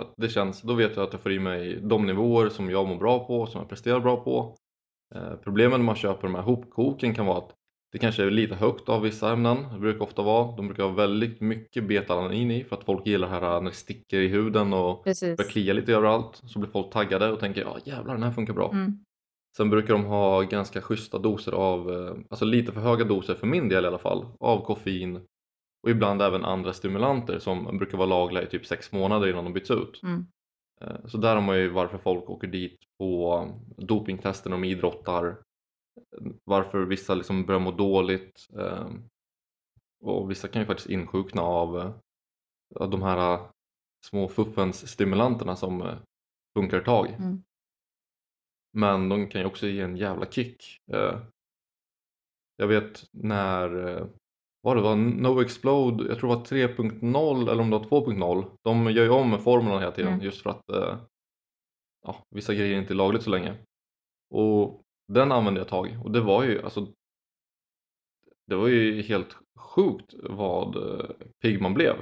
Att 0.00 0.14
det 0.16 0.28
känns, 0.28 0.62
då 0.62 0.74
vet 0.74 0.96
jag 0.96 1.06
att 1.06 1.12
jag 1.12 1.22
får 1.22 1.32
i 1.32 1.38
mig 1.38 1.80
de 1.80 2.06
nivåer 2.06 2.48
som 2.48 2.70
jag 2.70 2.88
mår 2.88 2.96
bra 2.96 3.26
på, 3.26 3.46
som 3.46 3.60
jag 3.60 3.68
presterar 3.68 4.00
bra 4.00 4.24
på. 4.24 4.56
Eh, 5.14 5.34
problemet 5.36 5.78
när 5.78 5.86
man 5.86 5.96
köper 5.96 6.22
de 6.22 6.34
här 6.34 6.42
hopkoken 6.42 7.14
kan 7.14 7.26
vara 7.26 7.38
att 7.38 7.54
det 7.96 8.00
kanske 8.00 8.24
är 8.24 8.30
lite 8.30 8.54
högt 8.54 8.88
av 8.88 9.02
vissa 9.02 9.32
ämnen, 9.32 9.56
det 9.72 9.78
brukar 9.78 10.02
ofta 10.02 10.22
vara. 10.22 10.56
De 10.56 10.66
brukar 10.66 10.82
ha 10.82 10.90
väldigt 10.90 11.40
mycket 11.40 11.84
betalanin 11.84 12.50
i 12.50 12.64
för 12.64 12.76
att 12.76 12.84
folk 12.84 13.06
gillar 13.06 13.28
det 13.28 13.34
här 13.34 13.60
när 13.60 13.70
det 13.70 13.76
sticker 13.76 14.20
i 14.20 14.28
huden 14.28 14.72
och 14.72 15.04
Precis. 15.04 15.36
börjar 15.36 15.50
klia 15.50 15.72
lite 15.72 15.92
överallt. 15.92 16.42
Så 16.46 16.58
blir 16.58 16.70
folk 16.70 16.92
taggade 16.92 17.32
och 17.32 17.40
tänker 17.40 17.60
ja 17.60 17.78
jävlar 17.84 18.14
den 18.14 18.22
här 18.22 18.30
funkar 18.30 18.54
bra. 18.54 18.70
Mm. 18.72 18.98
Sen 19.56 19.70
brukar 19.70 19.92
de 19.92 20.04
ha 20.04 20.42
ganska 20.42 20.80
schyssta 20.80 21.18
doser 21.18 21.52
av, 21.52 21.90
eh, 21.90 22.14
alltså 22.30 22.44
lite 22.44 22.72
för 22.72 22.80
höga 22.80 23.04
doser 23.04 23.34
för 23.34 23.46
min 23.46 23.68
del 23.68 23.84
i 23.84 23.86
alla 23.86 23.98
fall, 23.98 24.26
av 24.40 24.64
koffein 24.64 25.16
och 25.82 25.90
ibland 25.90 26.22
även 26.22 26.44
andra 26.44 26.72
stimulanter 26.72 27.38
som 27.38 27.78
brukar 27.78 27.98
vara 27.98 28.08
lagliga 28.08 28.42
i 28.42 28.46
typ 28.46 28.66
sex 28.66 28.92
månader 28.92 29.28
innan 29.28 29.44
de 29.44 29.52
byts 29.52 29.70
ut. 29.70 30.00
Mm. 30.02 30.26
Eh, 30.80 31.06
så 31.06 31.18
där 31.18 31.34
har 31.34 31.42
man 31.42 31.58
ju 31.58 31.68
varför 31.68 31.98
folk 31.98 32.30
åker 32.30 32.48
dit 32.48 32.78
på 32.98 33.44
dopingtester 33.76 34.50
när 34.50 34.56
de 34.56 34.64
idrottar 34.64 35.45
varför 36.44 36.84
vissa 36.84 37.14
liksom 37.14 37.46
börjar 37.46 37.60
må 37.60 37.70
dåligt 37.70 38.48
eh, 38.58 38.88
och 40.00 40.30
vissa 40.30 40.48
kan 40.48 40.62
ju 40.62 40.66
faktiskt 40.66 40.90
insjukna 40.90 41.42
av, 41.42 41.78
eh, 41.78 41.94
av 42.74 42.90
de 42.90 43.02
här 43.02 43.48
små 44.06 44.28
fuffens 44.28 44.88
stimulanterna 44.88 45.56
som 45.56 45.98
funkar 46.56 46.78
ett 46.78 46.84
tag. 46.84 47.08
Mm. 47.08 47.42
Men 48.72 49.08
de 49.08 49.28
kan 49.28 49.40
ju 49.40 49.46
också 49.46 49.66
ge 49.66 49.80
en 49.80 49.96
jävla 49.96 50.26
kick. 50.26 50.80
Jag 52.56 52.66
vet 52.66 53.04
när 53.12 53.68
vad 54.60 54.76
det 54.76 54.82
var, 54.82 54.96
No 54.96 55.42
Explode, 55.42 56.08
jag 56.08 56.18
tror 56.18 56.30
det 56.30 56.36
var 56.36 56.44
3.0 56.44 57.50
eller 57.50 57.62
om 57.62 57.70
det 57.70 57.78
var 57.78 57.84
2.0 57.84 58.50
de 58.62 58.90
gör 58.90 59.04
ju 59.04 59.10
om 59.10 59.38
formlerna 59.38 59.80
hela 59.80 59.92
tiden 59.92 60.12
mm. 60.12 60.24
just 60.24 60.42
för 60.42 60.50
att 60.50 60.64
ja, 62.06 62.24
vissa 62.30 62.54
grejer 62.54 62.78
inte 62.78 62.92
är 62.92 62.96
lagligt 62.96 63.22
så 63.22 63.30
länge 63.30 63.54
och 64.30 64.85
den 65.06 65.32
använde 65.32 65.60
jag 65.60 65.64
ett 65.64 65.70
tag 65.70 65.98
och 66.04 66.10
det 66.10 66.20
var 66.20 66.44
ju 66.44 66.62
alltså 66.62 66.86
det 68.46 68.56
var 68.56 68.68
ju 68.68 69.02
helt 69.02 69.36
sjukt 69.58 70.14
vad 70.22 70.76
eh, 70.76 71.10
pigg 71.42 71.62
man 71.62 71.74
blev. 71.74 71.94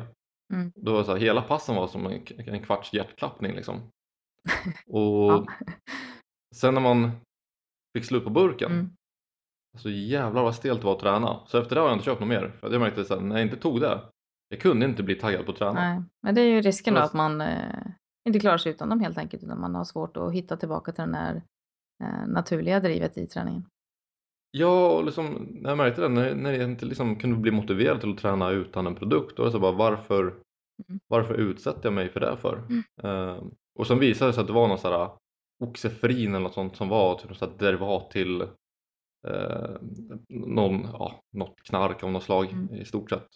Mm. 0.52 0.72
Det 0.76 0.90
var 0.90 1.04
så 1.04 1.12
här, 1.12 1.18
hela 1.18 1.42
passen 1.42 1.76
var 1.76 1.86
som 1.86 2.06
en, 2.06 2.22
en 2.36 2.62
kvarts 2.62 2.92
hjärtklappning 2.92 3.52
liksom. 3.52 3.76
Och 4.86 5.32
ja. 5.32 5.46
sen 6.54 6.74
när 6.74 6.80
man 6.80 7.10
fick 7.96 8.04
slut 8.04 8.24
på 8.24 8.30
burken 8.30 8.72
mm. 8.72 8.90
så 9.78 9.90
jävlar 9.90 10.42
vad 10.42 10.54
stelt 10.54 10.80
det 10.80 10.86
var 10.86 10.94
att 10.94 11.00
träna. 11.00 11.40
Så 11.46 11.58
efter 11.58 11.74
det 11.74 11.80
har 11.80 11.88
jag 11.88 11.96
inte 11.96 12.04
köpt 12.04 12.20
något 12.20 12.28
mer. 12.28 12.52
För 12.60 12.72
jag 12.72 12.80
märkte 12.80 13.14
att 13.14 13.22
när 13.22 13.36
jag 13.36 13.46
inte 13.46 13.56
tog 13.56 13.80
det, 13.80 14.00
jag 14.48 14.60
kunde 14.60 14.86
inte 14.86 15.02
bli 15.02 15.14
taggad 15.14 15.46
på 15.46 15.52
att 15.52 15.58
träna. 15.58 15.72
Nej, 15.72 16.02
men 16.22 16.34
det 16.34 16.40
är 16.40 16.46
ju 16.46 16.60
risken 16.60 16.94
då 16.94 17.00
att 17.00 17.12
man 17.12 17.40
eh, 17.40 17.86
inte 18.28 18.40
klarar 18.40 18.58
sig 18.58 18.72
utan 18.72 18.88
dem 18.88 19.00
helt 19.00 19.18
enkelt. 19.18 19.42
Utan 19.42 19.60
man 19.60 19.74
har 19.74 19.84
svårt 19.84 20.16
att 20.16 20.32
hitta 20.32 20.56
tillbaka 20.56 20.92
till 20.92 21.04
den 21.04 21.14
här 21.14 21.42
naturliga 22.26 22.80
drivet 22.80 23.18
i 23.18 23.26
träningen. 23.26 23.64
Ja, 24.56 24.88
och 24.88 25.04
liksom, 25.04 25.56
jag 25.62 25.76
märkte 25.76 26.00
det, 26.00 26.08
när, 26.08 26.34
när 26.34 26.52
jag 26.52 26.70
inte 26.70 26.86
liksom 26.86 27.16
kunde 27.16 27.36
bli 27.36 27.50
motiverad 27.50 28.00
till 28.00 28.10
att 28.10 28.18
träna 28.18 28.50
utan 28.50 28.86
en 28.86 28.94
produkt, 28.94 29.36
då 29.36 29.42
var 29.42 29.48
det 29.48 29.52
så 29.52 29.60
bara 29.60 29.72
varför, 29.72 30.22
mm. 30.22 31.00
varför 31.06 31.34
utsätter 31.34 31.80
jag 31.84 31.92
mig 31.92 32.08
för 32.08 32.20
det 32.20 32.36
för? 32.36 32.56
Mm. 32.56 32.82
Uh, 33.04 33.44
och 33.78 33.86
sen 33.86 33.98
visade 33.98 34.28
det 34.28 34.34
sig 34.34 34.40
att 34.40 34.46
det 34.46 34.52
var 34.52 34.68
någon 34.68 34.78
sån 34.78 34.92
här 34.92 35.10
oxefrin 35.64 36.34
eller 36.34 36.40
något 36.40 36.54
sånt 36.54 36.76
som 36.76 36.88
var 36.88 37.18
typ 37.18 37.40
något 37.40 37.58
derivat 37.58 38.10
till 38.10 38.42
uh, 39.28 39.76
någon, 40.28 40.88
ja, 40.92 41.20
något 41.32 41.62
knark 41.62 42.02
av 42.02 42.10
något 42.10 42.22
slag 42.22 42.52
mm. 42.52 42.74
i 42.74 42.84
stort 42.84 43.10
sett. 43.10 43.28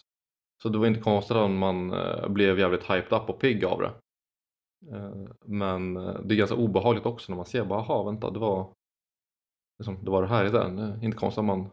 Så 0.63 0.69
det 0.69 0.77
var 0.77 0.87
inte 0.87 1.01
konstigt 1.01 1.37
om 1.37 1.57
man 1.57 1.93
uh, 1.93 2.29
blev 2.29 2.59
jävligt 2.59 2.83
hyped 2.83 3.13
up 3.21 3.29
och 3.29 3.39
pigg 3.39 3.65
av 3.65 3.81
det. 3.81 3.91
Eh, 4.87 5.27
men 5.45 5.97
eh, 5.97 6.21
det 6.23 6.33
är 6.33 6.37
ganska 6.37 6.55
obehagligt 6.55 7.05
också 7.05 7.31
när 7.31 7.37
man 7.37 7.45
ser 7.45 7.65
bara, 7.65 7.79
aha 7.79 8.03
vänta 8.03 8.31
det 8.31 8.39
var 8.39 8.73
liksom, 9.79 10.05
det 10.05 10.11
var 10.11 10.21
det 10.21 10.27
här 10.27 10.45
i 10.45 10.49
den. 10.49 11.03
Inte 11.03 11.17
konstigt 11.17 11.39
att 11.39 11.45
man 11.45 11.69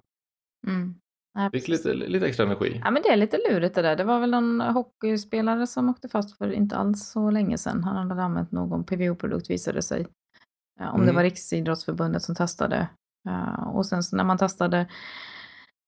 mm. 0.67 0.95
Nej, 1.35 1.51
fick 1.51 1.69
lite, 1.69 1.95
lite 1.95 2.27
extra 2.27 2.47
energi. 2.47 2.81
Ja 2.85 2.91
men 2.91 3.03
det 3.03 3.09
är 3.09 3.17
lite 3.17 3.39
lurigt 3.51 3.75
det 3.75 3.83
där. 3.83 3.97
Det 3.97 4.05
var 4.05 4.21
väl 4.21 4.31
någon 4.31 4.61
hockeyspelare 4.61 5.67
som 5.67 5.89
åkte 5.89 6.09
fast 6.09 6.39
för 6.39 6.53
inte 6.53 6.77
alls 6.77 7.11
så 7.11 7.31
länge 7.31 7.59
sedan. 7.59 7.85
Han 7.85 8.11
hade 8.11 8.23
använt 8.23 8.53
någon 8.53 8.85
PVO-produkt 8.85 9.51
visade 9.51 9.83
sig. 9.83 10.07
Om 10.81 10.95
mm. 10.95 11.07
det 11.07 11.13
var 11.13 11.23
Riksidrottsförbundet 11.23 12.23
som 12.23 12.35
testade. 12.35 12.89
Och 13.67 13.87
sen 13.87 14.03
när 14.13 14.25
man 14.25 14.39
testade 14.39 14.89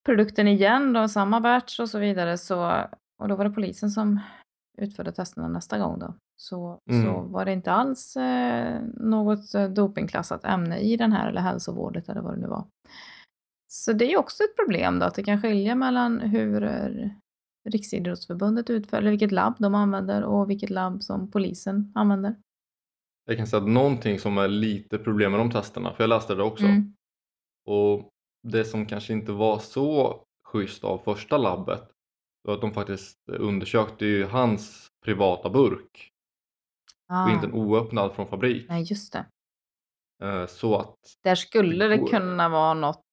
produkten 0.06 0.48
igen 0.48 0.92
då, 0.92 1.08
samma 1.08 1.40
batch 1.40 1.80
och 1.80 1.90
så 1.90 1.98
vidare 1.98 2.38
så 2.38 2.84
och 3.22 3.28
då 3.28 3.36
var 3.36 3.44
det 3.44 3.50
polisen 3.50 3.90
som 3.90 4.20
utförde 4.78 5.12
testerna 5.12 5.48
nästa 5.48 5.78
gång 5.78 5.98
då 5.98 6.14
så, 6.40 6.80
mm. 6.90 7.04
så 7.04 7.20
var 7.20 7.44
det 7.44 7.52
inte 7.52 7.72
alls 7.72 8.16
eh, 8.16 8.80
något 8.94 9.54
eh, 9.54 9.68
dopingklassat 9.68 10.44
ämne 10.44 10.78
i 10.78 10.96
den 10.96 11.12
här 11.12 11.28
eller 11.28 11.40
hälsovårdet 11.40 12.08
eller 12.08 12.20
vad 12.20 12.34
det 12.34 12.40
nu 12.40 12.46
var. 12.46 12.64
Så 13.68 13.92
det 13.92 14.12
är 14.12 14.18
också 14.18 14.42
ett 14.42 14.56
problem 14.56 14.98
då 14.98 15.06
att 15.06 15.14
det 15.14 15.22
kan 15.22 15.42
skilja 15.42 15.74
mellan 15.74 16.20
hur 16.20 16.62
eh, 16.62 17.10
Riksidrottsförbundet 17.68 18.70
utför, 18.70 18.96
eller 18.96 19.10
vilket 19.10 19.32
labb 19.32 19.54
de 19.58 19.74
använder 19.74 20.24
och 20.24 20.50
vilket 20.50 20.70
labb 20.70 21.02
som 21.02 21.30
polisen 21.30 21.92
använder. 21.94 22.34
Jag 23.26 23.36
kan 23.36 23.46
säga 23.46 23.62
att 23.62 23.68
någonting 23.68 24.18
som 24.18 24.38
är 24.38 24.48
lite 24.48 24.98
problem 24.98 25.30
med 25.30 25.40
de 25.40 25.50
testerna, 25.50 25.92
för 25.92 26.02
jag 26.02 26.08
läste 26.08 26.34
det 26.34 26.42
också, 26.42 26.64
mm. 26.64 26.94
och 27.66 28.08
det 28.48 28.64
som 28.64 28.86
kanske 28.86 29.12
inte 29.12 29.32
var 29.32 29.58
så 29.58 30.20
schysst 30.44 30.84
av 30.84 30.98
första 30.98 31.36
labbet 31.36 31.90
var 32.42 32.54
att 32.54 32.60
de 32.60 32.72
faktiskt 32.72 33.16
undersökte 33.28 34.06
ju 34.06 34.24
hans 34.24 34.88
privata 35.04 35.50
burk 35.50 36.12
ah. 37.08 37.24
och 37.24 37.30
inte 37.30 37.46
en 37.46 37.52
oöppnad 37.52 38.12
från 38.12 38.26
fabrik. 38.26 38.68
Nej, 38.68 38.82
just 38.82 39.12
det. 39.12 39.26
Eh, 40.22 40.46
så 40.46 40.76
att... 40.76 40.96
Där 41.22 41.34
skulle 41.34 41.88
det 41.88 41.98
kunna 41.98 42.48
vara 42.48 42.74
något. 42.74 43.04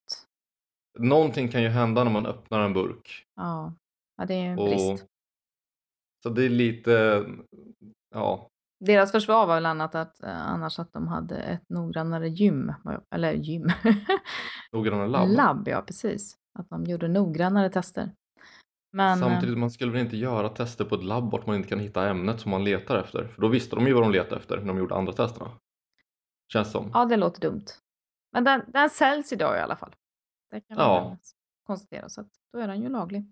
Någonting 1.00 1.50
kan 1.50 1.64
ju 1.64 1.70
hända 1.70 2.04
när 2.04 2.12
man 2.12 2.26
öppnar 2.26 2.60
en 2.60 2.74
burk. 2.74 3.26
Ja, 3.36 3.74
ja 4.18 4.26
det 4.26 4.34
är 4.34 4.46
en 4.46 4.56
brist. 4.56 5.04
Och... 5.04 5.10
Så 6.24 6.30
det 6.30 6.46
är 6.46 6.50
lite, 6.50 7.26
ja. 8.16 8.50
Deras 8.80 9.12
försvar 9.12 9.48
var 9.48 9.56
väl 9.56 9.66
annat 9.66 9.96
att 9.96 10.24
eh, 10.24 10.48
annars 10.48 10.80
att 10.80 10.94
de 10.94 11.08
hade 11.08 11.38
ett 11.38 11.70
noggrannare 11.70 12.30
gym, 12.30 12.74
eller 13.12 13.34
gym. 13.34 13.72
noggrannare 14.72 15.08
labb? 15.08 15.30
Labb, 15.30 15.68
ja 15.68 15.82
precis. 15.82 16.38
Att 16.60 16.70
de 16.70 16.84
gjorde 16.84 17.08
noggrannare 17.08 17.70
tester. 17.70 18.12
Men 18.96 19.20
Samtidigt, 19.20 19.58
man 19.58 19.72
skulle 19.72 19.92
väl 19.92 20.02
inte 20.02 20.18
göra 20.18 20.50
tester 20.50 20.86
på 20.86 20.96
ett 20.96 21.04
labb 21.04 21.32
vart 21.32 21.46
man 21.48 21.56
inte 21.56 21.70
kan 21.70 21.80
hitta 21.80 22.10
ämnet 22.10 22.40
som 22.40 22.52
man 22.52 22.64
letar 22.64 23.00
efter? 23.00 23.28
För 23.28 23.42
då 23.42 23.48
visste 23.48 23.76
de 23.76 23.88
ju 23.88 23.94
vad 23.94 24.04
de 24.04 24.12
letade 24.12 24.36
efter 24.36 24.58
när 24.58 24.66
de 24.68 24.78
gjorde 24.78 24.96
andra 24.96 25.14
testerna. 25.14 25.52
Känns 26.54 26.72
som. 26.72 26.92
ja, 26.94 27.06
det 27.06 27.18
låter 27.18 27.42
dumt. 27.42 27.66
Men 28.32 28.44
den, 28.44 28.62
den 28.68 28.90
säljs 28.90 29.34
idag 29.34 29.58
i 29.58 29.60
alla 29.60 29.76
fall. 29.76 29.96
Det 30.52 30.62
kan 30.62 30.78
man 30.78 30.86
Ja. 30.86 31.18
konstatera. 31.68 32.10
Så 32.10 32.22
att 32.22 32.28
då 32.54 32.60
är 32.60 32.68
den 32.68 32.82
ju 32.82 32.90
laglig. 32.90 33.32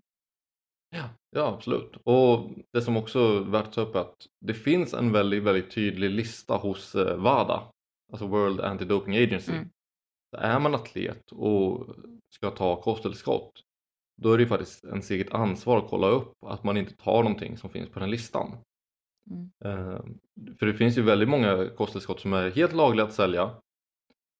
Ja, 0.90 1.08
ja, 1.30 1.46
absolut. 1.54 1.96
Och 2.04 2.50
det 2.72 2.82
som 2.82 2.96
också 2.96 3.18
är 3.18 3.40
värt 3.40 3.66
att 3.66 3.72
ta 3.72 3.80
upp 3.80 3.94
är 3.94 4.00
att 4.00 4.26
det 4.40 4.54
finns 4.54 4.94
en 4.94 5.12
väldigt, 5.12 5.42
väldigt 5.42 5.70
tydlig 5.74 6.10
lista 6.10 6.56
hos 6.56 6.94
eh, 6.94 7.16
WADA, 7.16 7.62
alltså 8.12 8.26
World 8.26 8.60
Anti-Doping 8.60 9.24
Agency. 9.24 9.52
Mm. 9.52 9.68
Är 10.36 10.58
man 10.58 10.74
atlet 10.74 11.32
och 11.32 11.86
ska 12.34 12.50
ta 12.50 12.82
kosttillskott, 12.82 13.52
då 14.16 14.32
är 14.32 14.36
det 14.36 14.42
ju 14.42 14.48
faktiskt 14.48 14.84
ens 14.84 15.10
eget 15.10 15.34
ansvar 15.34 15.78
att 15.78 15.90
kolla 15.90 16.06
upp 16.06 16.32
att 16.46 16.64
man 16.64 16.76
inte 16.76 16.96
tar 16.96 17.22
någonting 17.22 17.56
som 17.56 17.70
finns 17.70 17.90
på 17.90 18.00
den 18.00 18.10
listan. 18.10 18.56
Mm. 19.30 19.50
Eh, 19.64 20.00
För 20.58 20.66
det 20.66 20.74
finns 20.74 20.98
ju 20.98 21.02
väldigt 21.02 21.28
många 21.28 21.68
kosttillskott 21.68 22.20
som 22.20 22.32
är 22.32 22.50
helt 22.50 22.72
lagliga 22.72 23.06
att 23.06 23.12
sälja. 23.12 23.50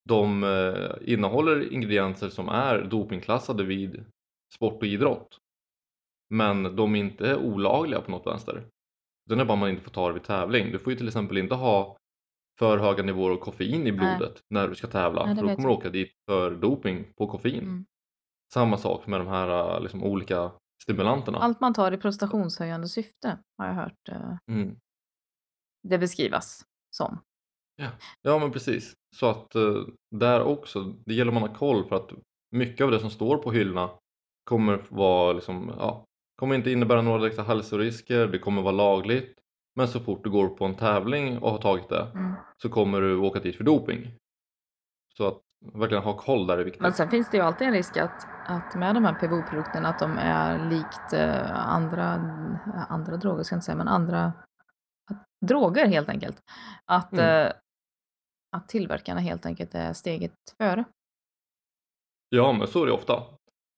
De 0.09 0.45
eh, 0.45 1.13
innehåller 1.13 1.73
ingredienser 1.73 2.29
som 2.29 2.49
är 2.49 2.83
dopingklassade 2.83 3.65
vid 3.65 4.05
sport 4.55 4.77
och 4.77 4.87
idrott. 4.87 5.39
Men 6.31 6.77
de 6.77 6.95
är 6.95 7.01
inte 7.01 7.37
olagliga 7.37 8.01
på 8.01 8.11
något 8.11 8.27
vänster. 8.27 8.67
Den 9.27 9.41
är 9.41 9.45
bara 9.45 9.57
man 9.57 9.71
inte 9.71 9.83
får 9.83 9.91
ta 9.91 10.09
det 10.09 10.15
vid 10.15 10.23
tävling. 10.23 10.73
Du 10.73 10.79
får 10.79 10.93
ju 10.93 10.97
till 10.97 11.09
exempel 11.09 11.39
inte 11.39 11.55
ha 11.55 11.97
för 12.59 12.79
höga 12.79 13.03
nivåer 13.03 13.31
av 13.31 13.37
koffein 13.37 13.87
i 13.87 13.93
blodet 13.93 14.43
när 14.51 14.69
du 14.69 14.75
ska 14.75 14.87
tävla. 14.87 15.27
Nej, 15.27 15.35
det 15.35 15.41
för 15.41 15.49
då 15.49 15.57
kommer 15.57 15.69
du 15.69 15.75
åka 15.75 15.91
dit 15.91 16.13
för 16.27 16.51
doping 16.51 17.05
på 17.17 17.27
koffein. 17.27 17.63
Mm. 17.63 17.85
Samma 18.55 18.77
sak 18.79 19.07
med 19.07 19.21
de 19.21 19.27
här 19.29 19.81
liksom, 19.81 20.03
olika 20.05 20.53
stimulanterna. 20.83 21.39
Allt 21.39 21.61
man 21.61 21.75
tar 21.75 21.93
i 21.93 21.97
prestationshöjande 21.97 22.89
syfte 22.89 23.39
har 23.59 23.67
jag 23.67 23.75
hört 23.75 24.09
eh, 24.09 24.37
Mm. 24.51 24.77
det 25.89 25.99
beskrivas 25.99 26.65
som. 26.97 27.19
Ja 28.23 28.39
men 28.39 28.53
precis. 28.53 28.95
Så 29.17 29.27
att 29.27 29.55
eh, 29.55 29.75
där 30.11 30.43
också, 30.43 30.83
det 31.07 31.15
gäller 31.15 31.33
att 31.33 31.41
man 31.41 31.49
har 31.51 31.57
koll 31.59 31.89
för 31.89 31.97
att 31.97 32.11
mycket 32.51 32.85
av 32.85 32.91
det 32.91 33.01
som 33.01 33.11
står 33.11 33.39
på 33.39 33.53
hyllorna 33.53 33.91
kommer 34.45 34.87
vara 34.89 35.33
liksom, 35.33 35.73
ja, 35.79 36.05
kommer 36.37 36.55
inte 36.55 36.71
innebära 36.71 37.03
några 37.03 37.19
direkta 37.19 37.43
hälsorisker, 37.43 38.27
det 38.27 38.39
kommer 38.39 38.63
vara 38.63 38.73
lagligt. 38.73 39.35
Men 39.77 39.89
så 39.89 40.01
fort 40.01 40.25
du 40.25 40.31
går 40.31 40.49
på 40.49 40.65
en 40.65 40.75
tävling 40.75 41.39
och 41.39 41.51
har 41.51 41.59
tagit 41.59 41.89
det 41.89 42.11
Mm. 42.15 42.33
så 42.63 42.69
kommer 42.69 43.01
du 43.01 43.17
åka 43.17 43.41
dit 43.41 43.57
för 43.57 43.65
doping. 43.65 44.11
Så 45.17 45.27
att 45.29 45.41
verkligen 45.73 46.03
ha 46.03 46.17
koll 46.17 46.47
där 46.47 46.59
är 46.59 46.65
viktigt. 46.65 46.83
Men 46.83 46.93
sen 46.93 47.11
finns 47.11 47.31
det 47.31 47.37
ju 47.37 47.43
alltid 47.43 47.67
en 47.67 47.73
risk 47.75 47.97
att, 47.97 48.27
att 48.47 48.75
med 48.75 48.95
de 48.95 49.05
här 49.05 49.15
PVO-produkterna 49.15 49.89
att 49.89 49.99
de 49.99 50.19
är 50.19 50.71
likt 50.71 51.13
eh, 51.13 51.69
andra, 51.69 52.05
andra 52.89 53.17
droger, 53.17 53.43
ska 53.43 53.55
jag 53.55 53.57
inte 53.57 53.65
säga, 53.65 53.77
men 53.77 53.89
andra 53.89 54.25
att, 55.11 55.25
droger 55.47 55.87
helt 55.87 56.09
enkelt. 56.09 56.43
Att, 56.85 57.13
Mm. 57.13 57.47
eh, 57.47 57.53
att 58.57 58.69
tillverkarna 58.69 59.21
helt 59.21 59.47
enkelt 59.47 59.75
är 59.75 59.93
steget 59.93 60.33
före. 60.63 60.85
Ja 62.29 62.53
men 62.53 62.67
så 62.69 62.83
är 62.83 62.87
det 62.87 62.93
ofta. 62.93 63.23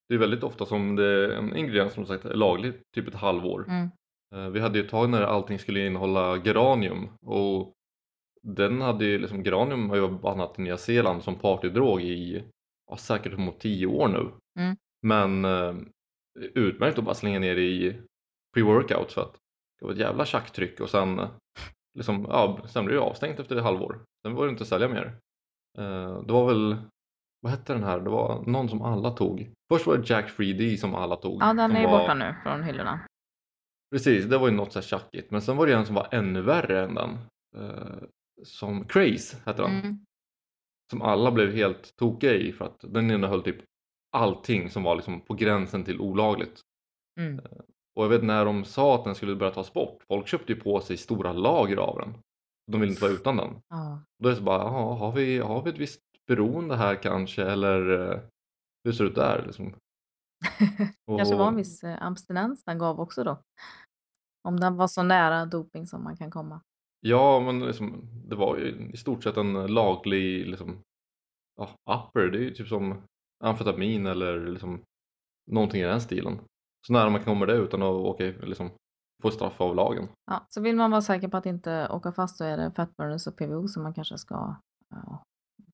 Det 0.09 0.15
är 0.15 0.19
väldigt 0.19 0.43
ofta 0.43 0.65
som 0.65 0.95
det 0.95 1.05
är 1.05 1.29
en 1.29 1.55
ingrediens 1.55 1.93
som 1.93 2.05
sagt 2.05 2.25
är 2.25 2.33
laglig 2.33 2.73
typ 2.95 3.07
ett 3.07 3.15
halvår. 3.15 3.65
Mm. 3.67 3.89
Eh, 4.35 4.49
Vi 4.49 4.59
hade 4.59 4.79
ju 4.79 4.83
ett 4.85 4.91
tag 4.91 5.09
när 5.09 5.21
allting 5.21 5.59
skulle 5.59 5.85
innehålla 5.87 6.37
geranium 6.37 7.09
och 7.25 7.73
den 8.41 8.81
hade 8.81 9.05
ju 9.05 9.17
liksom, 9.17 9.43
geranium 9.43 9.89
har 9.89 9.95
ju 9.97 10.07
bannat 10.09 10.59
i 10.59 10.61
Nya 10.61 10.77
Zeeland 10.77 11.23
som 11.23 11.35
partydrog 11.35 12.01
i 12.01 12.43
ja, 12.91 12.97
säkert 12.97 13.37
mot 13.37 13.59
10 13.59 13.85
år 13.87 14.07
nu. 14.07 14.31
Mm. 14.59 14.77
Men 15.01 15.45
eh, 15.45 15.75
utmärkt 16.53 16.97
att 16.97 17.03
bara 17.05 17.15
slänga 17.15 17.39
ner 17.39 17.55
i 17.55 18.01
pre-workout 18.57 19.07
för 19.07 19.21
att 19.21 19.33
det 19.79 19.85
var 19.85 19.91
ett 19.91 19.99
jävla 19.99 20.25
tjacktryck 20.25 20.79
och 20.79 20.89
sen 20.89 21.19
eh, 21.19 21.29
liksom, 21.97 22.25
ja, 22.29 22.59
sen 22.67 22.85
blev 22.85 22.97
det 22.97 23.03
avstängt 23.05 23.39
efter 23.39 23.55
ett 23.55 23.63
halvår. 23.63 23.99
Sen 24.25 24.35
var 24.35 24.45
det 24.45 24.49
inte 24.49 24.61
att 24.63 24.67
sälja 24.67 24.87
mer. 24.87 25.17
Eh, 25.77 26.21
det 26.21 26.33
var 26.33 26.47
väl, 26.47 26.77
vad 27.41 27.51
hette 27.51 27.73
den 27.73 27.83
här? 27.83 27.99
Det 27.99 28.09
var 28.09 28.43
någon 28.45 28.69
som 28.69 28.81
alla 28.81 29.11
tog. 29.11 29.51
Först 29.73 29.87
var 29.87 29.97
det 29.97 30.09
Jack 30.09 30.37
3D 30.37 30.77
som 30.77 30.95
alla 30.95 31.15
tog. 31.15 31.41
Ja, 31.41 31.53
den 31.53 31.71
är 31.71 31.81
ju 31.81 31.87
var- 31.87 31.99
borta 31.99 32.13
nu 32.13 32.35
från 32.43 32.63
hyllorna. 32.63 32.99
Precis, 33.91 34.25
det 34.25 34.37
var 34.37 34.47
ju 34.47 34.53
något 34.53 34.73
så 34.73 34.79
här 34.79 34.83
tjackigt. 34.87 35.31
Men 35.31 35.41
sen 35.41 35.57
var 35.57 35.67
det 35.67 35.73
en 35.73 35.85
som 35.85 35.95
var 35.95 36.07
ännu 36.11 36.41
värre 36.41 36.83
än 36.83 36.95
den. 36.95 37.17
Eh, 37.57 37.97
som 38.43 38.85
Craze 38.85 39.37
hette 39.45 39.61
den. 39.61 39.71
Mm. 39.71 40.05
Som 40.91 41.01
alla 41.01 41.31
blev 41.31 41.53
helt 41.53 41.95
tokiga 41.95 42.33
i 42.33 42.51
för 42.51 42.65
att 42.65 42.79
den 42.79 43.11
innehöll 43.11 43.43
typ 43.43 43.57
allting 44.17 44.69
som 44.69 44.83
var 44.83 44.95
liksom 44.95 45.21
på 45.21 45.33
gränsen 45.33 45.83
till 45.83 45.99
olagligt. 46.01 46.61
Mm. 47.19 47.39
Och 47.95 48.03
jag 48.03 48.09
vet 48.09 48.23
när 48.23 48.45
de 48.45 48.65
sa 48.65 48.95
att 48.95 49.03
den 49.03 49.15
skulle 49.15 49.35
börja 49.35 49.51
tas 49.53 49.73
bort. 49.73 50.03
Folk 50.07 50.27
köpte 50.27 50.53
ju 50.53 50.59
på 50.59 50.79
sig 50.81 50.97
stora 50.97 51.33
lager 51.33 51.77
av 51.77 51.97
den. 51.99 52.13
De 52.71 52.81
ville 52.81 52.91
inte 52.91 53.01
vara 53.01 53.11
utan 53.11 53.37
den. 53.37 53.61
Ja. 53.67 54.01
Då 54.23 54.29
är 54.29 54.31
det 54.31 54.37
så 54.37 54.43
bara, 54.43 54.63
jaha, 54.63 54.95
har 54.95 55.11
vi, 55.11 55.37
har 55.37 55.63
vi 55.63 55.69
ett 55.69 55.77
visst 55.77 56.01
beroende 56.27 56.75
här 56.75 56.95
kanske? 56.95 57.43
Eller 57.43 58.11
eh, 58.11 58.19
hur 58.83 58.91
ser 58.91 59.03
det 59.03 59.09
ut 59.09 59.15
där? 59.15 59.43
Liksom? 59.45 59.73
Kanske 61.17 61.35
var 61.35 61.47
en 61.47 61.53
Och- 61.53 61.59
viss 61.59 61.83
eh, 61.83 61.97
abstinens 62.07 62.63
den 62.63 62.77
gav 62.77 62.99
också 62.99 63.23
då. 63.23 63.41
Om 64.47 64.59
den 64.59 64.75
var 64.77 64.87
så 64.87 65.03
nära 65.03 65.45
doping 65.45 65.87
som 65.87 66.03
man 66.03 66.17
kan 66.17 66.31
komma. 66.31 66.61
Ja, 66.99 67.39
men 67.39 67.59
liksom, 67.59 68.07
det 68.29 68.35
var 68.35 68.57
ju 68.57 68.89
i 68.93 68.97
stort 68.97 69.23
sett 69.23 69.37
en 69.37 69.67
laglig 69.67 70.47
liksom, 70.47 70.81
ja, 71.55 71.69
upper. 71.95 72.27
Det 72.27 72.37
är 72.37 72.41
ju 72.41 72.53
typ 72.53 72.67
som 72.67 73.01
amfetamin 73.43 74.05
eller 74.05 74.47
liksom, 74.47 74.81
någonting 75.51 75.81
i 75.81 75.85
den 75.85 76.01
stilen. 76.01 76.39
Så 76.87 76.93
nära 76.93 77.09
man 77.09 77.23
kommer 77.23 77.45
det 77.45 77.53
utan 77.53 77.81
att 77.81 77.89
åka, 77.93 78.23
liksom, 78.23 78.69
få 79.23 79.31
straff 79.31 79.61
av 79.61 79.75
lagen. 79.75 80.07
Ja, 80.31 80.45
så 80.49 80.61
vill 80.61 80.75
man 80.75 80.91
vara 80.91 81.01
säker 81.01 81.27
på 81.27 81.37
att 81.37 81.45
inte 81.45 81.89
åka 81.89 82.11
fast 82.11 82.37
så 82.37 82.43
är 82.43 82.57
det 82.57 82.71
fatburners 82.75 83.27
och 83.27 83.37
PVO 83.37 83.67
som 83.67 83.83
man 83.83 83.93
kanske 83.93 84.17
ska 84.17 84.55
ja, 84.89 85.23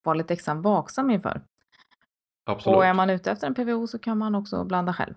vara 0.04 0.14
lite 0.14 0.34
extra 0.34 0.54
vaksam 0.54 1.10
inför. 1.10 1.42
Absolut. 2.46 2.78
Och 2.78 2.86
är 2.86 2.94
man 2.94 3.10
ute 3.10 3.32
efter 3.32 3.48
en 3.48 3.54
PVO 3.56 3.88
så 3.88 4.00
kan 4.00 4.18
man 4.18 4.36
också 4.36 4.64
blanda 4.66 4.94
själv 4.94 5.14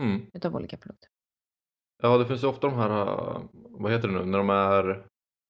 Mm. 0.00 0.26
utav 0.32 0.56
olika 0.56 0.76
produkter. 0.76 1.10
Ja, 2.02 2.18
det 2.18 2.26
finns 2.26 2.42
ju 2.42 2.46
ofta 2.46 2.66
de 2.66 2.76
här, 2.76 2.90
äh, 2.90 3.42
vad 3.52 3.92
heter 3.92 4.08
det 4.08 4.14
nu, 4.14 4.24
när 4.24 4.38
de 4.38 4.50
är, 4.50 4.82
när 4.84 5.04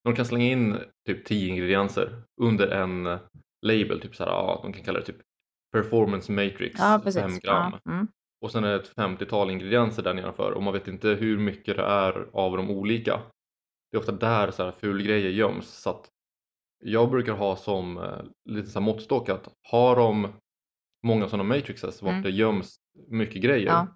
de 0.05 0.15
kan 0.15 0.27
slänga 0.27 0.45
in 0.47 0.77
typ 1.07 1.25
10 1.27 1.49
ingredienser 1.49 2.23
under 2.41 2.67
en 2.69 3.07
äh, 3.07 3.19
label, 3.67 4.01
typ 4.01 4.17
så 4.17 4.25
här, 4.25 4.31
ja, 4.31 4.61
de 4.63 4.73
kan 4.73 4.85
kalla 4.85 4.99
det 4.99 5.05
typ 5.05 5.21
Performance 5.73 6.33
Matrix, 6.33 6.75
Ja, 6.79 7.01
precis. 7.05 7.23
5 7.23 7.31
gram. 7.39 7.73
Ja, 7.85 7.93
mm. 7.93 8.09
Och 8.41 8.51
sen 8.51 8.65
är 8.65 8.69
det 8.69 8.75
ett 8.77 8.95
50-tal 8.97 9.51
ingredienser 9.51 10.03
där 10.03 10.15
nedanför 10.15 10.53
och 10.53 10.63
man 10.63 10.73
vet 10.73 10.89
inte 10.89 11.09
hur 11.09 11.39
mycket 11.39 11.77
det 11.77 11.83
är 11.83 12.29
av 12.33 12.57
de 12.57 12.71
olika. 12.71 13.21
Det 13.91 13.97
är 13.97 14.01
ofta 14.01 14.13
där 14.13 14.51
så 14.51 14.65
här 14.65 14.73
fulgrejer 14.73 15.31
göms. 15.31 15.67
Så 15.69 15.91
att 15.91 16.09
jag 16.85 17.11
brukar 17.11 17.33
ha 17.33 17.57
som 17.57 17.99
eh, 17.99 18.21
lite 18.45 18.69
så 18.71 18.79
här 18.79 18.87
måttstock 18.87 19.29
att 19.29 19.49
har 19.71 19.97
de 19.97 20.29
många 21.07 21.29
sådana 21.29 21.45
matrixes 21.55 22.03
vart 22.03 22.11
Mm. 22.13 22.23
det 22.23 22.31
göms 22.31 22.77
mycket 23.09 23.43
grejer, 23.43 23.67
Ja. 23.67 23.87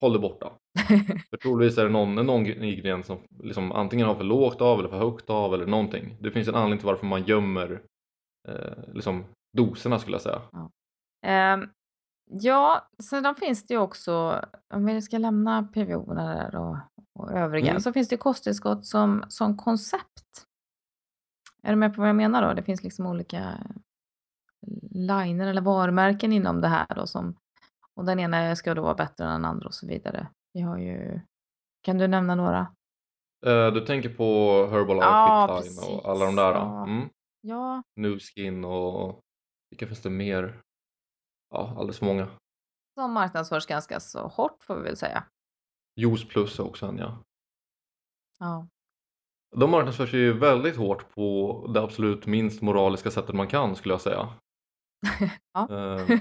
håll 0.00 0.12
det 0.12 0.18
borta. 0.18 0.52
För 1.30 1.36
troligtvis 1.36 1.78
är 1.78 1.84
det 1.84 1.90
någon, 1.90 2.14
någon 2.14 2.46
ingrediens 2.46 3.06
som 3.06 3.18
liksom 3.42 3.72
antingen 3.72 4.06
har 4.06 4.14
för 4.14 4.24
lågt 4.24 4.60
av 4.60 4.78
eller 4.78 4.88
för 4.88 4.98
högt 4.98 5.30
av 5.30 5.54
eller 5.54 5.66
någonting. 5.66 6.16
Det 6.20 6.30
finns 6.30 6.48
en 6.48 6.54
anledning 6.54 6.78
till 6.78 6.86
varför 6.86 7.06
man 7.06 7.24
gömmer 7.24 7.82
eh, 8.48 8.94
liksom 8.94 9.24
doserna 9.52 9.98
skulle 9.98 10.14
jag 10.14 10.22
säga. 10.22 10.42
Ehm, 11.26 11.68
ja, 12.30 12.88
sedan 13.10 13.34
finns 13.34 13.66
det 13.66 13.74
ju 13.74 13.80
också, 13.80 14.44
om 14.74 14.86
vi 14.86 15.02
ska 15.02 15.18
lämna 15.18 15.62
PVO 15.62 16.14
där 16.14 16.56
och, 16.56 16.76
och 17.14 17.32
övriga, 17.32 17.70
Mm. 17.70 17.80
så 17.80 17.92
finns 17.92 18.08
det 18.08 18.16
kosttillskott 18.16 18.86
som, 18.86 19.24
som 19.28 19.56
koncept. 19.56 20.44
Är 21.62 21.70
du 21.70 21.76
med 21.76 21.94
på 21.94 22.00
vad 22.00 22.08
jag 22.08 22.16
menar 22.16 22.48
då? 22.48 22.54
Det 22.54 22.62
finns 22.62 22.82
liksom 22.82 23.06
olika 23.06 23.58
liner 24.90 25.46
eller 25.46 25.60
varumärken 25.60 26.32
inom 26.32 26.60
det 26.60 26.68
här 26.68 26.86
då 26.96 27.06
som, 27.06 27.36
och 27.94 28.04
den 28.04 28.20
ena 28.20 28.56
ska 28.56 28.74
då 28.74 28.82
vara 28.82 28.94
bättre 28.94 29.24
än 29.24 29.30
den 29.30 29.44
andra 29.44 29.66
och 29.66 29.74
så 29.74 29.86
vidare. 29.86 30.28
Vi 30.52 30.60
har 30.60 30.78
ju, 30.78 31.20
kan 31.82 31.98
du 31.98 32.06
nämna 32.08 32.34
några? 32.34 32.58
Eh, 33.46 33.72
du 33.72 33.80
tänker 33.86 34.08
på 34.08 34.24
Herbalife, 34.70 35.06
Ja, 35.06 35.60
Fitline 35.62 35.96
och 35.96 36.08
alla 36.10 36.24
de 36.24 36.36
där? 36.36 36.52
Ja. 36.52 36.82
Mm. 36.86 37.08
Ja, 37.40 37.82
Nuskin 37.96 38.64
och 38.64 39.20
vilka 39.70 39.86
finns 39.86 40.02
det 40.02 40.10
mer? 40.10 40.60
Ja, 41.50 41.74
alldeles 41.76 41.98
för 41.98 42.06
många. 42.06 42.28
som 42.94 43.12
marknadsförs 43.12 43.66
ganska 43.66 44.00
så 44.00 44.26
hårt 44.28 44.62
får 44.62 44.76
vi 44.76 44.82
väl 44.82 44.96
säga. 44.96 45.24
Juice 45.96 46.28
plus 46.28 46.58
också 46.58 46.86
en 46.86 46.98
ja. 46.98 47.22
Ja. 48.38 48.68
De 49.56 49.70
marknadsförs 49.70 50.14
ju 50.14 50.32
väldigt 50.38 50.76
hårt 50.76 51.10
på 51.14 51.66
det 51.74 51.80
absolut 51.82 52.26
minst 52.26 52.62
moraliska 52.62 53.10
sättet 53.10 53.34
man 53.34 53.46
kan 53.48 53.76
skulle 53.76 53.94
jag 53.94 54.00
säga. 54.00 54.28
Ja. 55.52 55.68
Eh, 55.70 56.18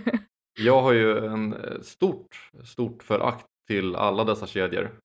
Jag 0.60 0.82
har 0.82 0.92
ju 0.92 1.26
en 1.26 1.54
eh, 1.54 1.82
stort, 1.82 2.52
stort 2.64 3.04
förakt 3.04 3.46
till 3.68 3.96
alla 3.96 4.24
dessa 4.24 4.48
kedjor. 4.48 5.00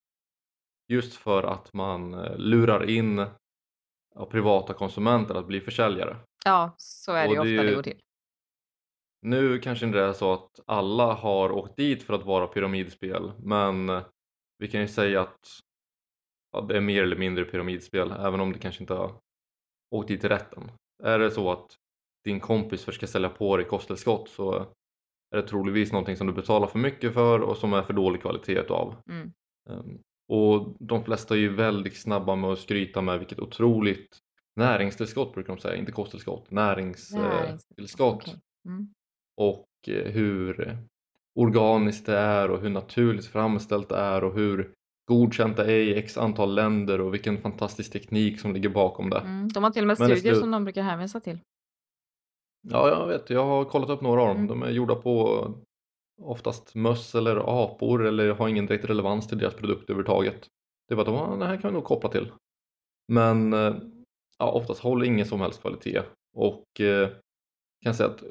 Just 0.87 1.15
för 1.15 1.43
att 1.43 1.73
man 1.73 2.13
eh, 2.13 2.37
lurar 2.37 2.89
in 2.89 3.25
privata 4.29 4.73
konsumenter 4.73 5.35
att 5.35 5.47
bli 5.47 5.61
försäljare. 5.61 6.17
ja, 6.45 6.75
så 6.77 7.11
är 7.11 7.27
det 7.27 7.33
ju 7.33 7.39
ofta 7.39 7.63
det 7.63 7.75
går 7.75 7.83
till. 7.83 8.01
Nu 9.21 9.59
kanske 9.59 9.85
inte 9.85 9.97
det 9.97 10.05
är 10.05 10.13
så 10.13 10.33
att 10.33 10.59
alla 10.65 11.13
har 11.13 11.51
åkt 11.51 11.77
dit 11.77 12.03
för 12.03 12.13
att 12.13 12.25
vara 12.25 12.47
pyramidspel 12.47 13.31
men 13.39 14.01
vi 14.57 14.67
kan 14.67 14.81
ju 14.81 14.87
säga 14.87 15.21
att 15.21 15.59
ja, 16.51 16.61
det 16.61 16.77
är 16.77 16.81
mer 16.81 17.03
eller 17.03 17.15
mindre 17.15 17.45
pyramidspel 17.45 18.11
även 18.11 18.39
om 18.39 18.53
det 18.53 18.59
kanske 18.59 18.83
inte 18.83 18.93
har 18.93 19.15
åkt 19.91 20.07
dit 20.07 20.23
i 20.23 20.27
rätten. 20.27 20.71
Är 21.03 21.19
det 21.19 21.31
så 21.31 21.51
att 21.51 21.75
din 22.23 22.39
kompis 22.39 22.93
ska 22.93 23.07
sälja 23.07 23.29
på 23.29 23.57
dig 23.57 23.65
kosttillskott 23.65 24.29
så 24.29 24.67
är 25.33 25.41
det 25.41 25.47
troligtvis 25.47 25.91
någonting 25.91 26.17
som 26.17 26.27
du 26.27 26.33
betalar 26.33 26.67
för 26.67 26.79
mycket 26.79 27.13
för 27.13 27.39
och 27.39 27.57
som 27.57 27.73
är 27.73 27.83
för 27.83 27.93
dålig 27.93 28.21
kvalitet 28.21 28.67
av. 28.69 28.95
Mm. 29.09 29.31
Um, 29.69 29.99
och 30.27 30.75
de 30.79 31.03
flesta 31.03 31.33
är 31.33 31.39
ju 31.39 31.55
väldigt 31.55 31.97
snabba 31.97 32.35
med 32.35 32.49
att 32.49 32.59
skryta 32.59 33.01
med 33.01 33.19
vilket 33.19 33.39
otroligt 33.39 34.17
näringstillskott 34.55 35.33
brukar 35.33 35.55
de 35.55 35.61
säga, 35.61 35.75
inte 35.75 35.91
kosttillskott, 35.91 36.51
näringstillskott. 36.51 38.23
Okej. 38.23 38.39
Mm. 38.65 38.87
Och 39.37 39.67
eh, 39.87 40.11
hur 40.11 40.77
organiskt 41.39 42.05
det 42.05 42.17
är 42.17 42.51
och 42.51 42.61
hur 42.61 42.69
naturligt 42.69 43.25
framställt 43.25 43.89
det 43.89 43.97
är 43.97 44.23
och 44.23 44.33
hur 44.33 44.73
godkänt 45.05 45.57
det 45.57 45.63
är 45.63 45.79
i 45.79 45.95
x 45.95 46.17
antal 46.17 46.55
länder 46.55 47.01
och 47.01 47.13
vilken 47.13 47.41
fantastisk 47.41 47.91
teknik 47.91 48.39
som 48.39 48.53
ligger 48.53 48.69
bakom 48.69 49.09
det. 49.09 49.19
Mm. 49.19 49.47
De 49.47 49.63
har 49.63 49.71
till 49.71 49.83
och 49.83 49.87
med 49.87 49.99
Men 49.99 50.09
studier 50.09 50.35
som 50.35 50.51
de 50.51 50.63
brukar 50.63 50.81
hänvisa 50.81 51.19
till. 51.19 51.39
Ja, 52.69 52.89
jag 52.89 53.07
vet, 53.07 53.29
jag 53.29 53.45
har 53.45 53.65
kollat 53.65 53.89
upp 53.89 54.01
några 54.01 54.21
av 54.21 54.27
dem. 54.27 54.37
Mm. 54.37 54.47
De 54.47 54.63
är 54.63 54.69
gjorda 54.71 54.95
på 54.95 55.47
oftast 56.21 56.75
möss 56.75 57.15
eller 57.15 57.63
apor 57.63 58.05
eller 58.05 58.29
har 58.33 58.47
ingen 58.47 58.65
direkt 58.65 58.85
relevans 58.85 59.27
till 59.27 59.37
deras 59.37 59.53
produkt 59.53 59.83
överhuvudtaget. 59.89 60.47
Det 60.87 60.95
var 60.95 61.01
att 61.01 61.07
de, 61.07 61.15
"Ah, 61.15 61.35
det 61.35 61.45
här 61.45 61.57
kan 61.61 61.69
vi 61.69 61.73
nog 61.73 61.83
koppla 61.83 62.09
till. 62.09 62.31
Men 63.07 63.53
eh, 63.53 63.75
ja, 64.39 64.51
oftast 64.51 64.79
håller 64.81 65.05
ingen 65.05 65.25
som 65.25 65.41
helst 65.41 65.61
kvalitet 65.61 66.01
och 66.35 66.81
eh, 66.81 67.09
kan 67.85 67.93
säga 67.95 68.09
att 68.09 68.23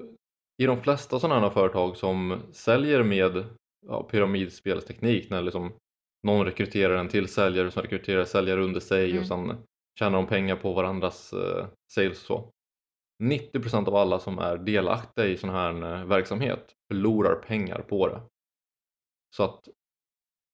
i 0.62 0.66
de 0.66 0.80
flesta 0.82 1.18
sådana 1.20 1.40
här 1.40 1.50
företag 1.50 1.96
som 1.96 2.38
säljer 2.52 3.02
med 3.02 3.44
ja, 3.86 4.02
pyramidspelsteknik 4.02 5.30
när 5.30 5.42
liksom 5.42 5.72
någon 6.26 6.44
rekryterar 6.46 6.96
en 6.96 7.08
till 7.08 7.28
säljare 7.28 7.70
som 7.70 7.82
rekryterar 7.82 8.24
säljare 8.24 8.62
under 8.64 8.80
sig 8.80 9.10
Mm. 9.10 9.20
och 9.22 9.26
sen 9.28 9.56
tjänar 9.98 10.16
de 10.18 10.26
pengar 10.26 10.56
på 10.56 10.72
varandras 10.72 11.32
eh, 11.32 11.66
sales 11.92 12.20
och 12.20 12.26
så. 12.26 12.50
90% 13.22 13.88
av 13.88 13.96
alla 13.96 14.18
som 14.18 14.38
är 14.38 14.56
delaktiga 14.56 15.26
i 15.26 15.36
sån 15.36 15.50
här 15.50 15.94
eh, 15.94 16.04
verksamhet 16.04 16.74
förlorar 16.88 17.34
pengar 17.34 17.78
på 17.88 18.08
det. 18.08 18.20
Så 19.36 19.42
att 19.42 19.68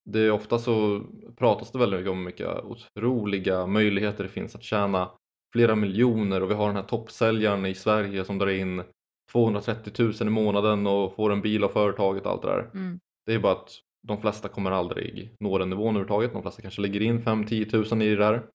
det 0.05 0.19
är 0.19 0.31
ofta 0.31 0.59
så 0.59 1.03
pratas 1.37 1.71
det 1.71 1.79
väldigt 1.79 1.99
mycket 1.99 2.11
om 2.11 2.25
vilka 2.25 2.61
otroliga 2.61 3.65
möjligheter 3.65 4.23
det 4.23 4.29
finns 4.29 4.55
att 4.55 4.63
tjäna 4.63 5.11
flera 5.53 5.75
miljoner 5.75 6.43
och 6.43 6.49
vi 6.49 6.53
har 6.53 6.67
den 6.67 6.75
här 6.75 6.83
toppsäljaren 6.83 7.65
i 7.65 7.75
Sverige 7.75 8.25
som 8.25 8.37
drar 8.37 8.47
in 8.47 8.83
230 9.31 9.93
000 9.99 10.13
i 10.21 10.25
månaden 10.25 10.87
och 10.87 11.15
får 11.15 11.31
en 11.31 11.41
bil 11.41 11.63
av 11.63 11.69
företaget 11.69 12.25
och 12.25 12.31
allt 12.31 12.41
det 12.41 12.47
där. 12.47 12.69
Mm. 12.73 12.99
Det 13.25 13.33
är 13.33 13.39
bara 13.39 13.53
att 13.53 13.71
de 14.07 14.21
flesta 14.21 14.47
kommer 14.47 14.71
aldrig 14.71 15.35
nå 15.39 15.57
den 15.57 15.69
nivån 15.69 15.87
överhuvudtaget. 15.87 16.33
De 16.33 16.41
flesta 16.41 16.61
kanske 16.61 16.81
lägger 16.81 17.01
in 17.01 17.21
5-10 17.21 17.93
000 17.95 18.01
i 18.01 18.09
det 18.09 18.15
där 18.15 18.45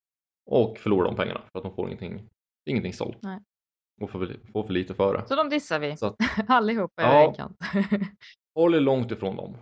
och 0.51 0.79
förlorar 0.79 1.07
de 1.07 1.17
pengarna 1.17 1.41
för 1.53 1.59
att 1.59 1.65
de 1.65 1.75
får 1.75 1.87
ingenting, 1.87 2.29
ingenting 2.71 2.93
sålt. 2.93 3.19
Nej. 3.23 3.41
Och 4.03 4.11
får, 4.11 4.37
får 4.53 4.63
för 4.67 4.73
lite 4.73 4.95
för 4.95 5.15
det. 5.17 5.27
Så 5.29 5.35
de 5.37 5.49
dissar 5.49 5.79
vi 5.79 5.97
Så 5.97 6.07
att, 6.07 6.17
allihopa 6.49 7.03
Ja. 7.03 7.09
över 7.09 7.29
en 7.29 7.35
kant. 7.35 7.59
håll 8.55 8.75
er 8.75 8.81
långt 8.81 9.11
ifrån 9.13 9.37
dem. 9.37 9.57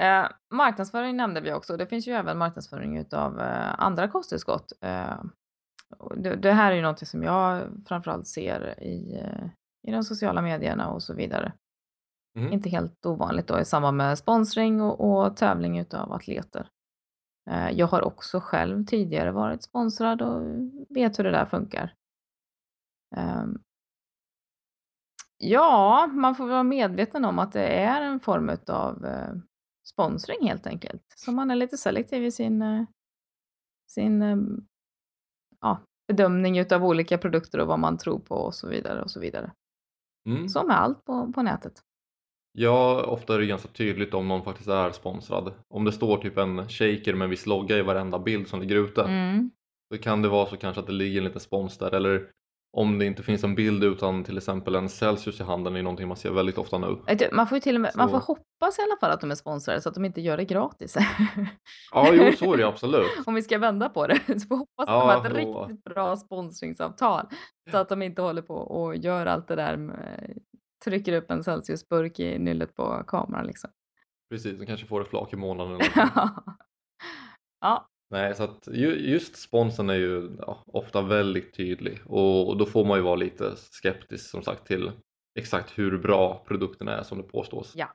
Eh, 0.00 0.26
marknadsföring 0.54 1.16
nämnde 1.16 1.40
vi 1.40 1.52
också. 1.52 1.76
Det 1.76 1.86
finns 1.86 2.08
ju 2.08 2.12
även 2.12 2.38
marknadsföring 2.38 2.96
utav 2.96 3.40
eh, 3.40 3.80
andra 3.80 4.08
kosttillskott. 4.08 4.72
Eh, 4.80 5.22
det, 6.16 6.36
det 6.36 6.52
här 6.52 6.72
är 6.72 6.76
ju 6.76 6.82
någonting 6.82 7.06
som 7.06 7.22
jag 7.22 7.62
framförallt 7.88 8.26
ser 8.26 8.82
i, 8.82 9.14
eh, 9.18 9.44
i 9.88 9.92
de 9.92 10.04
sociala 10.04 10.42
medierna 10.42 10.88
och 10.90 11.02
så 11.02 11.14
vidare. 11.14 11.52
Mhm. 12.38 12.52
Inte 12.52 12.68
helt 12.68 13.06
ovanligt 13.06 13.46
då 13.46 13.60
i 13.60 13.64
samband 13.64 13.96
med 13.96 14.18
sponsring 14.18 14.80
och, 14.82 15.00
och 15.24 15.36
tävling 15.36 15.78
utav 15.78 16.12
atleter. 16.12 16.68
Eh, 17.50 17.70
jag 17.70 17.86
har 17.86 18.02
också 18.02 18.40
själv 18.40 18.84
tidigare 18.86 19.32
varit 19.32 19.62
sponsrad 19.62 20.22
och 20.22 20.42
vet 20.88 21.18
hur 21.18 21.24
det 21.24 21.30
där 21.30 21.46
funkar. 21.46 21.94
Ehm, 23.16 23.58
ja, 25.38 26.06
man 26.06 26.34
får 26.34 26.46
vara 26.46 26.62
medveten 26.62 27.24
om 27.24 27.38
att 27.38 27.52
det 27.52 27.66
är 27.66 28.02
en 28.02 28.20
form 28.20 28.56
av 28.66 29.06
eh, 29.06 29.34
sponsring 29.92 30.48
helt 30.48 30.66
enkelt. 30.66 31.02
Så 31.16 31.32
man 31.32 31.50
är 31.50 31.56
lite 31.56 31.76
selektiv 31.76 32.24
i 32.24 32.30
sin, 32.32 32.62
eh, 32.62 32.84
sin 33.90 34.22
eh, 34.22 34.36
ja, 35.60 35.80
bedömning 36.08 36.58
utav 36.58 36.84
olika 36.84 37.18
produkter 37.18 37.58
och 37.58 37.66
vad 37.66 37.78
man 37.78 37.98
tror 37.98 38.18
på 38.18 38.34
och 38.34 38.54
så 38.54 38.68
vidare 38.68 39.02
och 39.02 39.10
så 39.10 39.20
vidare. 39.20 39.52
Mm. 40.28 40.48
Som 40.48 40.66
med 40.66 40.80
allt 40.80 41.04
på, 41.04 41.32
på 41.32 41.42
nätet. 41.42 41.82
Ja, 42.52 43.04
ofta 43.04 43.34
är 43.34 43.38
det 43.38 43.46
ganska 43.46 43.68
tydligt 43.68 44.14
om 44.14 44.28
någon 44.28 44.44
faktiskt 44.44 44.68
är 44.68 44.90
sponsrad. 44.90 45.52
Om 45.68 45.84
det 45.84 45.92
står 45.92 46.16
typ 46.16 46.38
en 46.38 46.68
shaker 46.68 47.14
med 47.14 47.24
en 47.24 47.30
viss 47.30 47.46
logga 47.46 47.78
i 47.78 47.82
varenda 47.82 48.18
bild 48.18 48.48
som 48.48 48.60
ligger 48.60 48.76
ute. 48.76 49.02
Mm. 49.02 49.50
Då 49.90 49.98
kan 49.98 50.22
det 50.22 50.28
vara 50.28 50.46
så 50.46 50.56
kanske 50.56 50.80
att 50.80 50.86
det 50.86 50.92
ligger 50.92 51.18
en 51.18 51.24
liten 51.24 51.40
spons 51.40 51.78
där. 51.78 51.94
Eller 51.94 52.30
om 52.72 52.98
det 52.98 53.04
inte 53.06 53.22
finns 53.22 53.44
en 53.44 53.54
bild 53.54 53.84
utan 53.84 54.24
till 54.24 54.36
exempel 54.38 54.74
en 54.74 54.88
Celsius 54.88 55.40
i 55.40 55.42
handen 55.42 55.76
är 55.76 55.82
någonting 55.82 56.08
man 56.08 56.16
ser 56.16 56.30
väldigt 56.30 56.58
ofta 56.58 56.78
nu. 56.78 56.96
Man 57.32 57.46
får 57.46 57.56
ju 57.56 57.60
till 57.60 57.74
och 57.74 57.80
med, 57.80 57.92
man 57.96 58.10
får 58.10 58.20
Så- 58.20 58.26
hoppas 58.26 58.78
i 58.78 58.82
alla 58.82 58.96
fall 59.00 59.10
att 59.10 59.20
de 59.20 59.30
är 59.30 59.34
sponsrade 59.34 59.80
så 59.80 59.88
att 59.88 59.94
de 59.94 60.04
inte 60.04 60.20
gör 60.20 60.36
det 60.36 60.44
gratis. 60.44 60.96
Ja, 61.92 62.08
jo 62.12 62.32
så 62.38 62.52
är 62.52 62.56
det 62.56 62.66
absolut. 62.68 63.08
Om 63.26 63.34
vi 63.34 63.42
ska 63.42 63.58
vända 63.58 63.88
på 63.88 64.06
det. 64.06 64.20
Så 64.40 64.46
får 64.48 64.56
hoppas 64.56 64.68
att 64.78 64.86
de 64.86 64.92
Ja, 64.92 65.12
har 65.12 65.26
ett 65.26 65.42
jo. 65.46 65.64
riktigt 65.66 65.84
bra 65.84 66.16
sponsringsavtal. 66.16 67.26
Så 67.70 67.76
att 67.76 67.88
de 67.88 68.02
inte 68.02 68.22
håller 68.22 68.42
på 68.42 68.54
och 68.54 68.96
gör 68.96 69.26
allt 69.26 69.48
det 69.48 69.56
där 69.56 69.76
med, 69.76 70.38
trycker 70.84 71.12
upp 71.12 71.30
en 71.30 71.44
Celsiusburk 71.44 72.18
i 72.20 72.38
nyllet 72.38 72.74
på 72.74 73.04
kameran 73.06 73.46
liksom. 73.46 73.70
Precis, 74.30 74.58
de 74.58 74.66
kanske 74.66 74.86
får 74.86 75.00
ett 75.00 75.08
flak 75.08 75.32
i 75.32 75.36
månaden 75.36 75.72
eller 75.74 75.96
någonting. 75.96 76.54
ja, 77.60 77.86
Nej, 78.10 78.34
så 78.34 78.42
att 78.44 78.68
ju- 78.72 79.10
just 79.10 79.36
sponsen 79.36 79.90
är 79.90 79.94
ju 79.94 80.36
ja, 80.38 80.62
ofta 80.66 81.02
väldigt 81.02 81.54
tydlig 81.54 82.00
och, 82.06 82.56
då 82.56 82.66
får 82.66 82.84
man 82.84 82.98
ju 82.98 83.02
vara 83.04 83.14
lite 83.16 83.56
skeptisk 83.56 84.30
som 84.30 84.42
sagt 84.42 84.66
till 84.66 84.92
exakt 85.38 85.78
hur 85.78 85.98
bra 85.98 86.44
produkten 86.46 86.88
är 86.88 87.02
som 87.02 87.18
det 87.18 87.24
påstås. 87.24 87.72
Ja. 87.76 87.92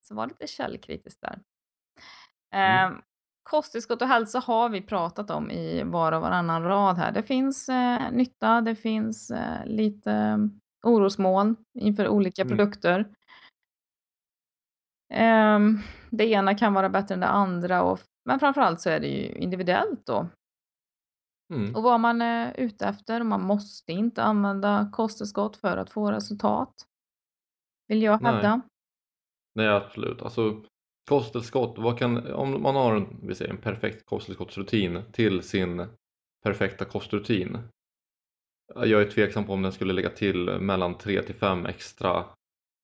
så 0.00 0.14
var 0.14 0.26
lite 0.26 0.46
källkritisk 0.46 1.18
där. 1.20 1.38
Mm. 2.54 2.92
Eh, 2.92 2.98
kosttillskott 3.42 4.02
och 4.02 4.08
hälsa 4.08 4.38
har 4.38 4.68
vi 4.68 4.82
pratat 4.82 5.30
om 5.30 5.50
i 5.50 5.82
var 5.82 6.12
och 6.12 6.20
varannan 6.22 6.62
rad 6.62 6.96
här. 6.98 7.12
Det 7.12 7.22
finns 7.22 7.68
eh, 7.68 8.10
nytta, 8.12 8.60
det 8.60 8.74
finns 8.76 9.30
eh, 9.30 9.66
lite 9.66 10.12
eh, 10.12 10.38
orosmoln 10.82 11.56
inför 11.78 12.08
olika 12.08 12.42
Mm. 12.42 12.56
produkter. 12.56 13.14
Ehm, 15.12 15.78
det 16.10 16.24
ena 16.26 16.54
kan 16.54 16.74
vara 16.74 16.88
bättre 16.88 17.14
än 17.14 17.20
det 17.20 17.26
andra, 17.26 17.82
och, 17.82 18.00
men 18.26 18.40
framförallt 18.40 18.80
så 18.80 18.90
är 18.90 19.00
det 19.00 19.06
ju 19.06 19.32
individuellt 19.32 20.06
då. 20.06 20.28
Mm. 21.54 21.74
Och 21.74 21.82
vad 21.82 22.00
man 22.00 22.22
är 22.22 22.54
ute 22.60 22.86
efter. 22.86 23.22
Man 23.22 23.42
måste 23.42 23.92
inte 23.92 24.22
använda 24.22 24.90
kosttillskott 24.92 25.56
för 25.56 25.76
att 25.76 25.90
få 25.90 26.12
resultat. 26.12 26.74
Vill 27.88 28.02
jag 28.02 28.22
Nej. 28.22 28.32
hävda. 28.32 28.60
Nej, 29.54 29.68
absolut. 29.68 30.22
Alltså 30.22 30.62
kosttillskott, 31.08 31.78
vad 31.78 31.98
kan, 31.98 32.32
om 32.32 32.62
man 32.62 32.74
har 32.76 32.96
en, 32.96 33.18
vi 33.22 33.34
säger, 33.34 33.50
en 33.50 33.60
perfekt 33.60 34.06
kosttillskottsrutin 34.06 35.02
till 35.12 35.42
sin 35.42 35.86
perfekta 36.42 36.84
kostrutin. 36.84 37.58
Jag 38.74 39.02
är 39.02 39.10
tveksam 39.10 39.44
på 39.46 39.52
om 39.52 39.62
den 39.62 39.72
skulle 39.72 39.92
lägga 39.92 40.10
till 40.10 40.60
mellan 40.60 40.98
3 40.98 41.22
till 41.22 41.34
5 41.34 41.66
extra 41.66 42.24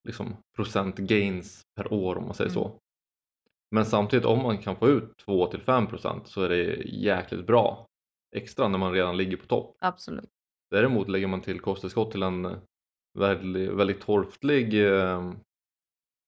liksom, 0.08 0.36
procent 0.56 0.96
gains 0.98 1.62
per 1.76 1.92
år 1.92 2.16
om 2.16 2.24
man 2.24 2.34
säger 2.34 2.50
Mm. 2.50 2.62
så. 2.62 2.78
Men 3.72 3.86
samtidigt 3.86 4.26
om 4.26 4.42
man 4.42 4.58
kan 4.58 4.76
få 4.76 4.88
ut 4.88 5.16
2 5.16 5.46
till 5.46 5.60
5 5.60 5.86
procent 5.86 6.28
så 6.28 6.42
är 6.42 6.48
det 6.48 6.64
jäkligt 6.84 7.46
bra 7.46 7.86
extra 8.36 8.68
när 8.68 8.78
man 8.78 8.92
redan 8.92 9.16
ligger 9.16 9.36
på 9.36 9.46
topp. 9.46 9.76
Absolut. 9.80 10.30
Däremot 10.70 11.08
lägger 11.08 11.26
man 11.26 11.40
till 11.40 11.60
kosttillskott 11.60 12.10
till 12.10 12.22
en 12.22 12.44
eh, 12.44 12.56
väldigt, 13.18 13.70
väldigt 13.70 14.00
torftig 14.00 14.86
eh, 14.86 15.32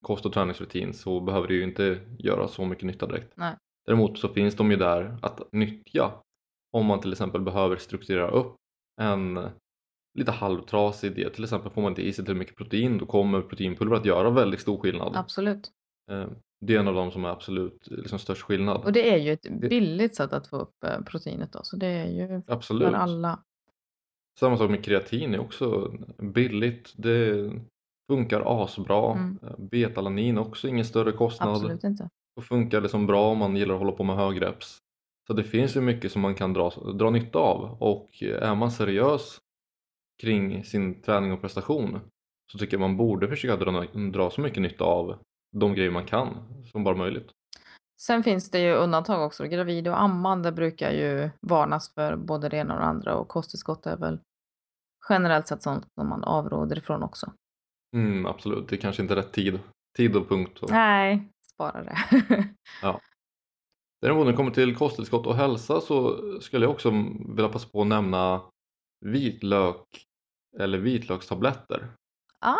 kost 0.02 0.26
och 0.26 0.32
träningsrutin 0.32 0.94
så 0.94 1.20
behöver 1.20 1.48
det 1.48 1.54
ju 1.54 1.62
inte 1.62 2.00
göra 2.18 2.48
så 2.48 2.64
mycket 2.64 2.84
nytta 2.84 3.06
direkt. 3.06 3.32
Nej. 3.36 3.56
Däremot 3.86 4.18
så 4.18 4.28
finns 4.28 4.56
de 4.56 4.70
ju 4.70 4.76
där 4.76 5.18
att 5.22 5.52
nyttja 5.52 6.12
om 6.72 6.86
man 6.86 7.00
till 7.00 7.12
exempel 7.12 7.40
behöver 7.40 7.76
strukturera 7.76 8.30
upp 8.30 8.56
en 9.00 9.36
eh, 9.36 9.50
lite 10.18 10.32
halvtrasig 10.32 11.10
idé. 11.10 11.30
Till 11.30 11.44
exempel 11.44 11.72
får 11.72 11.82
man 11.82 11.92
inte 11.92 12.02
i 12.02 12.12
sig 12.12 12.24
till 12.24 12.34
mycket 12.34 12.56
protein 12.56 12.98
då 12.98 13.06
kommer 13.06 13.42
proteinpulver 13.42 13.96
att 13.96 14.06
göra 14.06 14.30
väldigt 14.30 14.60
stor 14.60 14.78
skillnad. 14.78 15.16
Absolut. 15.16 15.70
Eh, 16.10 16.26
Det 16.60 16.74
är 16.74 16.80
en 16.80 16.88
av 16.88 16.94
de 16.94 17.10
som 17.10 17.24
är 17.24 17.28
absolut 17.28 17.86
liksom, 17.90 18.18
störst 18.18 18.42
skillnad. 18.42 18.84
Och 18.84 18.92
det 18.92 19.12
är 19.14 19.18
ju 19.18 19.32
ett 19.32 19.60
billigt 19.60 20.16
sätt 20.16 20.32
att 20.32 20.46
få 20.46 20.56
upp 20.56 20.84
eh, 20.84 21.00
proteinet 21.00 21.52
då. 21.52 21.60
Så 21.62 21.76
det 21.76 21.86
är 21.86 22.06
ju 22.06 22.42
Absolut. 22.46 22.88
för 22.88 22.94
alla. 22.94 23.38
Samma 24.40 24.56
sak 24.56 24.70
med 24.70 24.84
kreatin 24.84 25.34
är 25.34 25.38
också 25.38 25.92
billigt. 26.18 26.92
Det 26.96 27.50
funkar 28.10 28.62
asbra. 28.64 29.12
Mm. 29.12 29.38
Betalanin 29.58 30.38
också 30.38 30.68
ingen 30.68 30.84
större 30.84 31.12
kostnad. 31.12 31.48
Absolut 31.50 31.84
inte. 31.84 32.08
Och 32.36 32.44
funkar 32.44 32.80
liksom 32.80 33.06
bra 33.06 33.30
om 33.30 33.38
man 33.38 33.56
gillar 33.56 33.74
att 33.74 33.80
hålla 33.80 33.92
på 33.92 34.04
med 34.04 34.16
högreps. 34.16 34.78
Så 35.26 35.32
det 35.32 35.44
finns 35.44 35.76
ju 35.76 35.80
mycket 35.80 36.12
som 36.12 36.22
man 36.22 36.34
kan 36.34 36.52
dra, 36.52 36.70
dra 36.70 37.10
nytta 37.10 37.38
av 37.38 37.76
och 37.82 38.22
är 38.22 38.54
man 38.54 38.70
seriös 38.70 39.38
kring 40.22 40.64
sin 40.64 41.02
träning 41.02 41.32
och 41.32 41.40
prestation 41.40 42.00
så 42.52 42.58
tycker 42.58 42.74
jag 42.74 42.80
man 42.80 42.96
borde 42.96 43.28
försöka 43.28 43.56
dra, 43.56 43.84
dra 44.10 44.30
så 44.30 44.40
mycket 44.40 44.62
nytta 44.62 44.84
av 44.84 45.18
de 45.54 45.74
grejer 45.74 45.90
man 45.90 46.04
kan 46.04 46.28
som 46.72 46.84
bara 46.84 46.96
möjligt. 46.96 47.30
Sen 48.00 48.22
finns 48.22 48.50
det 48.50 48.58
ju 48.58 48.74
undantag 48.74 49.26
också. 49.26 49.44
Gravida 49.44 49.90
och 49.90 50.00
ammande 50.00 50.52
brukar 50.52 50.90
ju 50.90 51.30
varnas 51.40 51.94
för 51.94 52.16
både 52.16 52.48
det 52.48 52.56
ena 52.56 52.74
och 52.74 52.80
det 52.80 52.86
andra 52.86 53.16
och 53.16 53.28
kosttillskott 53.28 53.86
är 53.86 53.96
väl 53.96 54.20
generellt 55.08 55.48
sett 55.48 55.62
sånt 55.62 55.86
som 55.94 56.08
man 56.08 56.24
avråder 56.24 56.78
ifrån 56.78 57.02
också. 57.02 57.32
Mm, 57.96 58.26
absolut, 58.26 58.68
det 58.68 58.76
är 58.76 58.80
kanske 58.80 59.02
inte 59.02 59.14
är 59.14 59.16
rätt 59.16 59.32
tid, 59.32 59.58
tid 59.96 60.16
och 60.16 60.28
punkt. 60.28 60.58
Och, 60.62 60.70
Nej, 60.70 61.28
spara 61.52 61.82
det. 61.82 61.96
ja. 62.82 63.00
Däremot 64.00 64.24
när 64.24 64.32
det 64.32 64.36
kommer 64.36 64.50
till 64.50 64.76
kosttillskott 64.76 65.26
och 65.26 65.36
hälsa 65.36 65.80
så 65.80 66.20
skulle 66.40 66.64
jag 66.64 66.72
också 66.72 66.90
vilja 67.28 67.48
passa 67.48 67.68
på 67.68 67.80
att 67.80 67.86
nämna 67.86 68.40
vitlök 69.00 70.06
eller 70.58 70.78
vitlökstabletter. 70.78 71.88
Ja. 72.40 72.56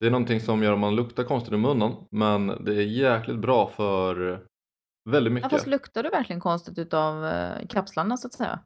Det 0.00 0.06
är 0.06 0.10
någonting 0.10 0.40
som 0.40 0.62
gör 0.62 0.72
att 0.72 0.78
man 0.78 0.96
luktar 0.96 1.24
konstigt 1.24 1.52
i 1.52 1.56
munnen 1.56 1.92
men 2.10 2.46
det 2.46 2.74
är 2.74 2.86
jäkligt 2.86 3.38
bra 3.38 3.68
för 3.68 4.14
väldigt 5.10 5.30
ja, 5.30 5.34
mycket. 5.34 5.50
fast 5.50 5.66
luktar 5.66 6.02
du 6.02 6.10
verkligen 6.10 6.40
konstigt 6.40 6.78
utav 6.78 7.26
eh, 7.26 7.66
kapslarna 7.68 8.16
så 8.16 8.26
att 8.26 8.32
säga? 8.32 8.60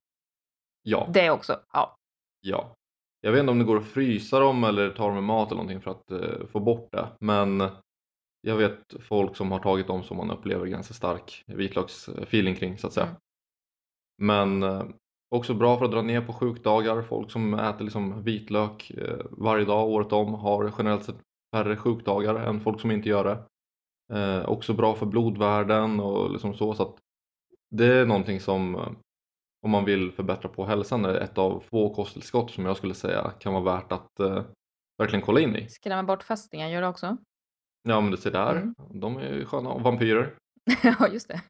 Ja, 0.83 1.11
Det 1.15 1.31
också, 1.31 1.61
ja. 1.73 1.97
ja. 2.41 2.75
Jag 3.21 3.33
vet 3.33 3.41
inte 3.41 3.51
om 3.51 3.59
det 3.59 3.65
går 3.65 3.77
att 3.77 3.87
frysa 3.87 4.41
dem 4.41 4.65
eller 4.65 4.91
ta 4.91 5.05
dem 5.05 5.15
med 5.15 5.23
mat 5.23 5.49
eller 5.49 5.63
någonting 5.63 5.81
för 5.81 5.91
att 5.91 6.11
eh, 6.11 6.47
få 6.53 6.61
bort 6.61 6.89
det 6.93 7.09
men 7.21 7.71
jag 8.41 8.57
vet 8.57 8.95
folk 9.01 9.37
som 9.37 9.53
har 9.53 9.59
tagit 9.59 9.87
dem 9.87 10.03
som 10.03 10.17
man 10.17 10.31
upplever 10.31 10.67
ganska 10.67 10.95
stark 10.95 11.45
vitlöksfeeling 11.47 12.55
kring 12.55 12.79
så 12.79 12.87
att 12.87 12.93
säga. 12.93 13.07
Mm. 13.07 13.19
Men 14.19 14.63
eh, 14.63 14.87
också 15.35 15.55
bra 15.55 15.79
för 15.79 15.85
att 15.85 15.91
dra 15.91 16.03
ner 16.03 16.21
på 16.21 16.33
sjukdagar. 16.33 17.03
Folk 17.03 17.31
som 17.31 17.55
äter 17.55 17.85
liksom 17.85 18.23
vitlök 18.23 18.91
eh, 18.91 19.27
varje 19.31 19.65
dag 19.65 19.89
året 19.89 20.13
om 20.13 20.35
har 20.35 20.73
generellt 20.79 21.05
sett 21.05 21.17
färre 21.55 21.77
sjukdagar 21.77 22.35
än 22.35 22.61
folk 22.61 22.81
som 22.81 22.91
inte 22.91 23.09
gör 23.09 23.25
det. 23.25 23.45
Eh, 24.19 24.49
också 24.49 24.73
bra 24.75 24.95
för 24.95 25.07
blodvärden 25.07 26.01
och 26.01 26.31
liksom 26.31 26.55
så. 26.55 26.75
så 26.75 26.83
att 26.83 26.97
det 27.71 27.87
är 27.87 28.07
någonting 28.07 28.41
som 28.41 28.75
eh, 28.75 28.89
om 29.65 29.71
man 29.71 29.85
vill 29.85 30.13
förbättra 30.13 30.49
på 30.49 30.65
hälsan 30.65 31.05
är 31.05 31.15
ett 31.15 31.39
av 31.39 31.63
få 31.71 31.95
kosttillskott 31.95 32.51
som 32.51 32.65
jag 32.67 32.77
skulle 32.77 32.95
säga 32.95 33.33
kan 33.41 33.53
vara 33.53 33.65
värt 33.77 33.93
att 33.93 34.21
eh, 34.21 34.43
verkligen 34.99 35.25
kolla 35.25 35.41
in 35.41 35.57
i. 35.57 35.69
Skrämmer 35.69 36.03
bort 36.03 36.23
fästingar 36.23 36.69
gör 36.69 36.81
det 36.83 36.89
också. 36.89 37.17
Ja 37.89 38.01
men 38.01 38.11
det 38.11 38.17
ser 38.17 38.31
där, 38.31 38.57
Mm. 38.57 38.75
de 39.01 39.17
är 39.17 39.33
ju 39.33 39.45
sköna. 39.45 39.71
Och 39.71 39.81
vampyrer. 39.83 40.35
ja, 40.83 41.09
just 41.09 41.29
det. 41.29 41.41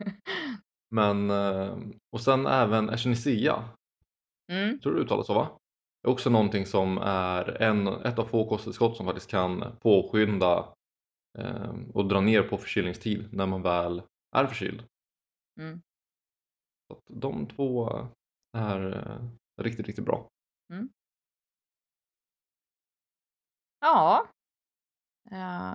Men, 0.91 1.31
eh, 1.31 1.79
och 2.11 2.21
sen 2.21 2.47
även 2.47 2.91
echinacea, 2.91 3.65
Mm. 4.53 4.81
tror 4.81 4.93
du 4.93 4.99
det 4.99 5.05
uttalas 5.05 5.27
så 5.27 5.35
va? 5.35 5.59
Det 6.03 6.09
är 6.09 6.13
också 6.13 6.31
någonting 6.31 6.67
som 6.67 6.99
är 6.99 7.63
en, 7.63 7.87
ett 7.89 8.19
av 8.19 8.25
få 8.25 8.49
kosttillskott 8.49 8.97
som 8.97 9.07
faktiskt 9.07 9.31
kan 9.31 9.77
påskynda 9.81 10.75
eh, 11.39 11.73
och 11.95 12.09
dra 12.09 12.21
ner 12.21 12.43
på 12.43 12.59
förkylningstid 12.59 13.29
när 13.33 13.47
man 13.47 13.63
väl 13.63 14.03
är 14.37 14.47
förkyld. 14.47 14.85
Mm. 15.61 15.83
Så 16.89 17.01
de 17.07 17.47
två 17.47 17.91
är 18.57 19.11
eh, 19.11 19.29
riktigt, 19.63 19.87
riktigt 19.87 20.05
bra. 20.05 20.29
Ja. 23.81 24.27
Eh, 25.31 25.75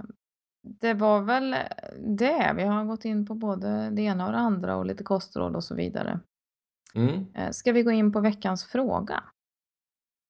det 0.62 0.94
var 0.94 1.22
väl 1.22 1.56
det. 2.00 2.54
Vi 2.56 2.64
har 2.64 2.86
gått 2.86 3.06
in 3.06 3.26
på 3.26 3.34
både 3.36 3.90
det 3.90 4.02
ena 4.02 4.26
och 4.26 4.32
det 4.32 4.38
andra 4.38 4.76
och 4.76 4.86
lite 4.86 5.04
kostråd 5.04 5.56
och 5.56 5.64
så 5.64 5.76
vidare. 5.76 6.20
Mm. 6.96 7.26
Eh, 7.36 7.52
ska 7.52 7.72
vi 7.72 7.84
gå 7.84 7.92
in 7.92 8.12
på 8.12 8.22
veckans 8.22 8.66
fråga? 8.66 9.24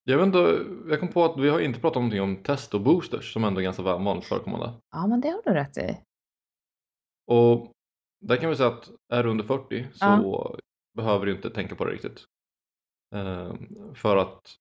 Jag, 0.04 0.18
vet 0.18 0.26
inte, 0.26 0.66
jag 0.90 1.00
kom 1.00 1.10
på 1.10 1.26
att 1.26 1.40
vi 1.40 1.50
har 1.50 1.60
inte 1.60 1.80
pratat 1.80 1.96
någonting 1.96 2.22
om 2.22 2.44
test 2.44 2.74
och 2.74 2.82
boosters 2.82 3.34
som 3.34 3.44
ändå 3.44 3.60
är 3.60 3.64
ganska 3.64 3.84
vanligt 3.84 4.26
förekommande. 4.26 4.74
Ja, 4.92 5.08
men 5.08 5.22
det 5.22 5.30
har 5.30 5.42
du 5.46 5.54
rätt 5.54 5.78
i. 5.78 5.98
Och 7.28 7.72
där 8.22 8.38
kan 8.38 8.50
vi 8.50 8.56
säga 8.56 8.70
att 8.70 8.90
är 9.14 9.24
du 9.24 9.30
under 9.30 9.44
40 9.44 9.88
så 9.94 10.58
behöver 10.94 11.26
du 11.26 11.36
inte 11.36 11.50
tänka 11.50 11.76
på 11.76 11.86
det 11.86 11.92
riktigt. 11.92 12.26
Eh, 13.16 13.54
för 13.94 14.18
att 14.18 14.56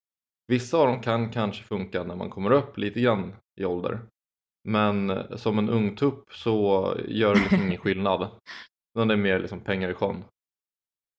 vissa 0.47 0.79
av 0.79 0.87
dem 0.87 1.01
kan 1.01 1.31
kanske 1.31 1.65
funka 1.65 2.05
när 2.05 2.17
man 2.17 2.31
kommer 2.31 2.51
upp 2.51 2.79
lite 2.79 3.01
grann 3.01 3.35
i 3.61 3.65
ålder. 3.65 4.01
Men 4.65 5.13
som 5.39 5.59
en 5.59 5.69
ung 5.69 5.97
tupp 5.97 6.33
så 6.33 6.95
gör 7.09 7.35
det 7.35 7.41
liksom 7.41 7.63
ingen 7.63 7.79
skillnad. 7.79 8.29
Utan 8.95 9.09
det 9.09 9.15
är 9.15 9.19
mer 9.19 9.39
liksom 9.39 9.61
pengar 9.61 9.91
i 9.91 9.95
sjön. 9.95 10.25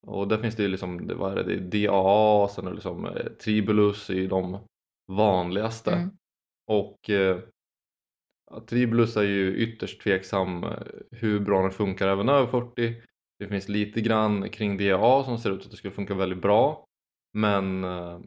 Och 0.07 0.27
där 0.27 0.37
finns 0.37 0.55
det 0.55 0.63
ju 0.63 0.69
liksom, 0.69 1.11
vad 1.17 1.31
är 1.31 1.43
det, 1.43 1.55
det 1.55 1.85
är 1.85 1.87
DAA, 1.87 2.47
sen 2.47 2.65
är 2.65 2.69
det 2.69 2.75
liksom 2.75 3.05
eh, 3.05 3.25
Tribulus 3.25 4.09
i 4.09 4.27
de 4.27 4.57
vanligaste. 5.11 5.91
Mm. 5.91 6.09
Och 6.67 7.09
eh, 7.09 7.39
Tribulus 8.67 9.17
är 9.17 9.23
ju 9.23 9.55
ytterst 9.55 10.01
tveksam 10.01 10.63
eh, 10.63 10.79
hur 11.11 11.39
bra 11.39 11.61
den 11.61 11.71
funkar 11.71 12.07
även 12.07 12.29
över 12.29 12.47
40. 12.47 13.01
Det 13.39 13.47
finns 13.47 13.69
lite 13.69 14.01
grann 14.01 14.49
kring 14.49 14.77
DAA 14.77 15.23
som 15.23 15.37
ser 15.37 15.51
ut 15.51 15.65
att 15.65 15.71
det 15.71 15.77
skulle 15.77 15.93
funka 15.93 16.13
väldigt 16.13 16.41
bra. 16.41 16.85
Men 17.33 17.83
eh, 17.83 18.19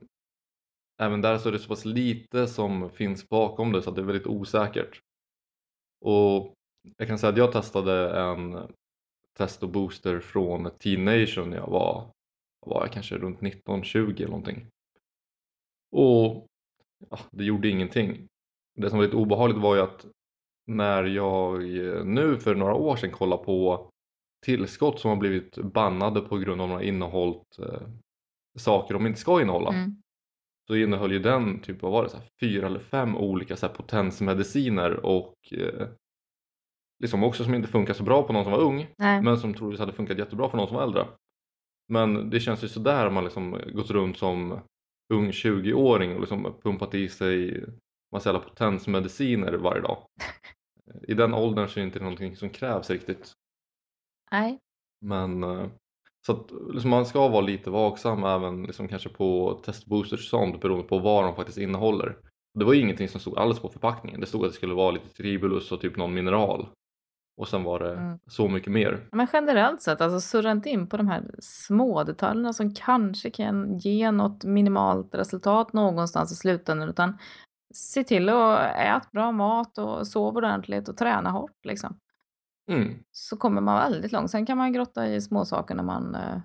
även 1.03 1.20
där 1.20 1.38
så 1.38 1.48
är 1.48 1.53
det 1.53 1.59
så 1.59 1.68
pass 1.68 1.84
lite 1.84 2.46
som 2.46 2.90
finns 2.90 3.28
bakom 3.28 3.72
det 3.72 3.82
så 3.82 3.90
att 3.90 3.96
det 3.96 4.03
är 4.03 4.07
väldigt 4.07 4.26
osäkert. 4.26 5.00
Och 6.00 6.55
jag 6.98 7.09
kan 7.09 7.18
säga 7.18 7.30
att 7.30 7.38
jag 7.38 7.53
testade 7.53 8.20
en 8.20 8.59
test 9.38 9.62
och 9.62 9.68
booster 9.68 10.20
från 10.20 10.70
T-nation 10.70 11.50
när 11.50 11.57
jag 11.57 11.70
var, 11.70 12.11
var 12.66 12.80
jag 12.82 12.92
kanske 12.92 13.18
runt 13.18 13.40
19-20 13.40 14.16
eller 14.16 14.26
någonting. 14.26 14.66
Och 15.92 16.46
ja, 17.11 17.18
det 17.30 17.44
gjorde 17.44 17.68
ingenting. 17.68 18.28
Det 18.74 18.90
som 18.90 18.98
var 18.98 19.05
lite 19.05 19.16
obehagligt 19.16 19.62
var 19.62 19.74
ju 19.76 19.82
att 19.82 20.07
när 20.66 21.05
jag 21.05 21.62
nu 22.07 22.38
för 22.38 22.55
några 22.55 22.74
år 22.74 22.96
sedan 22.96 23.11
kollade 23.11 23.44
på 23.44 23.90
tillskott 24.44 25.00
som 25.00 25.09
har 25.09 25.16
blivit 25.16 25.59
bannade 25.59 26.20
på 26.20 26.38
grund 26.38 26.61
av 26.61 26.64
att 26.64 26.70
de 26.70 26.74
har 26.74 26.82
innehållit 26.82 27.59
eh, 27.59 27.82
saker 28.59 28.94
de 28.94 29.07
inte 29.07 29.20
ska 29.20 29.42
innehålla 29.42 29.70
Mm 29.70 30.03
så 30.67 30.77
innehöll 30.77 31.13
ju 31.13 31.19
den 31.19 31.61
typ, 31.61 31.83
vad 31.83 31.93
var 31.93 32.03
det, 32.03 32.09
så 32.09 32.17
här, 32.17 32.27
fyra 32.41 32.67
eller 32.67 32.81
fem 32.81 33.17
olika 33.17 33.57
så 33.57 33.67
här, 33.67 33.75
potensmediciner 33.75 35.07
och 35.07 35.35
eh, 35.51 35.89
liksom 37.03 37.25
också 37.25 37.45
som 37.45 37.55
inte 37.55 37.69
funkar 37.69 37.95
så 37.95 38.03
bra 38.03 38.23
på 38.23 38.33
någon 38.33 38.45
som 38.45 38.53
var 38.53 38.61
ung 38.61 38.87
Nej. 38.99 39.23
men 39.23 39.39
som 39.39 39.55
troligtvis 39.55 39.81
hade 39.81 39.93
funkat 39.93 40.19
jättebra 40.19 40.51
för 40.51 40.57
någon 40.57 40.69
som 40.69 40.77
var 40.77 40.83
äldre. 40.83 41.07
Men 41.89 42.31
det 42.31 42.41
känns 42.41 42.65
ju 42.65 42.69
sådär 42.69 43.07
om 43.07 43.15
man 43.15 43.25
liksom 43.25 43.61
gått 43.73 43.91
runt 43.91 44.19
som 44.19 44.61
ung 45.13 45.31
20-åring 45.31 46.15
och 46.15 46.21
liksom 46.21 46.55
pumpat 46.63 46.95
i 46.95 47.09
sig 47.09 47.65
massa 48.13 48.29
jävla 48.29 48.49
potensmediciner 48.49 49.53
varje 49.53 49.83
dag. 49.83 50.07
I 51.09 51.15
den 51.15 51.35
åldern 51.35 51.69
så 51.69 51.81
är 51.81 51.83
det 51.83 51.87
inte 51.87 52.01
någonting 52.01 52.37
som 52.37 52.51
krävs 52.51 52.91
riktigt. 52.91 53.33
Nej. 54.33 54.59
Men 55.01 55.43
eh, 55.43 55.67
så 56.27 56.33
att 56.33 56.51
liksom 56.73 56.91
man 56.91 57.07
ska 57.07 57.29
vara 57.29 57.41
lite 57.41 57.70
vaksam 57.70 58.25
även 58.25 58.62
liksom 58.62 58.89
kanske 58.89 59.09
på 59.09 59.61
testboosters 59.64 60.20
och 60.20 60.41
sånt 60.41 60.61
beroende 60.61 60.87
på 60.87 60.99
vad 60.99 61.25
de 61.25 61.35
faktiskt 61.35 61.59
innehåller. 61.59 62.16
Det 62.59 62.64
var 62.64 62.73
ju 62.73 62.81
ingenting 62.81 63.09
som 63.09 63.20
stod 63.20 63.39
alls 63.39 63.59
på 63.61 63.68
förpackningen. 63.68 64.20
Det 64.20 64.27
stod 64.27 64.45
att 64.45 64.51
det 64.51 64.57
skulle 64.57 64.75
vara 64.75 64.91
lite 64.91 65.09
tribulus 65.09 65.73
och 65.73 65.81
typ 65.81 65.97
någon 65.97 66.14
mineral. 66.14 66.68
Och 67.41 67.49
sen 67.49 67.64
var 67.64 67.79
det 67.79 67.93
Mm. 67.93 68.18
så 68.27 68.49
mycket 68.49 68.73
mer. 68.73 69.09
Men 69.12 69.27
generellt 69.33 69.83
sett, 69.83 70.01
alltså 70.01 70.20
surra 70.20 70.51
inte 70.51 70.70
in 70.70 70.87
på 70.87 70.97
de 70.97 71.09
här 71.09 71.31
små 71.41 72.05
detaljerna 72.05 72.53
som 72.53 72.75
kanske 72.75 73.31
kan 73.31 73.79
ge 73.79 74.11
något 74.11 74.45
minimalt 74.45 75.14
resultat 75.14 75.73
någonstans 75.73 76.33
i 76.33 76.35
slutändan 76.35 76.89
utan 76.89 77.18
se 77.75 78.05
till 78.05 78.29
att 78.29 78.61
äta 78.77 79.09
bra 79.12 79.33
mat 79.33 79.79
och 79.79 80.07
sova 80.07 80.39
ordentligt 80.39 80.89
och 80.89 80.97
träna 80.97 81.31
hårt 81.31 81.64
liksom. 81.64 81.97
Mm. 82.71 83.05
Så 83.11 83.37
kommer 83.37 83.61
man 83.61 83.91
väldigt 83.93 84.13
långt. 84.13 84.31
Sen 84.31 84.47
kan 84.47 84.59
man 84.59 84.73
grotta 84.73 85.09
i 85.09 85.21
små 85.21 85.45
saker 85.45 85.75
när 85.75 85.83
man 85.83 86.15
eh, 86.15 86.41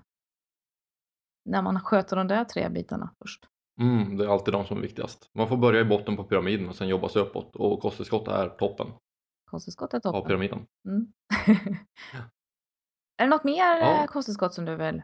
när 1.45 1.61
man 1.61 1.79
sköter 1.79 2.15
de 2.15 2.27
där 2.27 2.43
tre 2.43 2.69
bitarna 2.69 3.13
först. 3.21 3.45
Mm, 3.81 4.17
det 4.17 4.25
är 4.25 4.29
alltid 4.29 4.53
de 4.53 4.65
som 4.65 4.77
är 4.77 4.81
viktigast. 4.81 5.29
Man 5.33 5.47
får 5.47 5.57
börja 5.57 5.81
i 5.81 5.85
botten 5.85 6.15
på 6.15 6.23
pyramiden 6.23 6.69
och 6.69 6.75
sen 6.75 6.87
jobba 6.87 7.09
sig 7.09 7.21
uppåt 7.21 7.55
och 7.55 7.79
kosttillskott 7.81 8.27
är 8.27 8.49
toppen 8.49 8.87
Kosttillskott 9.45 9.93
är 9.93 9.97
av 9.97 10.01
toppen. 10.01 10.27
pyramiden. 10.27 10.65
Mm. 10.87 11.07
är 13.17 13.23
det 13.25 13.27
något 13.27 13.43
mer 13.43 13.77
Ja. 13.77 14.01
eh, 14.01 14.05
kosttillskott 14.07 14.53
som 14.53 14.65
du 14.65 14.75
vill? 14.75 15.03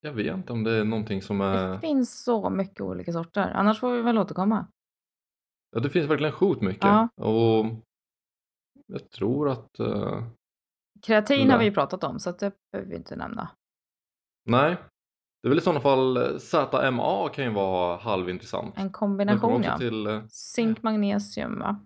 Jag 0.00 0.12
vet 0.12 0.34
inte 0.36 0.52
om 0.52 0.64
det 0.64 0.70
är 0.72 0.84
någonting 0.84 1.22
som 1.22 1.38
Det 1.38 1.44
är... 1.44 1.78
finns 1.78 2.24
så 2.24 2.50
mycket 2.50 2.80
olika 2.80 3.12
sorter. 3.12 3.50
Annars 3.54 3.80
får 3.80 3.92
vi 3.92 4.02
väl 4.02 4.18
återkomma. 4.18 4.66
Ja, 5.70 5.80
det 5.80 5.90
finns 5.90 6.10
verkligen 6.10 6.32
sjukt 6.32 6.62
mycket. 6.62 6.84
Ja. 6.84 7.08
Och 7.16 7.66
jag 8.92 9.10
tror 9.10 9.48
att... 9.48 9.78
eh, 9.78 10.24
Kreatin 11.02 11.50
har 11.50 11.58
vi 11.58 11.64
ju 11.64 11.72
pratat 11.72 12.04
om 12.04 12.18
så 12.18 12.30
att 12.30 12.38
det 12.38 12.52
behöver 12.72 12.90
vi 12.90 12.96
inte 12.96 13.16
nämna. 13.16 13.50
Nej. 14.44 14.76
Det 15.42 15.48
är 15.48 15.48
väl 15.48 15.58
i 15.58 15.62
sådana 15.62 15.80
fall 15.80 16.16
eh, 16.16 16.38
ZMA 16.38 17.28
kan 17.28 17.44
ju 17.44 17.50
vara 17.50 17.96
halvintressant. 17.96 18.78
En 18.78 18.92
kombination 18.92 19.62
ja. 19.62 19.78
till... 19.78 20.06
eh, 20.06 20.22
Zink, 20.28 20.82
magnesium 20.82 21.58
va? 21.58 21.84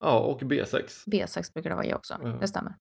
Ja, 0.00 0.18
och 0.20 0.40
B6. 0.40 1.06
B6 1.06 1.52
brukar 1.52 1.70
det 1.70 1.76
vara 1.76 1.86
i 1.86 1.94
också. 1.94 2.16
Ja. 2.22 2.28
Det 2.28 2.48
stämmer. 2.48 2.74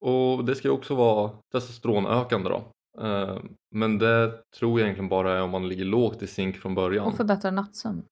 Och 0.00 0.44
det 0.44 0.54
ska 0.54 0.68
ju 0.68 0.74
också 0.74 0.94
vara 0.94 1.30
testosteronökande 1.52 2.48
då. 2.50 2.72
Men 3.74 3.98
det 3.98 4.42
tror 4.58 4.80
jag 4.80 4.86
egentligen 4.86 5.08
bara 5.08 5.38
är 5.38 5.42
om 5.42 5.50
man 5.50 5.68
ligger 5.68 5.84
lågt 5.84 6.22
i 6.22 6.26
zink 6.26 6.56
från 6.56 6.74
början. 6.74 7.06
Och 7.06 7.16
förbättra 7.16 7.50
nattsömn. 7.50 8.02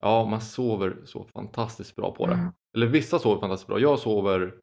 Ja, 0.00 0.24
man 0.24 0.40
sover 0.40 0.96
så 1.04 1.24
fantastiskt 1.24 1.96
bra 1.96 2.14
på 2.14 2.26
det. 2.26 2.34
Mm. 2.34 2.52
Eller 2.74 2.86
vissa 2.86 3.18
sover 3.18 3.40
fantastiskt 3.40 3.68
bra. 3.68 3.78
Jag 3.78 3.98
sover 3.98 4.54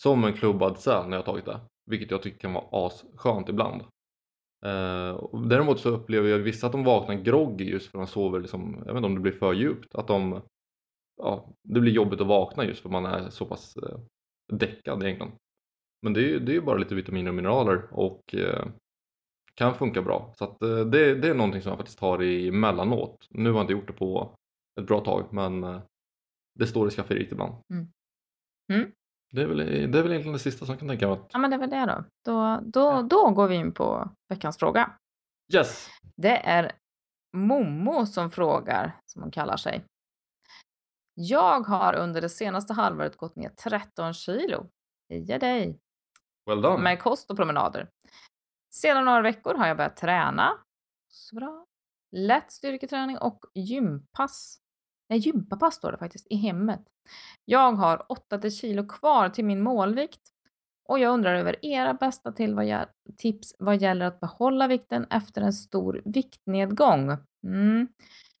som 0.00 0.24
en 0.24 0.32
klubbad 0.32 0.78
säl 0.78 1.08
när 1.08 1.16
jag 1.16 1.26
tagit 1.26 1.44
det. 1.44 1.60
Vilket 1.86 2.10
jag 2.10 2.22
tycker 2.22 2.38
kan 2.38 2.52
vara 2.52 2.86
asskönt 2.86 3.48
ibland. 3.48 3.82
Eh, 4.66 5.40
däremot 5.48 5.80
så 5.80 5.88
upplever 5.88 6.28
jag 6.28 6.38
vissa 6.38 6.66
att 6.66 6.72
de 6.72 6.84
vaknar 6.84 7.14
groggy 7.14 7.64
just 7.64 7.90
för 7.90 7.98
att 7.98 8.06
de 8.06 8.12
sover, 8.12 8.40
liksom, 8.40 8.74
jag 8.86 8.92
vet 8.92 8.96
inte 8.96 9.06
om 9.06 9.14
det 9.14 9.20
blir 9.20 9.32
för 9.32 9.52
djupt. 9.52 9.94
Att 9.94 10.06
de, 10.06 10.42
ja, 11.22 11.48
det 11.62 11.80
blir 11.80 11.92
jobbigt 11.92 12.20
att 12.20 12.26
vakna 12.26 12.64
just 12.64 12.82
för 12.82 12.88
att 12.88 12.92
man 12.92 13.06
är 13.06 13.30
så 13.30 13.46
pass 13.46 13.76
eh, 13.76 13.98
däckad 14.52 15.02
egentligen. 15.02 15.32
Men 16.02 16.12
det 16.12 16.20
är 16.20 16.28
ju 16.28 16.38
det 16.38 16.56
är 16.56 16.60
bara 16.60 16.78
lite 16.78 16.94
vitaminer 16.94 17.28
och 17.30 17.34
mineraler 17.34 17.88
och 17.90 18.34
eh, 18.34 18.66
kan 19.54 19.74
funka 19.74 20.02
bra. 20.02 20.34
Så 20.36 20.44
att, 20.44 20.62
eh, 20.62 20.78
det, 20.78 21.14
det 21.14 21.28
är 21.28 21.34
någonting 21.34 21.62
som 21.62 21.70
jag 21.70 21.78
faktiskt 21.78 21.98
tar 21.98 22.22
i 22.22 22.50
mellanåt. 22.50 23.26
Nu 23.30 23.50
har 23.50 23.58
jag 23.58 23.64
inte 23.64 23.72
gjort 23.72 23.86
det 23.86 23.92
på 23.92 24.34
ett 24.80 24.86
bra 24.86 25.00
tag 25.00 25.32
men 25.32 25.64
eh, 25.64 25.80
det 26.60 26.66
står 26.66 26.88
i 26.88 26.90
skafferiet 26.90 27.32
ibland. 27.32 27.54
Mm. 27.70 27.92
Mm. 28.72 28.92
Det, 29.32 29.42
är 29.42 29.46
väl, 29.46 29.56
det 29.56 29.98
är 29.98 30.02
väl 30.02 30.12
egentligen 30.12 30.32
det 30.32 30.38
sista 30.38 30.66
som 30.66 30.72
jag 30.72 30.78
kan 30.78 30.88
tänka 30.88 31.06
mig 31.08 31.16
att... 31.16 31.30
Ja, 31.32 31.38
men 31.38 31.50
det 31.50 31.56
är 31.56 31.60
väl 31.60 31.70
det 31.70 31.86
då. 31.86 32.04
Då, 32.24 32.60
då, 32.62 33.02
då 33.02 33.30
går 33.30 33.48
vi 33.48 33.54
in 33.54 33.72
på 33.74 34.10
veckans 34.28 34.58
fråga. 34.58 34.92
Yes! 35.54 35.88
Det 36.16 36.36
är 36.36 36.72
Momo 37.36 38.06
som 38.06 38.30
frågar, 38.30 39.00
som 39.06 39.22
hon 39.22 39.30
kallar 39.30 39.56
sig. 39.56 39.84
Jag 41.14 41.60
har 41.60 41.94
under 41.94 42.20
det 42.20 42.28
senaste 42.28 42.72
halvåret 42.72 43.16
gått 43.16 43.36
ner 43.36 43.48
13 43.48 44.14
kilo. 44.14 44.66
Heja 45.08 45.38
dig! 45.38 45.78
Well 46.46 46.62
done! 46.62 46.82
Med 46.82 47.00
kost 47.00 47.30
och 47.30 47.36
promenader. 47.36 47.88
Sedan 48.70 49.04
några 49.04 49.22
veckor 49.22 49.54
har 49.54 49.66
jag 49.66 49.76
börjat 49.76 49.96
träna. 49.96 50.58
Så 51.08 51.36
bra. 51.36 51.66
Lätt 52.16 52.52
styrketräning 52.52 53.18
och 53.18 53.44
gympass. 53.54 54.60
Nej, 55.10 55.18
gympapass 55.18 55.74
står 55.74 55.92
det 55.92 55.98
faktiskt 55.98 56.26
i 56.30 56.36
hemmet. 56.36 56.80
Jag 57.44 57.72
har 57.72 58.06
8 58.08 58.50
kilo 58.50 58.86
kvar 58.88 59.28
till 59.28 59.44
min 59.44 59.62
målvikt 59.62 60.20
och 60.88 60.98
jag 60.98 61.12
undrar 61.12 61.34
över 61.34 61.64
era 61.66 61.94
bästa 61.94 62.32
till 62.32 62.54
vad 62.54 62.86
tips 63.16 63.54
vad 63.58 63.82
gäller 63.82 64.06
att 64.06 64.20
behålla 64.20 64.68
vikten 64.68 65.06
efter 65.10 65.42
en 65.42 65.52
stor 65.52 66.02
viktnedgång. 66.04 67.16
Mm. 67.46 67.88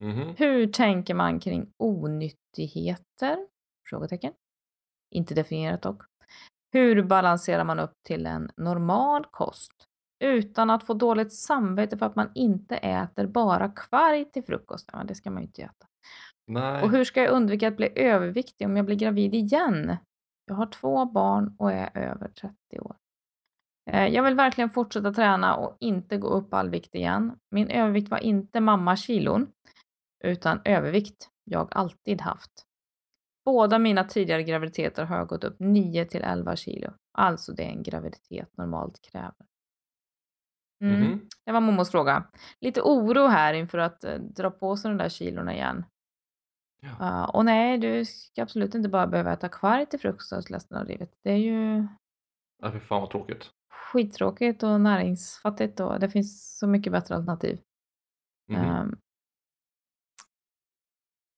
Mhm. 0.00 0.34
Hur 0.38 0.66
tänker 0.66 1.14
man 1.14 1.40
kring 1.40 1.72
onyttigheter? 1.76 3.46
Frågetecken. 3.88 4.32
Inte 5.10 5.34
definierat 5.34 5.82
dock. 5.82 6.02
Hur 6.72 7.02
balanserar 7.02 7.64
man 7.64 7.78
upp 7.78 8.02
till 8.02 8.26
en 8.26 8.50
normal 8.56 9.26
kost 9.30 9.72
utan 10.24 10.70
att 10.70 10.86
få 10.86 10.94
dåligt 10.94 11.32
samvete 11.32 11.98
för 11.98 12.06
att 12.06 12.16
man 12.16 12.30
inte 12.34 12.76
äter 12.76 13.26
bara 13.26 13.68
kvarg 13.68 14.24
till 14.24 14.44
frukost? 14.44 14.90
Ja, 14.92 15.04
det 15.04 15.14
ska 15.14 15.30
man 15.30 15.42
ju 15.42 15.46
inte 15.46 15.62
äta. 15.62 15.86
Nej. 16.50 16.82
Och 16.82 16.90
hur 16.90 17.04
ska 17.04 17.22
jag 17.22 17.32
undvika 17.32 17.68
att 17.68 17.76
bli 17.76 17.92
överviktig 17.96 18.66
om 18.66 18.76
jag 18.76 18.86
blir 18.86 18.96
gravid 18.96 19.34
igen? 19.34 19.96
Jag 20.46 20.54
har 20.54 20.66
två 20.66 21.04
barn 21.04 21.54
och 21.58 21.72
är 21.72 21.98
över 21.98 22.28
30 22.28 22.54
år. 22.80 22.96
Eh, 23.90 24.06
Jag 24.06 24.22
vill 24.22 24.34
verkligen 24.34 24.70
fortsätta 24.70 25.12
träna 25.12 25.56
och 25.56 25.76
inte 25.80 26.16
gå 26.16 26.28
upp 26.28 26.54
all 26.54 26.70
vikt 26.70 26.94
igen. 26.94 27.38
Min 27.50 27.70
övervikt 27.70 28.10
var 28.10 28.18
inte 28.18 28.60
mamma-kilon, 28.60 29.52
utan 30.24 30.60
övervikt 30.64 31.28
jag 31.44 31.68
alltid 31.76 32.20
haft. 32.20 32.66
Båda 33.44 33.78
mina 33.78 34.04
tidigare 34.04 34.42
graviditeter 34.42 35.04
har 35.04 35.16
jag 35.16 35.28
gått 35.28 35.44
upp 35.44 35.56
9 35.58 36.04
till 36.04 36.22
11 36.22 36.56
kilo. 36.56 36.92
Alltså 37.18 37.52
det 37.52 37.62
en 37.62 37.82
graviditet 37.82 38.56
normalt 38.56 39.00
kräver. 39.02 39.46
Mm. 40.84 41.00
Mhm. 41.00 41.28
Det 41.44 41.52
var 41.52 41.60
Momos 41.60 41.90
fråga. 41.90 42.24
Lite 42.60 42.80
oro 42.82 43.26
här 43.26 43.54
inför 43.54 43.78
att 43.78 44.04
eh, 44.04 44.14
dra 44.18 44.50
på 44.50 44.76
sig 44.76 44.90
de 44.90 44.98
där 44.98 45.08
kilorna 45.08 45.54
igen. 45.54 45.84
Ja. 46.80 46.96
Ja, 46.98 47.26
och 47.26 47.44
nej, 47.44 47.78
du 47.78 48.04
ska 48.04 48.42
absolut 48.42 48.74
inte 48.74 48.88
bara 48.88 49.06
behöva 49.06 49.32
äta 49.32 49.48
kvarg 49.48 49.86
till 49.86 50.00
frukost 50.00 50.50
resten 50.50 50.76
av 50.78 50.86
livet. 50.86 51.10
Det 51.24 51.30
är 51.30 51.36
ju 51.36 51.86
Nej, 52.62 52.72
fy 52.72 52.80
fan 52.80 53.00
vad 53.00 53.10
tråkigt. 53.10 53.50
skittråkigt 53.72 54.62
och 54.62 54.80
näringsfattigt 54.80 55.80
och 55.80 56.00
det 56.00 56.10
finns 56.10 56.58
så 56.58 56.66
mycket 56.66 56.92
bättre 56.92 57.14
alternativ. 57.14 57.60
Mhm. 58.48 58.60
Ehm. 58.64 58.98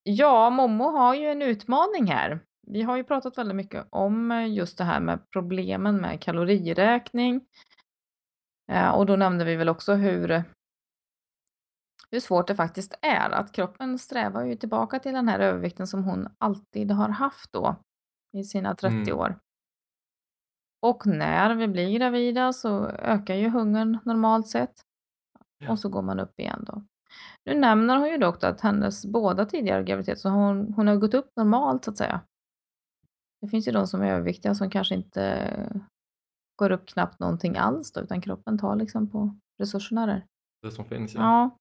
Ja, 0.03 0.51
Momo 0.51 0.85
har 0.91 1.15
ju 1.15 1.27
en 1.27 1.43
utmaning 1.43 2.07
här. 2.07 2.41
Vi 2.67 2.83
har 2.83 2.97
ju 2.97 3.05
pratat 3.05 3.39
väldigt 3.39 3.57
mycket 3.57 3.87
om 3.91 4.31
eh, 4.31 4.53
just 4.53 4.79
det 4.79 4.85
här 4.85 5.01
med 5.01 5.31
problemen 5.31 5.97
med 5.97 6.21
kaloriräkning. 6.23 7.47
Eh, 8.73 8.91
och 8.91 9.07
då 9.07 9.17
nämnde 9.17 9.45
vi 9.45 9.57
väl 9.57 9.69
också 9.69 9.95
hur, 9.95 10.45
hur 12.13 12.21
svårt 12.21 12.47
det 12.47 12.55
faktiskt 12.57 12.95
är. 13.03 13.31
Att 13.31 13.53
kroppen 13.53 13.99
strävar 13.99 14.45
ju 14.45 14.57
tillbaka 14.57 14.99
till 14.99 15.13
den 15.13 15.29
här 15.29 15.39
övervikten 15.39 15.87
som 15.87 16.05
hon 16.05 16.29
alltid 16.39 16.91
har 16.91 17.09
haft 17.09 17.53
då 17.53 17.77
i 18.37 18.45
sina 18.45 18.75
30 18.75 18.97
Mm. 18.97 19.19
år. 19.19 19.39
Och 20.83 21.07
när 21.07 21.55
vi 21.55 21.69
blir 21.69 21.99
gravida 21.99 22.53
så 22.53 22.87
ökar 22.87 23.35
ju 23.35 23.49
hungern 23.49 23.99
normalt 24.05 24.49
sett. 24.49 24.75
Ja. 25.59 25.71
Och 25.73 25.79
så 25.79 25.89
går 25.89 26.03
man 26.03 26.21
upp 26.21 26.41
igen 26.41 26.65
då. 26.67 26.83
Nu 27.45 27.55
nämner 27.55 27.97
hon 27.97 28.09
ju 28.09 28.17
dock 28.19 28.45
att 28.45 28.61
hennes 28.61 29.07
båda 29.07 29.47
tidigare 29.47 29.83
graviditeter, 29.85 30.21
så 30.21 30.29
hon, 30.29 30.73
hon 30.75 30.87
har 30.87 30.97
gått 30.97 31.15
upp 31.15 31.31
normalt 31.37 31.85
så 31.85 31.91
att 31.91 31.97
säga. 31.97 32.21
Det 33.41 33.49
finns 33.49 33.69
ju 33.69 33.73
de 33.73 33.87
som 33.87 34.03
är 34.03 34.13
överviktiga 34.13 34.55
som 34.55 34.71
kanske 34.71 34.95
inte 34.95 35.53
går 36.57 36.71
upp 36.73 36.87
knappt 36.87 37.21
någonting 37.21 37.57
alls 37.57 37.93
då, 37.93 38.01
utan 38.01 38.21
kroppen 38.21 38.59
tar 38.59 38.77
liksom 38.77 39.11
på 39.11 39.37
resurserna 39.59 40.07
där. 40.07 40.27
Det 40.63 40.71
som 40.71 40.85
finns 40.85 41.15
ja. 41.15 41.21
Ja. 41.21 41.57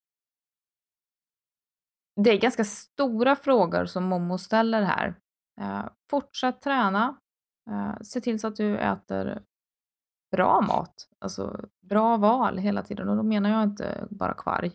Det 2.15 2.29
är 2.29 2.39
ganska 2.41 2.63
stora 2.63 3.35
frågor 3.35 3.85
som 3.85 4.03
Momo 4.03 4.37
ställer 4.37 4.81
här. 4.81 5.15
Eh, 5.61 5.85
fortsätt 6.09 6.61
träna. 6.61 7.17
Eh, 7.69 8.01
se 8.01 8.21
till 8.21 8.39
så 8.39 8.47
att 8.47 8.55
du 8.55 8.77
äter 8.77 9.43
bra 10.31 10.61
mat. 10.61 10.93
Alltså 11.19 11.65
bra 11.85 12.17
val 12.17 12.57
hela 12.57 12.83
tiden. 12.83 13.09
Och 13.09 13.17
då 13.17 13.23
menar 13.23 13.49
jag 13.49 13.63
inte 13.63 14.07
bara 14.09 14.33
kvarg. 14.33 14.71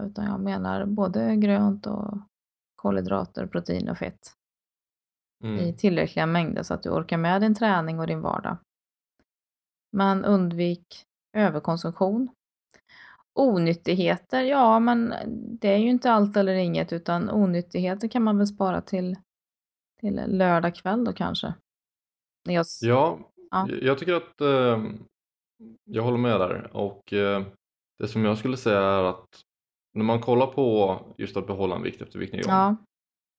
Utan 0.00 0.24
jag 0.24 0.40
menar 0.40 0.84
både 0.84 1.36
grönt 1.36 1.86
och 1.86 2.18
kolhydrater, 2.76 3.46
protein 3.46 3.88
och 3.88 3.98
fett. 3.98 4.32
I 5.44 5.46
Mm. 5.46 5.76
tillräckliga 5.76 6.26
mängder 6.26 6.62
så 6.62 6.74
att 6.74 6.82
du 6.82 6.90
orkar 6.90 7.16
med 7.18 7.40
din 7.40 7.54
träning 7.54 8.00
och 8.00 8.06
din 8.06 8.20
vardag. 8.20 8.56
Men 9.92 10.24
undvik 10.24 11.04
överkonsumtion. 11.36 12.28
Onyttigheter, 13.36 14.42
ja 14.42 14.78
men 14.78 15.14
det 15.60 15.68
är 15.68 15.76
ju 15.76 15.88
inte 15.90 16.12
allt 16.12 16.36
eller 16.36 16.54
inget 16.54 16.92
utan 16.92 17.30
onyttigheter 17.30 18.08
kan 18.08 18.22
man 18.22 18.38
väl 18.38 18.46
spara 18.46 18.80
till, 18.80 19.16
till 20.00 20.22
lördag 20.26 20.74
kväll 20.74 21.04
då 21.04 21.12
kanske. 21.12 21.54
Jag, 22.48 22.66
Ja, 22.82 23.18
Ja. 23.50 23.68
jag 23.82 23.98
tycker 23.98 24.14
att 24.14 24.40
eh, 24.40 24.84
jag 25.84 26.02
håller 26.02 26.18
med 26.18 26.40
där 26.40 26.76
och 26.76 27.12
eh, 27.12 27.42
det 27.98 28.08
som 28.08 28.24
jag 28.24 28.38
skulle 28.38 28.56
säga 28.56 28.80
är 28.80 29.04
att 29.04 29.40
när 29.94 30.04
man 30.04 30.20
kollar 30.20 30.46
på 30.46 30.98
just 31.16 31.36
att 31.36 31.46
behålla 31.46 31.76
en 31.76 31.82
vikt 31.82 32.02
efter 32.02 32.18
viktnedgång. 32.18 32.52
ja, 32.52 32.76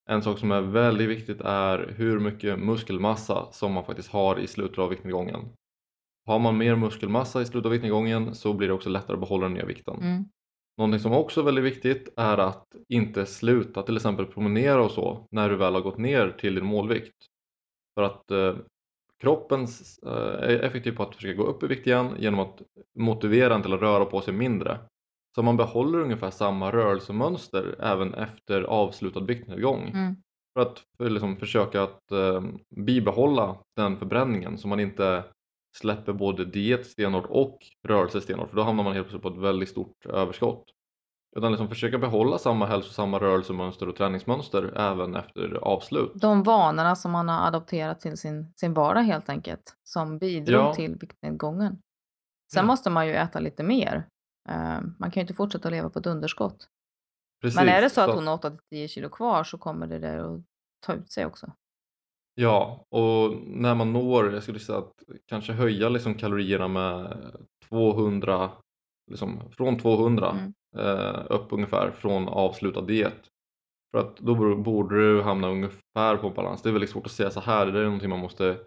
En 0.10 0.24
sak 0.24 0.40
som 0.40 0.52
är 0.52 0.62
väldigt 0.62 1.10
viktigt 1.10 1.42
är 1.42 1.94
hur 1.98 2.20
mycket 2.20 2.60
muskelmassa 2.60 3.52
som 3.52 3.74
man 3.74 3.86
faktiskt 3.86 4.10
har 4.10 4.40
i 4.40 4.48
slutet 4.48 4.80
av 4.80 4.90
viktnedgången. 4.90 5.40
Har 6.28 6.40
man 6.40 6.58
mer 6.58 6.76
muskelmassa 6.76 7.42
i 7.42 7.46
slutet 7.46 7.66
av 7.66 7.72
viktnedgången 7.72 8.36
så 8.36 8.54
blir 8.54 8.68
det 8.68 8.74
också 8.74 8.90
lättare 8.90 9.14
att 9.14 9.20
behålla 9.20 9.44
den 9.44 9.54
nya 9.54 9.66
vikten. 9.66 9.98
mm, 10.02 10.26
Någonting 10.78 11.00
som 11.00 11.14
också 11.14 11.42
är 11.42 11.46
väldigt 11.46 11.64
viktigt 11.64 12.14
är 12.18 12.38
att 12.38 12.68
inte 12.90 13.26
sluta 13.26 13.84
till 13.84 13.96
exempel 13.96 14.26
promenera 14.26 14.84
och 14.84 14.92
så 14.92 15.28
när 15.32 15.50
du 15.50 15.56
väl 15.56 15.74
har 15.74 15.82
gått 15.82 15.98
ner 15.98 16.30
till 16.40 16.56
din 16.56 16.66
målvikt. 16.66 17.16
För 17.96 18.04
att 18.04 18.32
eh, 18.32 18.56
kroppen 19.22 19.68
eh, 20.06 20.12
är 20.50 20.60
effektiv 20.60 20.92
på 20.92 21.04
att 21.04 21.16
försöka 21.16 21.34
gå 21.34 21.44
upp 21.44 21.64
i 21.64 21.68
vikt 21.68 21.88
igen 21.88 22.16
genom 22.20 22.40
att 22.40 22.62
motivera 23.00 23.56
en 23.56 23.62
till 23.62 23.74
att 23.74 23.82
röra 23.82 24.06
på 24.06 24.22
sig 24.22 24.34
mindre. 24.34 24.80
Så 25.36 25.44
man 25.44 25.58
behåller 25.58 26.00
ungefär 26.00 26.30
samma 26.32 26.72
rörelsemönster 26.72 27.76
även 27.80 28.14
efter 28.14 28.62
avslutad 28.62 29.20
viktnedgång. 29.20 29.90
mm, 29.94 30.16
För 30.54 30.62
att 30.62 30.84
liksom 31.00 31.38
försöka 31.38 31.84
att 31.84 32.12
eh, 32.12 32.44
bibehålla 32.76 33.58
den 33.76 33.98
förbränningen 33.98 34.58
så 34.58 34.68
man 34.68 34.80
inte 34.80 35.24
släpper 35.78 36.14
både 36.14 36.46
diet 36.46 36.86
stenhårt 36.88 37.26
och 37.30 37.58
rörelse 37.88 38.22
stenhårt 38.22 38.50
för 38.50 38.56
då 38.58 38.64
hamnar 38.64 38.84
man 38.84 38.94
helt 38.94 39.06
plötsligt 39.10 39.22
på 39.34 39.40
ett 39.40 39.44
väldigt 39.46 39.70
stort 39.70 40.06
överskott. 40.06 40.64
Utan 41.38 41.52
liksom 41.52 41.70
försöka 41.70 41.98
behålla 41.98 42.38
samma 42.38 42.66
hälsosamma 42.66 43.20
rörelsemönster 43.20 43.90
och 43.90 43.96
träningsmönster 43.96 44.74
även 44.78 45.16
efter 45.16 45.54
avslut. 45.54 46.12
de 46.16 46.44
vanorna 46.44 46.96
som 46.96 47.12
man 47.12 47.30
har 47.30 47.48
adopterat 47.48 48.00
till 48.02 48.18
sin, 48.18 48.54
sin 48.56 48.74
vardag 48.74 49.02
helt 49.02 49.30
enkelt. 49.30 49.76
Som 49.84 50.18
bidrog 50.20 50.60
Ja. 50.62 50.74
till 50.74 50.96
viktnedgången. 50.96 51.72
Sen 52.54 52.62
Ja. 52.64 52.68
måste 52.68 52.90
man 52.90 53.08
ju 53.08 53.14
äta 53.14 53.40
lite 53.40 53.64
mer. 53.64 54.08
Eh, 54.50 54.82
man 55.00 55.12
kan 55.12 55.14
ju 55.14 55.22
inte 55.22 55.34
fortsätta 55.34 55.70
leva 55.70 55.90
på 55.90 56.00
ett 56.00 56.06
underskott. 56.06 56.68
Precis, 57.42 57.60
Men 57.60 57.70
är 57.70 57.82
det 57.82 57.90
så 57.90 58.02
att 58.02 58.16
hon 58.16 58.28
har 58.28 58.34
8-10 58.38 58.88
kilo 58.88 59.10
kvar 59.10 59.44
så 59.44 59.58
kommer 59.58 59.88
det 59.88 60.00
där 60.00 60.18
att 60.18 60.42
ta 60.86 60.94
ut 60.94 61.12
sig 61.12 61.26
också. 61.26 61.52
Ja, 62.40 62.86
och 62.90 63.34
när 63.48 63.76
man 63.76 63.94
når, 63.94 64.34
jag 64.34 64.44
skulle 64.44 64.60
säga 64.60 64.78
att 64.78 64.94
kanske 65.30 65.54
höja 65.54 65.90
liksom 65.90 66.14
kalorierna 66.14 66.68
med 66.68 67.18
200, 67.70 68.52
liksom 69.12 69.40
från 69.52 69.78
200 69.80 70.32
Mm. 70.32 70.54
eh, 70.78 71.22
upp 71.30 71.48
ungefär 71.54 71.92
från 71.92 72.28
avslutad 72.28 72.82
diet. 72.82 73.22
För 73.92 74.00
att 74.00 74.18
då 74.18 74.36
bor- 74.36 74.56
borde 74.64 74.96
du 75.14 75.22
hamna 75.22 75.50
ungefär 75.50 76.18
på 76.18 76.30
balans. 76.30 76.62
Det 76.62 76.70
är 76.70 76.74
väldigt 76.74 76.90
svårt 76.90 77.06
att 77.06 77.12
säga 77.12 77.30
så 77.30 77.40
här, 77.40 77.66
det 77.66 77.80
är 77.80 77.84
någonting 77.84 78.10
man 78.10 78.20
måste 78.20 78.58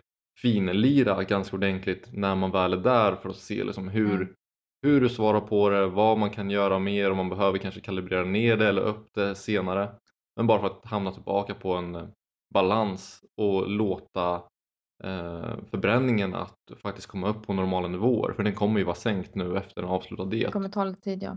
finlira 0.40 1.24
ganska 1.24 1.56
ordentligt 1.56 2.08
när 2.12 2.34
man 2.34 2.50
väl 2.50 2.72
är 2.72 2.76
där 2.76 3.16
för 3.16 3.28
att 3.28 3.36
se 3.36 3.64
liksom 3.64 3.88
hur, 3.88 4.14
Mm. 4.14 4.34
hur 4.82 5.00
du 5.00 5.08
svarar 5.08 5.40
på 5.40 5.68
det, 5.70 5.86
vad 5.86 6.18
man 6.18 6.30
kan 6.30 6.50
göra 6.50 6.78
mer, 6.78 7.10
om 7.10 7.16
man 7.16 7.28
behöver 7.28 7.58
kanske 7.58 7.80
kalibrera 7.80 8.24
ner 8.24 8.56
det 8.56 8.68
eller 8.68 8.82
upp 8.82 9.08
det 9.14 9.34
senare. 9.34 9.88
Men 10.36 10.46
bara 10.46 10.60
för 10.60 10.66
att 10.66 10.84
hamna 10.84 11.12
tillbaka 11.12 11.54
på 11.54 11.72
en 11.74 12.12
balans 12.54 13.20
och 13.36 13.68
låta 13.70 14.34
eh, 15.04 15.56
förbränningen 15.70 16.34
att 16.34 16.58
faktiskt 16.82 17.06
komma 17.06 17.28
upp 17.28 17.46
på 17.46 17.52
normala 17.52 17.88
nivåer 17.88 18.32
för 18.32 18.42
den 18.42 18.54
kommer 18.54 18.78
ju 18.78 18.84
vara 18.84 18.96
sänkt 18.96 19.34
nu 19.34 19.56
efter 19.58 19.82
en 19.82 19.88
avslutad 19.88 20.24
Det 20.24 20.30
diet. 20.30 20.52
kommer 20.52 20.68
ta 20.68 20.84
lite 20.84 21.00
tid 21.00 21.22
ja. 21.22 21.30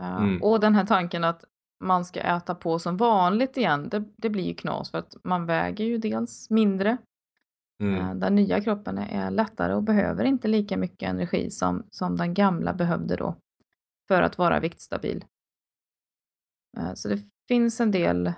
Eh, 0.00 0.16
Mm. 0.22 0.42
Och 0.42 0.60
den 0.60 0.74
här 0.74 0.86
tanken 0.86 1.24
att 1.24 1.44
man 1.84 2.04
ska 2.04 2.20
äta 2.20 2.54
på 2.54 2.78
som 2.78 2.96
vanligt 2.96 3.56
igen, 3.56 3.88
det, 3.88 4.04
det 4.16 4.30
blir 4.30 4.44
ju 4.44 4.54
knas 4.54 4.90
för 4.90 4.98
att 4.98 5.16
man 5.24 5.46
väger 5.46 5.84
ju 5.84 5.98
dels 5.98 6.50
mindre. 6.50 6.96
Mm. 7.82 8.00
Eh, 8.00 8.14
Den 8.14 8.34
nya 8.34 8.60
kroppen 8.60 8.98
är 8.98 9.30
lättare 9.30 9.74
och 9.74 9.82
behöver 9.82 10.24
inte 10.24 10.48
lika 10.48 10.76
mycket 10.76 11.08
energi 11.08 11.50
som, 11.50 11.86
som 11.90 12.16
den 12.16 12.34
gamla 12.34 12.74
behövde 12.74 13.16
då 13.16 13.34
för 14.08 14.22
att 14.22 14.38
vara 14.38 14.60
viktstabil. 14.60 15.24
Eh, 16.78 16.94
Så 16.94 17.08
det 17.08 17.18
finns 17.48 17.80
en 17.80 17.90
del 17.90 18.32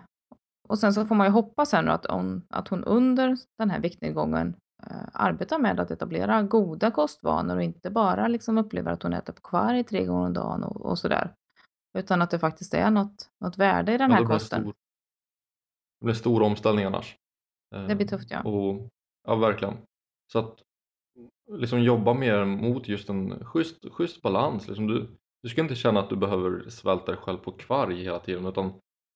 och 0.68 0.78
sen 0.78 0.94
så 0.94 1.04
får 1.06 1.14
man 1.14 1.26
ju 1.26 1.30
hoppas 1.30 1.72
här 1.72 1.82
nu 1.82 1.90
att 1.90 2.06
hon, 2.10 2.42
att 2.50 2.68
hon 2.68 2.84
under 2.84 3.36
den 3.58 3.70
här 3.70 3.80
viktnedgången 3.80 4.56
eh, 4.90 4.96
arbetar 5.12 5.58
med 5.58 5.80
att 5.80 5.90
etablera 5.90 6.42
goda 6.42 6.90
kostvanor 6.90 7.56
och 7.56 7.62
inte 7.62 7.90
bara 7.90 8.28
liksom 8.28 8.58
upplever 8.58 8.92
att 8.92 9.02
hon 9.02 9.12
äter 9.12 9.32
på 9.32 9.40
kvarg 9.42 9.84
tre 9.84 10.04
gånger 10.04 10.26
om 10.26 10.32
dagen 10.32 10.64
och, 10.64 10.80
och 10.86 10.98
sådär. 10.98 11.34
Utan 11.98 12.22
att 12.22 12.30
det 12.30 12.38
faktiskt 12.38 12.74
är 12.74 12.90
något, 12.90 13.30
något 13.40 13.58
värde 13.58 13.94
i 13.94 13.98
den 13.98 14.10
Ja, 14.10 14.16
här 14.16 14.24
kosten. 14.24 14.60
stor, 14.62 14.74
det 16.00 16.04
blir 16.04 16.14
stor 16.14 16.42
omställning 16.42 16.84
annars. 16.84 17.16
Det 17.70 17.94
blir 17.94 18.06
Eh, 18.06 18.10
tufft 18.10 18.30
ja. 18.30 18.42
Och, 18.42 18.88
ja, 19.26 19.34
verkligen. 19.34 19.74
Så 20.32 20.38
att 20.38 20.62
liksom 21.52 21.82
jobba 21.82 22.14
mer 22.14 22.44
mot 22.44 22.88
just 22.88 23.08
en 23.08 23.44
schysst, 23.44 23.84
schysst 23.92 24.22
balans. 24.22 24.68
Liksom 24.68 24.86
du, 24.86 25.16
du 25.42 25.48
ska 25.48 25.60
inte 25.60 25.74
känna 25.74 26.00
att 26.00 26.10
du 26.10 26.16
behöver 26.16 26.68
svälta 26.68 27.12
dig 27.12 27.20
själv 27.20 27.38
på 27.38 27.52
kvarg 27.52 28.02
hela 28.02 28.18
tiden 28.18 28.46
utan 28.46 28.72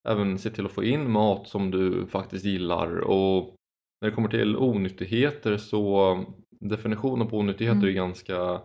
även 0.08 0.38
se 0.38 0.50
till 0.50 0.66
att 0.66 0.72
få 0.72 0.84
in 0.84 1.10
mat 1.10 1.48
som 1.48 1.70
du 1.70 2.06
faktiskt 2.06 2.44
gillar 2.44 3.00
och 3.00 3.54
när 4.00 4.08
det 4.08 4.14
kommer 4.14 4.28
till 4.28 4.56
onyttigheter 4.56 5.56
så 5.56 6.24
definitionen 6.60 7.28
på 7.28 7.38
onyttigheter 7.38 7.76
Mm. 7.78 7.88
är 7.88 7.92
ganska, 7.92 8.60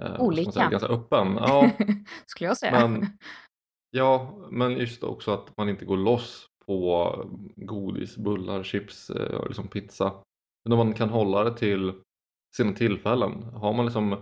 eh, 0.00 0.20
Olika. 0.20 0.52
säga, 0.52 0.70
ganska 0.70 0.88
öppen. 0.88 1.36
Ja, 1.36 1.70
Skulle 2.26 2.48
jag 2.48 2.56
säga. 2.56 2.88
men, 2.88 3.06
ja, 3.90 4.38
men 4.50 4.72
just 4.78 5.02
också 5.04 5.30
att 5.30 5.56
man 5.56 5.68
inte 5.68 5.84
går 5.84 5.96
loss 5.96 6.46
på 6.66 7.14
godis, 7.56 8.16
bullar, 8.16 8.62
chips, 8.62 9.10
eh, 9.10 9.46
liksom 9.46 9.68
pizza. 9.68 10.12
Men 10.68 10.78
man 10.78 10.92
kan 10.94 11.08
hålla 11.08 11.44
det 11.44 11.56
till 11.56 11.92
sina 12.56 12.72
tillfällen. 12.72 13.42
Har 13.42 13.72
man 13.72 13.84
liksom 13.86 14.16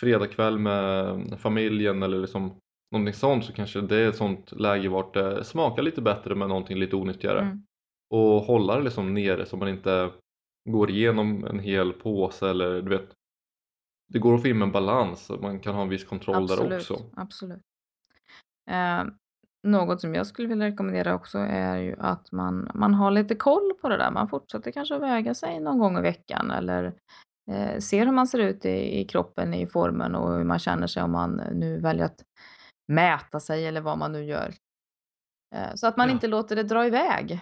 fredagkväll 0.00 0.58
med 0.58 1.20
familjen 1.40 2.02
eller 2.02 2.18
liksom 2.20 2.58
någonting 2.94 3.14
sånt 3.14 3.44
så 3.44 3.52
kanske 3.52 3.80
det 3.80 3.96
är 3.96 4.08
ett 4.08 4.16
sånt 4.16 4.52
läge 4.52 4.88
vart 4.88 5.14
det 5.14 5.44
smakar 5.44 5.82
lite 5.82 6.02
bättre 6.02 6.34
med 6.34 6.48
någonting 6.48 6.78
lite 6.78 6.96
onyttigare. 6.96 7.40
Mm. 7.40 7.62
Och 8.10 8.42
hålla 8.42 8.76
det 8.76 8.82
liksom 8.82 9.14
nere 9.14 9.46
så 9.46 9.56
man 9.56 9.68
inte 9.68 10.10
går 10.70 10.90
igenom 10.90 11.44
en 11.44 11.58
hel 11.58 11.92
påse 11.92 12.50
eller 12.50 12.82
du 12.82 12.88
vet 12.88 13.10
det 14.12 14.18
går 14.18 14.34
att 14.34 14.42
få 14.42 14.48
in 14.48 14.62
en 14.62 14.72
balans 14.72 15.30
man 15.40 15.60
kan 15.60 15.74
ha 15.74 15.82
en 15.82 15.88
viss 15.88 16.04
kontroll 16.04 16.46
där 16.46 16.54
Absolut, 16.54 16.80
också. 16.80 17.10
absolut. 17.16 17.62
Eh, 18.70 19.04
något 19.62 20.00
som 20.00 20.14
jag 20.14 20.26
skulle 20.26 20.48
vilja 20.48 20.66
rekommendera 20.66 21.14
också 21.14 21.38
är 21.38 21.76
ju 21.76 21.96
att 21.98 22.32
man, 22.32 22.70
man 22.74 22.94
har 22.94 23.10
lite 23.10 23.34
koll 23.34 23.72
på 23.80 23.88
det 23.88 23.96
där. 23.96 24.10
Man 24.10 24.28
fortsätter 24.28 24.70
kanske 24.70 24.94
att 24.94 25.02
väga 25.02 25.34
sig 25.34 25.60
någon 25.60 25.78
gång 25.78 25.98
i 25.98 26.00
veckan 26.00 26.50
eller 26.50 26.94
eh, 27.50 27.78
ser 27.78 28.06
hur 28.06 28.12
man 28.12 28.26
ser 28.26 28.38
ut 28.38 28.64
i, 28.64 29.00
i 29.00 29.04
kroppen, 29.04 29.54
i 29.54 29.66
formen 29.66 30.14
och 30.14 30.32
hur 30.32 30.44
man 30.44 30.58
känner 30.58 30.86
sig 30.86 31.02
om 31.02 31.12
man 31.12 31.42
nu 31.52 31.80
väljer 31.80 32.04
att 32.04 32.24
mäta 32.88 33.40
sig 33.40 33.66
eller 33.66 33.80
vad 33.80 33.98
man 33.98 34.12
nu 34.12 34.24
gör. 34.24 34.54
Eh, 35.54 35.74
så 35.74 35.86
att 35.86 35.96
man 35.96 36.08
Ja. 36.08 36.14
inte 36.14 36.26
låter 36.26 36.56
det 36.56 36.62
dra 36.62 36.86
iväg. 36.86 37.32
Eh, 37.32 37.38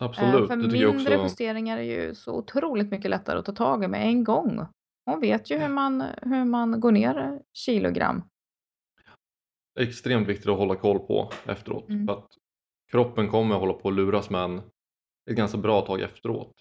Absolut, 0.00 0.48
för 0.48 0.56
mindre 0.56 0.88
också. 0.88 1.12
justeringar 1.12 1.78
är 1.78 1.82
ju 1.82 2.14
så 2.14 2.32
otroligt 2.34 2.90
mycket 2.90 3.10
lättare 3.10 3.38
att 3.38 3.44
ta 3.44 3.52
tag 3.52 3.84
i 3.84 3.88
med 3.88 4.02
en 4.06 4.24
gång. 4.24 4.66
Hon 5.04 5.20
vet 5.20 5.50
ju 5.50 5.58
hur 5.58 5.68
man, 5.68 6.04
hur 6.22 6.44
man 6.44 6.80
går 6.80 6.92
ner 6.92 7.42
kilogram. 7.52 8.22
extremt 9.80 10.28
viktigt 10.28 10.48
att 10.48 10.58
hålla 10.58 10.76
koll 10.76 10.98
på 10.98 11.30
efteråt. 11.46 11.88
Mm. 11.88 12.06
För 12.06 12.12
att 12.14 12.26
kroppen 12.90 13.28
kommer 13.28 13.54
att 13.54 13.60
hålla 13.60 13.72
på 13.72 13.88
att 13.88 13.94
luras 13.94 14.30
med 14.30 14.40
en 14.44 14.58
ett 15.30 15.36
ganska 15.36 15.58
bra 15.58 15.80
tag 15.80 16.00
efteråt. 16.00 16.52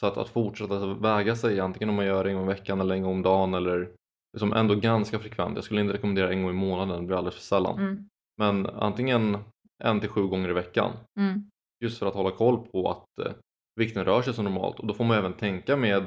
Så 0.00 0.06
att, 0.06 0.16
att 0.16 0.28
fortsätta 0.28 0.94
väga 0.94 1.36
sig 1.36 1.60
antingen 1.60 1.88
om 1.88 1.94
man 1.94 2.06
gör 2.06 2.24
det 2.24 2.30
en 2.30 2.36
gång 2.36 2.44
i 2.44 2.48
veckan 2.48 2.80
eller 2.80 2.94
en 2.94 3.02
gång 3.02 3.12
om 3.12 3.22
dagen 3.22 3.54
eller 3.54 3.92
liksom 4.38 4.52
ändå 4.52 4.74
ganska 4.74 5.18
frekvent. 5.18 5.54
Jag 5.54 5.64
skulle 5.64 5.80
inte 5.80 5.92
rekommendera 5.94 6.30
en 6.32 6.42
gång 6.42 6.50
i 6.50 6.54
månaden, 6.54 7.00
det 7.00 7.06
blir 7.06 7.16
alldeles 7.16 7.34
för 7.34 7.42
sällan. 7.42 7.78
Mm, 7.78 8.08
Men 8.38 8.66
antingen 8.66 9.38
en 9.84 10.00
till 10.00 10.08
sju 10.08 10.22
gånger 10.26 10.48
i 10.50 10.52
veckan. 10.52 10.92
mm, 11.20 11.50
Just 11.84 11.98
för 11.98 12.06
att 12.06 12.14
hålla 12.14 12.30
koll 12.30 12.66
på 12.68 12.90
att 12.90 13.26
eh, 13.26 13.32
vikten 13.76 14.04
rör 14.04 14.22
sig 14.22 14.34
som 14.34 14.44
normalt. 14.44 14.78
Och 14.80 14.86
då 14.86 14.94
får 14.94 15.04
man 15.04 15.18
även 15.18 15.32
tänka 15.32 15.76
med 15.76 16.02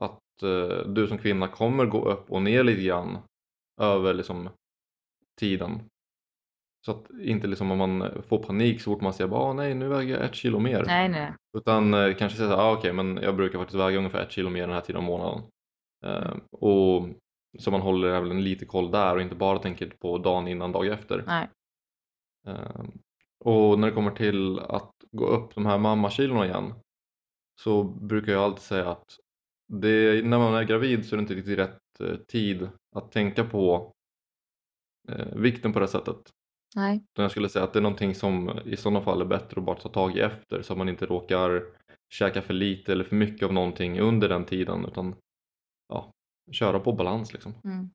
att 0.00 0.42
eh, 0.42 0.86
du 0.88 1.06
som 1.06 1.18
kvinna 1.18 1.48
kommer 1.48 1.86
gå 1.86 2.04
upp 2.10 2.30
och 2.32 2.42
ner 2.42 2.64
lite 2.64 2.82
grann 2.82 3.18
över 3.80 4.14
liksom, 4.14 4.48
tiden. 5.40 5.80
Så 6.86 6.90
att 6.92 7.10
inte 7.20 7.46
liksom 7.46 7.70
om 7.70 7.78
man 7.78 8.22
får 8.28 8.38
panik 8.38 8.80
så 8.80 8.90
fort 8.90 9.02
man 9.02 9.12
ser 9.14 9.50
att 9.50 9.56
nej 9.56 9.74
nu 9.74 9.88
väger 9.88 10.14
jag 10.14 10.24
ett 10.24 10.34
kilo 10.34 10.58
mer. 10.58 10.84
nej, 10.86 11.08
nej. 11.08 11.32
Utan 11.58 11.94
eh, 11.94 12.14
kanske 12.14 12.38
säga 12.38 12.56
ah, 12.56 12.72
okej 12.72 12.92
men 12.92 13.16
jag 13.22 13.36
brukar 13.36 13.58
faktiskt 13.58 13.78
väga 13.80 13.98
ungefär 13.98 14.22
ett 14.22 14.32
kilo 14.32 14.50
mer 14.50 14.60
den 14.60 14.70
här 14.74 14.80
tiden 14.80 14.96
av 14.96 15.02
månaden. 15.06 15.42
Eh, 16.06 16.34
och 16.50 17.08
så 17.58 17.70
man 17.70 17.80
håller 17.80 18.08
även 18.08 18.44
lite 18.44 18.64
koll 18.64 18.90
där 18.90 19.14
och 19.14 19.22
inte 19.22 19.34
bara 19.34 19.58
tänker 19.58 19.86
på 19.86 20.18
dagen 20.18 20.48
innan, 20.48 20.72
dag 20.72 20.86
efter. 20.86 21.24
nej. 21.26 21.48
Eh, 22.46 22.84
och 23.44 23.78
när 23.78 23.88
det 23.88 23.94
kommer 23.94 24.10
till 24.10 24.58
att 24.58 24.94
gå 25.12 25.26
upp 25.26 25.54
de 25.54 25.66
här 25.66 25.78
mammakilona 25.78 26.46
igen 26.46 26.74
så 27.60 27.84
brukar 27.84 28.32
jag 28.32 28.42
alltid 28.42 28.62
säga 28.62 28.90
att 28.90 29.18
det, 29.68 30.24
när 30.24 30.38
man 30.38 30.54
är 30.54 30.64
gravid 30.64 31.06
så 31.06 31.14
är 31.14 31.16
det 31.16 31.22
inte 31.22 31.34
riktigt 31.34 31.58
rätt 31.58 32.00
eh, 32.00 32.16
tid 32.16 32.68
att 32.96 33.12
tänka 33.12 33.44
på 33.44 33.92
eh, 35.08 35.36
vikten 35.36 35.72
på 35.72 35.80
det 35.80 35.88
sättet. 35.88 36.16
nej. 36.76 36.96
Utan 36.96 37.22
jag 37.22 37.30
skulle 37.30 37.48
säga 37.48 37.64
att 37.64 37.72
det 37.72 37.78
är 37.78 37.82
någonting 37.82 38.14
som 38.14 38.58
i 38.64 38.76
sådana 38.76 39.00
fall 39.00 39.20
är 39.20 39.24
bättre 39.24 39.60
att 39.60 39.66
bara 39.66 39.76
ta 39.76 39.88
tag 39.88 40.16
i 40.16 40.20
efter 40.20 40.62
så 40.62 40.72
att 40.72 40.78
man 40.78 40.88
inte 40.88 41.06
råkar 41.06 41.62
käka 42.10 42.42
för 42.42 42.54
lite 42.54 42.92
eller 42.92 43.04
för 43.04 43.16
mycket 43.16 43.46
av 43.46 43.52
någonting 43.52 44.00
under 44.00 44.28
den 44.28 44.44
tiden 44.44 44.84
utan 44.84 45.14
ja, 45.88 46.12
köra 46.50 46.80
på 46.80 46.92
balans 46.92 47.32
liksom. 47.32 47.54
Mm. 47.64 47.90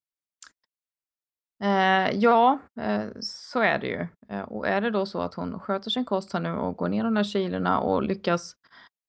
Eh, 1.63 2.15
ja, 2.15 2.59
eh, 2.79 3.05
så 3.19 3.59
är 3.59 3.79
det 3.79 3.87
ju. 3.87 4.07
Eh, 4.29 4.41
och 4.41 4.67
är 4.67 4.81
det 4.81 4.91
då 4.91 5.05
så 5.05 5.21
att 5.21 5.33
hon 5.33 5.59
sköter 5.59 5.89
sin 5.89 6.05
kost 6.05 6.33
här 6.33 6.39
nu 6.39 6.51
och 6.51 6.77
går 6.77 6.89
ner 6.89 7.03
de 7.03 7.13
där 7.13 7.23
kilorna 7.23 7.79
och 7.79 8.03
lyckas 8.03 8.55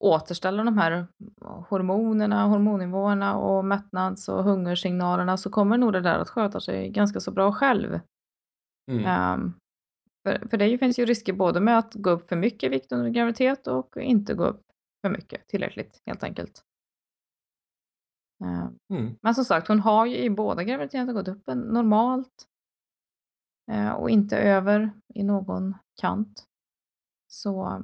återställa 0.05 0.65
de 0.65 0.79
här 0.79 1.07
hormonerna, 1.69 2.47
hormonnivåerna 2.47 3.37
och 3.37 3.65
mättnads 3.65 4.29
och 4.29 4.45
hungersignalerna 4.45 5.37
så 5.37 5.51
kommer 5.51 5.79
nog 5.79 5.93
det 5.93 6.01
där 6.01 6.19
att 6.19 6.29
sköta 6.29 6.61
sig 6.61 6.89
ganska 6.89 7.21
så 7.21 7.31
bra 7.31 7.53
själv. 7.53 8.01
Mm. 8.91 9.05
Ehm, 9.05 9.53
för, 10.27 10.49
för 10.49 10.57
det 10.57 10.79
finns 10.79 10.99
ju 10.99 11.07
risker 11.07 11.33
både 11.33 11.61
med 11.61 11.79
att 11.79 11.95
gå 11.95 12.11
upp 12.11 12.29
för 12.29 12.37
mycket 12.37 12.73
vikt 12.73 12.93
under 12.93 13.11
graviditet 13.11 13.67
och 13.67 13.97
inte 13.97 14.35
gå 14.35 14.45
upp 14.45 14.63
för 15.03 15.11
mycket 15.11 15.49
tillräckligt 15.49 16.03
helt 16.07 16.23
enkelt. 16.23 16.65
Ehm, 18.45 18.79
Mm. 18.91 19.17
men 19.23 19.35
som 19.35 19.45
sagt, 19.45 19.69
hon 19.69 19.81
har 19.81 20.07
ju 20.07 20.17
i 20.17 20.31
båda 20.31 20.65
graviditeterna 20.65 21.13
gått 21.13 21.29
upp 21.29 21.47
normalt 21.47 22.47
eh, 23.71 23.91
och 23.91 24.11
inte 24.11 24.39
över 24.39 24.91
i 25.15 25.23
någon 25.23 25.75
kant. 26.01 26.45
Så 27.27 27.83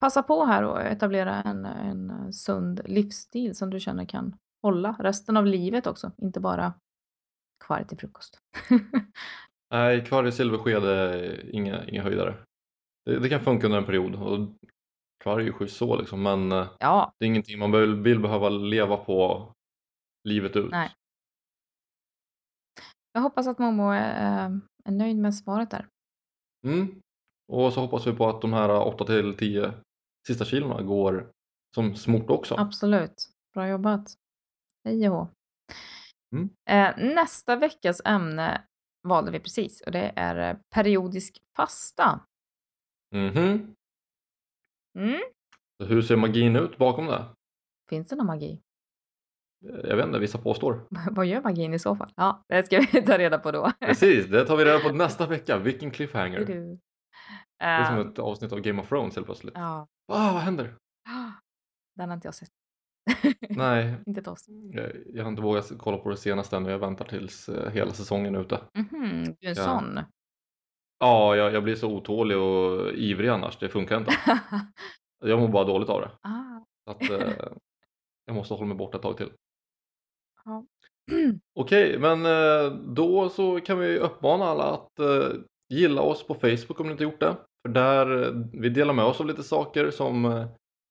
passa 0.00 0.22
på 0.22 0.44
här 0.44 0.62
och 0.64 0.80
etablera 0.82 1.42
en, 1.42 1.64
en 1.64 2.32
sund 2.32 2.80
livsstil 2.84 3.54
som 3.54 3.70
du 3.70 3.80
känner 3.80 4.04
kan 4.04 4.36
hålla 4.62 4.96
resten 4.98 5.36
av 5.36 5.46
livet 5.46 5.86
också, 5.86 6.12
inte 6.16 6.40
bara 6.40 6.74
kvar 7.64 7.84
till 7.84 7.98
frukost. 7.98 8.40
Nej, 9.70 10.04
kvar 10.04 10.24
i 10.24 10.32
silversked 10.32 10.84
är 10.84 11.50
inga, 11.54 11.84
inga 11.84 12.02
höjdare. 12.02 12.34
Det, 13.04 13.18
det 13.18 13.28
kan 13.28 13.40
funka 13.40 13.66
under 13.66 13.78
en 13.78 13.84
period 13.84 14.14
och 14.14 14.48
kvar 15.22 15.40
är 15.40 15.44
ju 15.44 15.52
schysst 15.52 15.76
så 15.76 15.96
liksom 15.96 16.22
men 16.22 16.52
eh, 16.52 16.68
ja, 16.78 17.12
det 17.18 17.24
är 17.24 17.26
ingenting 17.26 17.58
man 17.58 17.72
vill, 17.72 17.94
vill 17.94 18.20
behöva 18.20 18.48
leva 18.48 18.96
på 18.96 19.48
livet 20.28 20.56
ut. 20.56 20.70
Nej. 20.70 20.92
jag 23.12 23.20
hoppas 23.20 23.46
att 23.46 23.58
Momo 23.58 23.90
är, 23.90 24.46
eh, 24.46 24.50
är 24.84 24.92
nöjd 24.92 25.16
med 25.16 25.34
svaret 25.34 25.70
där. 25.70 25.88
Mm. 26.66 27.00
Och 27.52 27.72
så 27.72 27.80
hoppas 27.80 28.06
vi 28.06 28.12
på 28.12 28.28
att 28.28 28.40
de 28.40 28.52
här 28.52 28.70
8 28.70 29.04
till 29.04 29.36
10 29.36 29.74
sista 30.26 30.44
kilona 30.44 30.82
går 30.82 31.30
som 31.74 31.94
smort 31.94 32.30
också. 32.30 32.54
Absolut. 32.54 33.28
Bra 33.54 33.68
jobbat. 33.68 34.14
Hej 34.84 35.10
och. 35.10 35.28
Mm. 36.34 36.50
Eh, 36.70 37.14
nästa 37.14 37.56
veckas 37.56 38.02
ämne 38.04 38.62
valde 39.08 39.30
vi 39.30 39.40
precis 39.40 39.80
och 39.80 39.92
det 39.92 40.12
är 40.16 40.50
eh, 40.50 40.58
periodisk 40.74 41.42
fasta. 41.56 42.20
Mhm. 43.14 43.74
Mm. 44.98 45.20
Hur 45.84 46.02
ser 46.02 46.16
magin 46.16 46.56
ut 46.56 46.78
bakom 46.78 47.06
det? 47.06 47.24
Finns 47.90 48.08
det 48.08 48.16
någon 48.16 48.26
magi? 48.26 48.60
Jag 49.84 49.96
vet 49.96 50.06
inte, 50.06 50.18
vissa 50.18 50.38
påstår. 50.38 50.86
Vad 51.10 51.26
gör 51.26 51.42
magin 51.42 51.74
i 51.74 51.78
så 51.78 51.96
fall? 51.96 52.12
Ja, 52.16 52.44
det 52.48 52.66
ska 52.66 52.78
vi 52.92 53.02
ta 53.06 53.18
reda 53.18 53.38
på 53.38 53.52
då. 53.52 53.72
Precis, 53.80 54.26
det 54.26 54.44
tar 54.44 54.56
vi 54.56 54.64
reda 54.64 54.78
på 54.78 54.92
nästa 54.94 55.26
vecka. 55.26 55.58
Vilken 55.58 55.90
cliffhanger. 55.90 56.38
Det 56.44 56.52
är 56.52 56.56
du. 56.60 56.78
Det 57.58 57.64
är 57.64 57.84
som 57.84 57.96
Ehm, 57.98 58.08
ett 58.08 58.18
avsnitt 58.18 58.52
av 58.52 58.60
Game 58.60 58.82
of 58.82 58.88
Thrones 58.88 59.14
helt 59.14 59.26
plötsligt. 59.26 59.54
ja. 59.56 59.86
Ah, 60.12 60.32
vad 60.32 60.42
händer? 60.42 60.74
Den 61.96 62.08
har 62.08 62.14
inte 62.14 62.28
jag 62.28 62.34
sett. 62.34 62.48
Nej, 63.48 63.94
inte 64.06 64.20
ett 64.20 64.28
oss. 64.28 64.44
jag, 64.72 64.92
jag 65.06 65.22
har 65.24 65.30
inte 65.30 65.42
vågat 65.42 65.72
kolla 65.78 65.96
på 65.98 66.10
det 66.10 66.16
senaste 66.16 66.56
än 66.56 66.64
och 66.66 66.72
jag 66.72 66.78
väntar 66.78 67.04
tills 67.04 67.48
eh, 67.48 67.70
hela 67.70 67.92
säsongen 67.92 68.34
är 68.34 68.40
ute. 68.40 68.60
Mhm, 68.74 69.24
du 69.40 69.46
är 69.46 69.50
en 69.50 69.54
Ja. 69.56 69.64
sån. 69.64 70.00
Ja, 71.02 71.36
jag, 71.36 71.54
jag 71.54 71.62
blir 71.64 71.74
så 71.74 71.88
otålig 71.90 72.38
och 72.38 72.92
ivrig 72.92 73.28
annars. 73.28 73.58
Det 73.58 73.68
funkar 73.68 73.96
inte. 73.96 74.12
Jag 75.24 75.40
mår 75.40 75.48
bara 75.48 75.64
dåligt 75.64 75.88
av 75.88 76.00
det. 76.00 76.10
ah, 76.22 76.64
Så 76.84 76.90
att, 76.90 77.10
eh, 77.10 77.32
jag 78.26 78.34
måste 78.36 78.54
hålla 78.54 78.66
mig 78.66 78.76
borta 78.76 78.96
ett 78.96 79.02
tag 79.02 79.16
till. 79.16 79.30
ja. 80.44 80.64
Okej, 81.60 81.98
men 81.98 82.26
eh, 82.26 82.72
då 82.74 83.28
så 83.28 83.60
kan 83.60 83.78
vi 83.78 83.98
uppmana 83.98 84.44
alla 84.44 84.64
att 84.64 84.98
eh, 84.98 85.28
gilla 85.68 86.02
oss 86.02 86.26
på 86.26 86.34
Facebook 86.34 86.80
om 86.80 86.86
ni 86.86 86.92
inte 86.92 87.04
gjort 87.04 87.20
det. 87.20 87.36
För 87.66 87.74
där 87.74 88.22
eh, 88.24 88.32
vi 88.52 88.68
delar 88.68 88.94
med 88.94 89.04
oss 89.04 89.20
av 89.20 89.26
lite 89.26 89.42
saker 89.42 89.90
som 89.90 90.46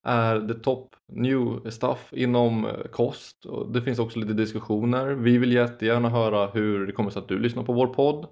är 0.07 0.47
the 0.47 0.53
top 0.53 0.95
new 1.11 1.69
stuff 1.71 2.13
inom 2.13 2.67
kost. 2.91 3.45
Och 3.45 3.71
det 3.71 3.81
finns 3.81 3.99
också 3.99 4.19
lite 4.19 4.33
diskussioner. 4.33 5.07
Vi 5.07 5.37
vill 5.37 5.51
jättegärna 5.53 6.09
höra 6.09 6.47
hur 6.47 6.87
det 6.87 6.93
kommer 6.93 7.09
sig 7.09 7.21
att 7.21 7.27
du 7.27 7.39
lyssnar 7.39 7.63
på 7.63 7.73
vår 7.73 7.87
podd. 7.87 8.27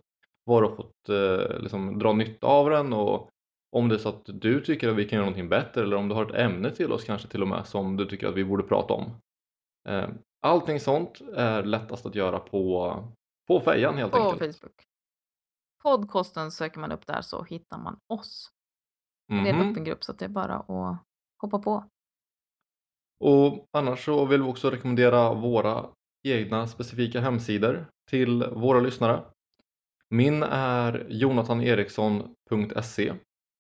Du 0.46 0.52
har 0.52 0.76
fått 0.76 1.10
eh, 1.10 1.60
liksom, 1.60 2.00
dra 2.00 2.14
nytta 2.14 2.48
av 2.48 2.70
den 2.70 2.94
och 2.94 3.30
om 3.76 3.90
det 3.90 3.96
är 3.96 4.00
så 4.00 4.10
att 4.10 4.22
du 4.26 4.62
tycker 4.62 4.90
att 4.90 4.96
vi 4.96 5.06
kan 5.06 5.18
göra 5.18 5.26
någonting 5.26 5.50
bättre 5.50 5.82
eller 5.82 5.96
om 5.98 6.10
du 6.10 6.16
har 6.16 6.26
ett 6.26 6.36
ämne 6.36 6.72
till 6.72 6.92
oss 6.92 7.04
kanske 7.04 7.28
till 7.28 7.42
och 7.42 7.48
med 7.48 7.68
som 7.68 7.98
du 7.98 8.06
tycker 8.06 8.28
att 8.28 8.36
vi 8.36 8.46
borde 8.46 8.64
prata 8.64 8.94
om. 8.94 9.12
Eh, 9.90 10.10
Allting 10.42 10.80
sånt 10.80 11.22
är 11.36 11.64
lättast 11.64 12.06
att 12.06 12.16
göra 12.16 12.40
på, 12.40 12.96
på 13.48 13.60
fejan 13.60 13.98
helt 13.98 14.12
På 14.12 14.18
enkelt. 14.18 14.58
Facebook. 14.58 14.84
Podcasten 15.84 16.52
söker 16.52 16.80
man 16.80 16.92
upp 16.92 17.06
där 17.08 17.22
så 17.22 17.44
hittar 17.44 17.78
man 17.78 18.00
oss. 18.14 18.50
Det 19.28 19.36
är 19.36 19.46
en 19.54 19.56
Mhm. 19.60 19.70
öppen 19.72 19.84
grupp 19.84 20.04
så 20.04 20.14
det 20.14 20.26
är 20.26 20.30
bara 20.30 20.56
att 20.56 20.98
hoppa 21.42 21.60
på. 21.60 21.84
Och 23.20 23.68
annars 23.72 24.06
så 24.06 24.26
vill 24.26 24.42
vi 24.42 24.50
också 24.50 24.70
rekommendera 24.70 25.34
våra 25.34 25.86
egna 26.28 26.68
specifika 26.68 27.22
hemsidor 27.22 27.86
till 28.10 28.44
våra 28.46 28.80
lyssnare. 28.80 29.24
Min 30.10 30.44
är 30.44 31.06
jonathaneriksson.se 31.10 33.14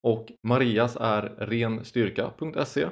och 0.03 0.31
Marias 0.43 0.97
är 0.99 1.21
renstyrka.se. 1.37 2.89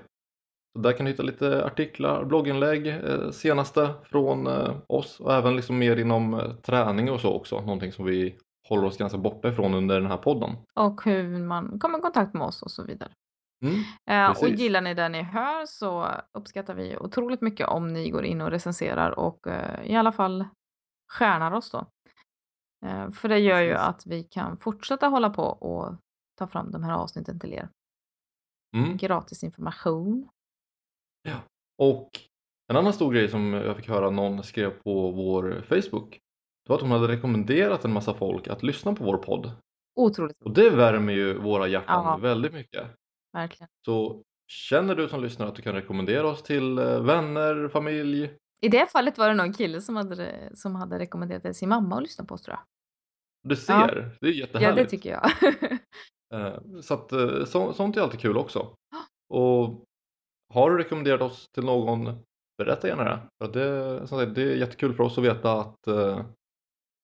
Så 0.78 0.82
där 0.82 0.91
kan 0.91 1.05
du 1.05 1.12
hitta 1.12 1.24
lite 1.24 1.66
artiklar, 1.66 2.26
blogginlägg, 2.26 2.88
eh, 2.88 3.30
senaste 3.32 3.93
från 4.03 4.47
eh, 4.47 4.76
oss 4.88 5.20
och 5.20 5.34
även 5.34 5.55
liksom 5.55 5.78
mer 5.78 5.97
inom 5.97 6.34
eh, 6.34 6.51
träning 6.51 7.12
och 7.12 7.20
så 7.20 7.34
också. 7.34 7.62
Någonting 7.62 7.91
som 7.91 8.05
vi 8.05 8.36
håller 8.70 8.88
oss 8.88 8.97
ganska 8.97 9.18
borta 9.18 9.49
ifrån 9.49 9.74
under 9.74 10.01
den 10.01 10.10
här 10.10 10.18
podden. 10.18 10.55
Och 10.80 11.05
hur 11.05 11.39
man 11.39 11.80
kommer 11.80 11.97
i 11.97 12.01
kontakt 12.01 12.34
med 12.34 12.43
oss 12.43 12.62
och 12.62 12.72
så 12.72 12.84
vidare. 12.84 13.10
Mm. 13.64 14.32
Och 14.32 14.49
gillar 14.49 14.82
ni 14.82 14.93
det 14.93 15.10
ni 15.10 15.22
hör 15.22 15.66
så 15.66 16.08
uppskattar 16.38 16.74
vi 16.74 16.97
otroligt 16.97 17.41
mycket 17.41 17.68
om 17.68 17.93
ni 17.93 18.10
går 18.10 18.26
in 18.26 18.41
och 18.41 18.51
recenserar 18.51 19.20
och 19.20 19.39
i 19.84 19.95
alla 19.95 20.12
fall 20.12 20.45
stjärnar 21.12 21.51
oss 21.51 21.72
då. 21.72 21.86
Eh, 22.86 23.11
för 23.11 23.30
det 23.30 23.39
gör 23.39 23.61
ju 23.61 23.73
att 23.73 24.05
vi 24.05 24.23
kan 24.23 24.57
fortsätta 24.57 25.07
hålla 25.07 25.30
på 25.30 25.43
och 25.43 25.95
ta 26.38 26.47
fram 26.47 26.71
de 26.71 26.84
här 26.84 26.93
avsnitten 26.93 27.39
till 27.39 27.53
er. 27.53 27.69
Mm. 28.75 28.97
Gratis 28.97 29.43
information. 29.43 30.30
Och 31.80 32.09
en 32.67 32.75
annan 32.78 32.93
stor 32.93 33.13
grej 33.13 33.30
som 33.30 33.53
jag 33.53 33.78
fick 33.78 33.89
höra 33.89 34.09
någon 34.09 34.43
skrev 34.43 34.69
på 34.69 35.11
vår 35.11 35.63
Facebook 35.69 36.19
det 36.67 36.69
var 36.69 36.75
att 36.75 36.82
hon 36.82 36.91
hade 36.91 37.07
rekommenderat 37.07 37.86
en 37.86 37.93
massa 37.93 38.13
folk 38.13 38.47
att 38.47 38.63
lyssna 38.63 38.95
på 38.95 39.03
vår 39.03 39.17
podd. 39.17 39.51
Otroligt 39.95 40.41
Och 40.41 40.53
det 40.53 40.69
värmer 40.69 41.13
ju 41.13 41.38
våra 41.38 41.67
hjärtan 41.67 42.05
Ja. 42.05 42.17
väldigt 42.17 42.53
mycket. 42.53 42.88
verkligen. 43.34 43.69
Så 43.86 44.23
känner 44.47 44.95
du 44.95 45.09
som 45.09 45.21
lyssnar 45.21 45.47
att 45.47 45.55
du 45.55 45.61
kan 45.61 45.73
rekommendera 45.75 46.28
oss 46.28 46.43
till 46.43 46.78
eh, 46.78 47.01
vänner, 47.01 47.67
familj? 47.67 48.30
I 48.62 48.70
det 48.70 48.91
fallet 48.91 49.18
var 49.18 49.28
det 49.30 49.34
någon 49.36 49.53
kille 49.53 49.82
som 49.82 49.95
hade, 49.95 50.49
som 50.53 50.76
hade 50.76 50.99
rekommenderat 50.99 51.43
det 51.43 51.53
sin 51.53 51.70
mamma 51.70 51.95
att 51.95 52.01
lyssna 52.03 52.26
på 52.26 52.34
oss 52.36 52.41
tror 52.41 52.58
jag. 52.58 52.64
Du 53.49 53.55
ser, 53.55 54.18
det 54.22 54.28
är 54.28 54.32
Ja, 54.32 54.38
jättehärligt. 54.38 54.89
det 54.89 54.97
tycker 54.97 55.10
jag. 55.12 55.32
Eh, 56.34 56.60
Så 56.82 56.93
att 56.93 57.12
eh, 57.12 57.45
så, 57.45 57.74
sånt 57.74 57.97
är 57.97 58.01
alltid 58.01 58.20
kul 58.20 58.38
också. 58.38 58.76
Och 59.34 59.84
har 60.53 60.72
du 60.72 60.78
rekommenderat 60.78 61.22
oss 61.22 61.47
till 61.53 61.64
någon, 61.66 62.24
berätta 62.58 62.88
gärna 62.88 63.03
det. 63.03 63.20
För 63.43 63.53
det, 63.53 64.08
som 64.08 64.20
sagt, 64.20 64.36
det 64.36 64.41
är 64.41 64.55
jättekul 64.55 64.93
för 64.93 65.03
oss 65.03 65.18
att 65.18 65.24
veta 65.24 65.51
att 65.62 65.88
eh, 65.88 66.26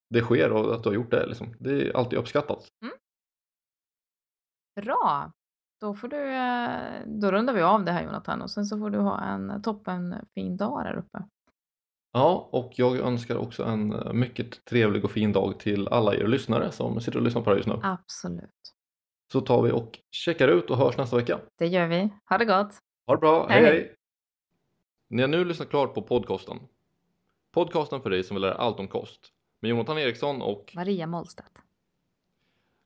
det 0.09 0.21
sker 0.21 0.51
och 0.51 0.75
att 0.75 0.83
du 0.83 0.89
har 0.89 0.93
gjort 0.95 1.11
det. 1.11 1.25
Liksom. 1.25 1.55
Det 1.59 1.71
är 1.89 1.97
alltid 1.97 2.19
uppskattat. 2.19 2.67
Bra. 4.81 5.31
Då, 5.81 5.93
får 5.93 6.07
du, 6.07 6.29
eh, 6.33 7.01
då 7.05 7.31
rundar 7.31 7.53
vi 7.53 7.61
av 7.61 7.83
det 7.85 7.91
här 7.91 8.03
Jonathan 8.03 8.41
och 8.41 8.51
sen 8.51 8.65
så 8.65 8.77
får 8.77 8.89
du 8.89 8.97
ha 8.99 9.21
en 9.21 9.61
toppen 9.61 10.15
fin 10.33 10.57
dag 10.57 10.83
där 10.85 10.93
uppe. 10.95 11.23
Ja, 12.15 12.49
och 12.51 12.71
jag 12.75 12.97
önskar 12.97 13.35
också 13.35 13.63
en 13.63 13.93
eh, 13.93 14.13
mycket 14.13 14.65
trevlig 14.65 15.05
och 15.05 15.11
fin 15.11 15.31
dag 15.33 15.59
till 15.59 15.87
alla 15.87 16.15
er 16.15 16.27
lyssnare 16.27 16.71
som 16.71 17.01
sitter 17.01 17.17
och 17.17 17.23
lyssnar 17.23 17.41
på 17.41 17.49
det 17.49 17.55
här 17.55 17.57
just 17.57 17.67
nu. 17.69 17.79
Absolut. 17.83 18.49
Så 19.31 19.41
tar 19.41 19.61
vi 19.61 19.71
och 19.71 19.99
checkar 20.11 20.47
ut 20.47 20.69
och 20.69 20.77
hörs 20.77 20.97
nästa 20.97 21.15
vecka. 21.15 21.39
Det 21.57 21.67
gör 21.67 21.87
vi. 21.87 22.09
Ha 22.29 22.37
det 22.37 22.45
gott. 22.45 22.73
Ha 23.07 23.15
det 23.15 23.19
bra, 23.19 23.47
Hej, 23.49 23.61
hej 23.63 23.71
hej. 23.71 23.95
Ni 25.09 25.21
har 25.21 25.29
nu 25.29 25.45
lyssnat 25.45 25.69
klart 25.69 25.93
på 25.93 26.01
podcasten. 26.01 26.59
Podcasten 27.51 28.01
för 28.01 28.09
dig 28.09 28.23
som 28.23 28.35
vill 28.35 28.41
lära 28.41 28.53
allt 28.53 28.79
om 28.79 28.87
kost. 28.87 29.19
Med 29.59 29.69
Jonathan 29.69 29.97
Eriksson 29.97 30.41
och 30.41 30.71
Maria 30.75 31.07
Mollstedt. 31.07 31.51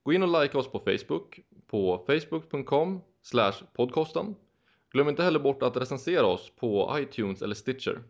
gå 0.04 0.14
in 0.14 0.24
och 0.24 0.42
like 0.42 0.58
oss 0.58 0.72
på 0.72 0.80
Facebook 0.80 1.40
på 1.68 2.06
facebook.com 2.08 3.02
podcasten. 3.74 4.36
Glöm 4.92 5.10
inte 5.10 5.24
heller 5.24 5.40
bort 5.40 5.64
att 5.64 5.78
recensera 5.78 6.26
oss 6.26 6.52
på 6.56 6.96
iTunes 7.00 7.42
eller 7.42 7.56
Stitcher. 7.56 8.04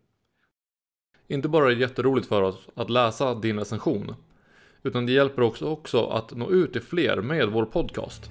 Inte 1.28 1.50
bara 1.50 1.72
är 1.72 1.76
det 1.76 1.82
jätteroligt 1.82 2.28
för 2.28 2.42
oss 2.42 2.68
att 2.76 2.90
läsa 2.90 3.36
din 3.36 3.60
recension, 3.60 4.16
utan 4.84 5.06
det 5.06 5.12
hjälper 5.12 5.42
också, 5.42 5.66
också 5.66 6.06
att 6.06 6.36
nå 6.36 6.52
ut 6.52 6.74
till 6.74 6.82
fler 6.82 7.22
med 7.22 7.50
vår 7.50 7.66
podcast. 7.66 8.30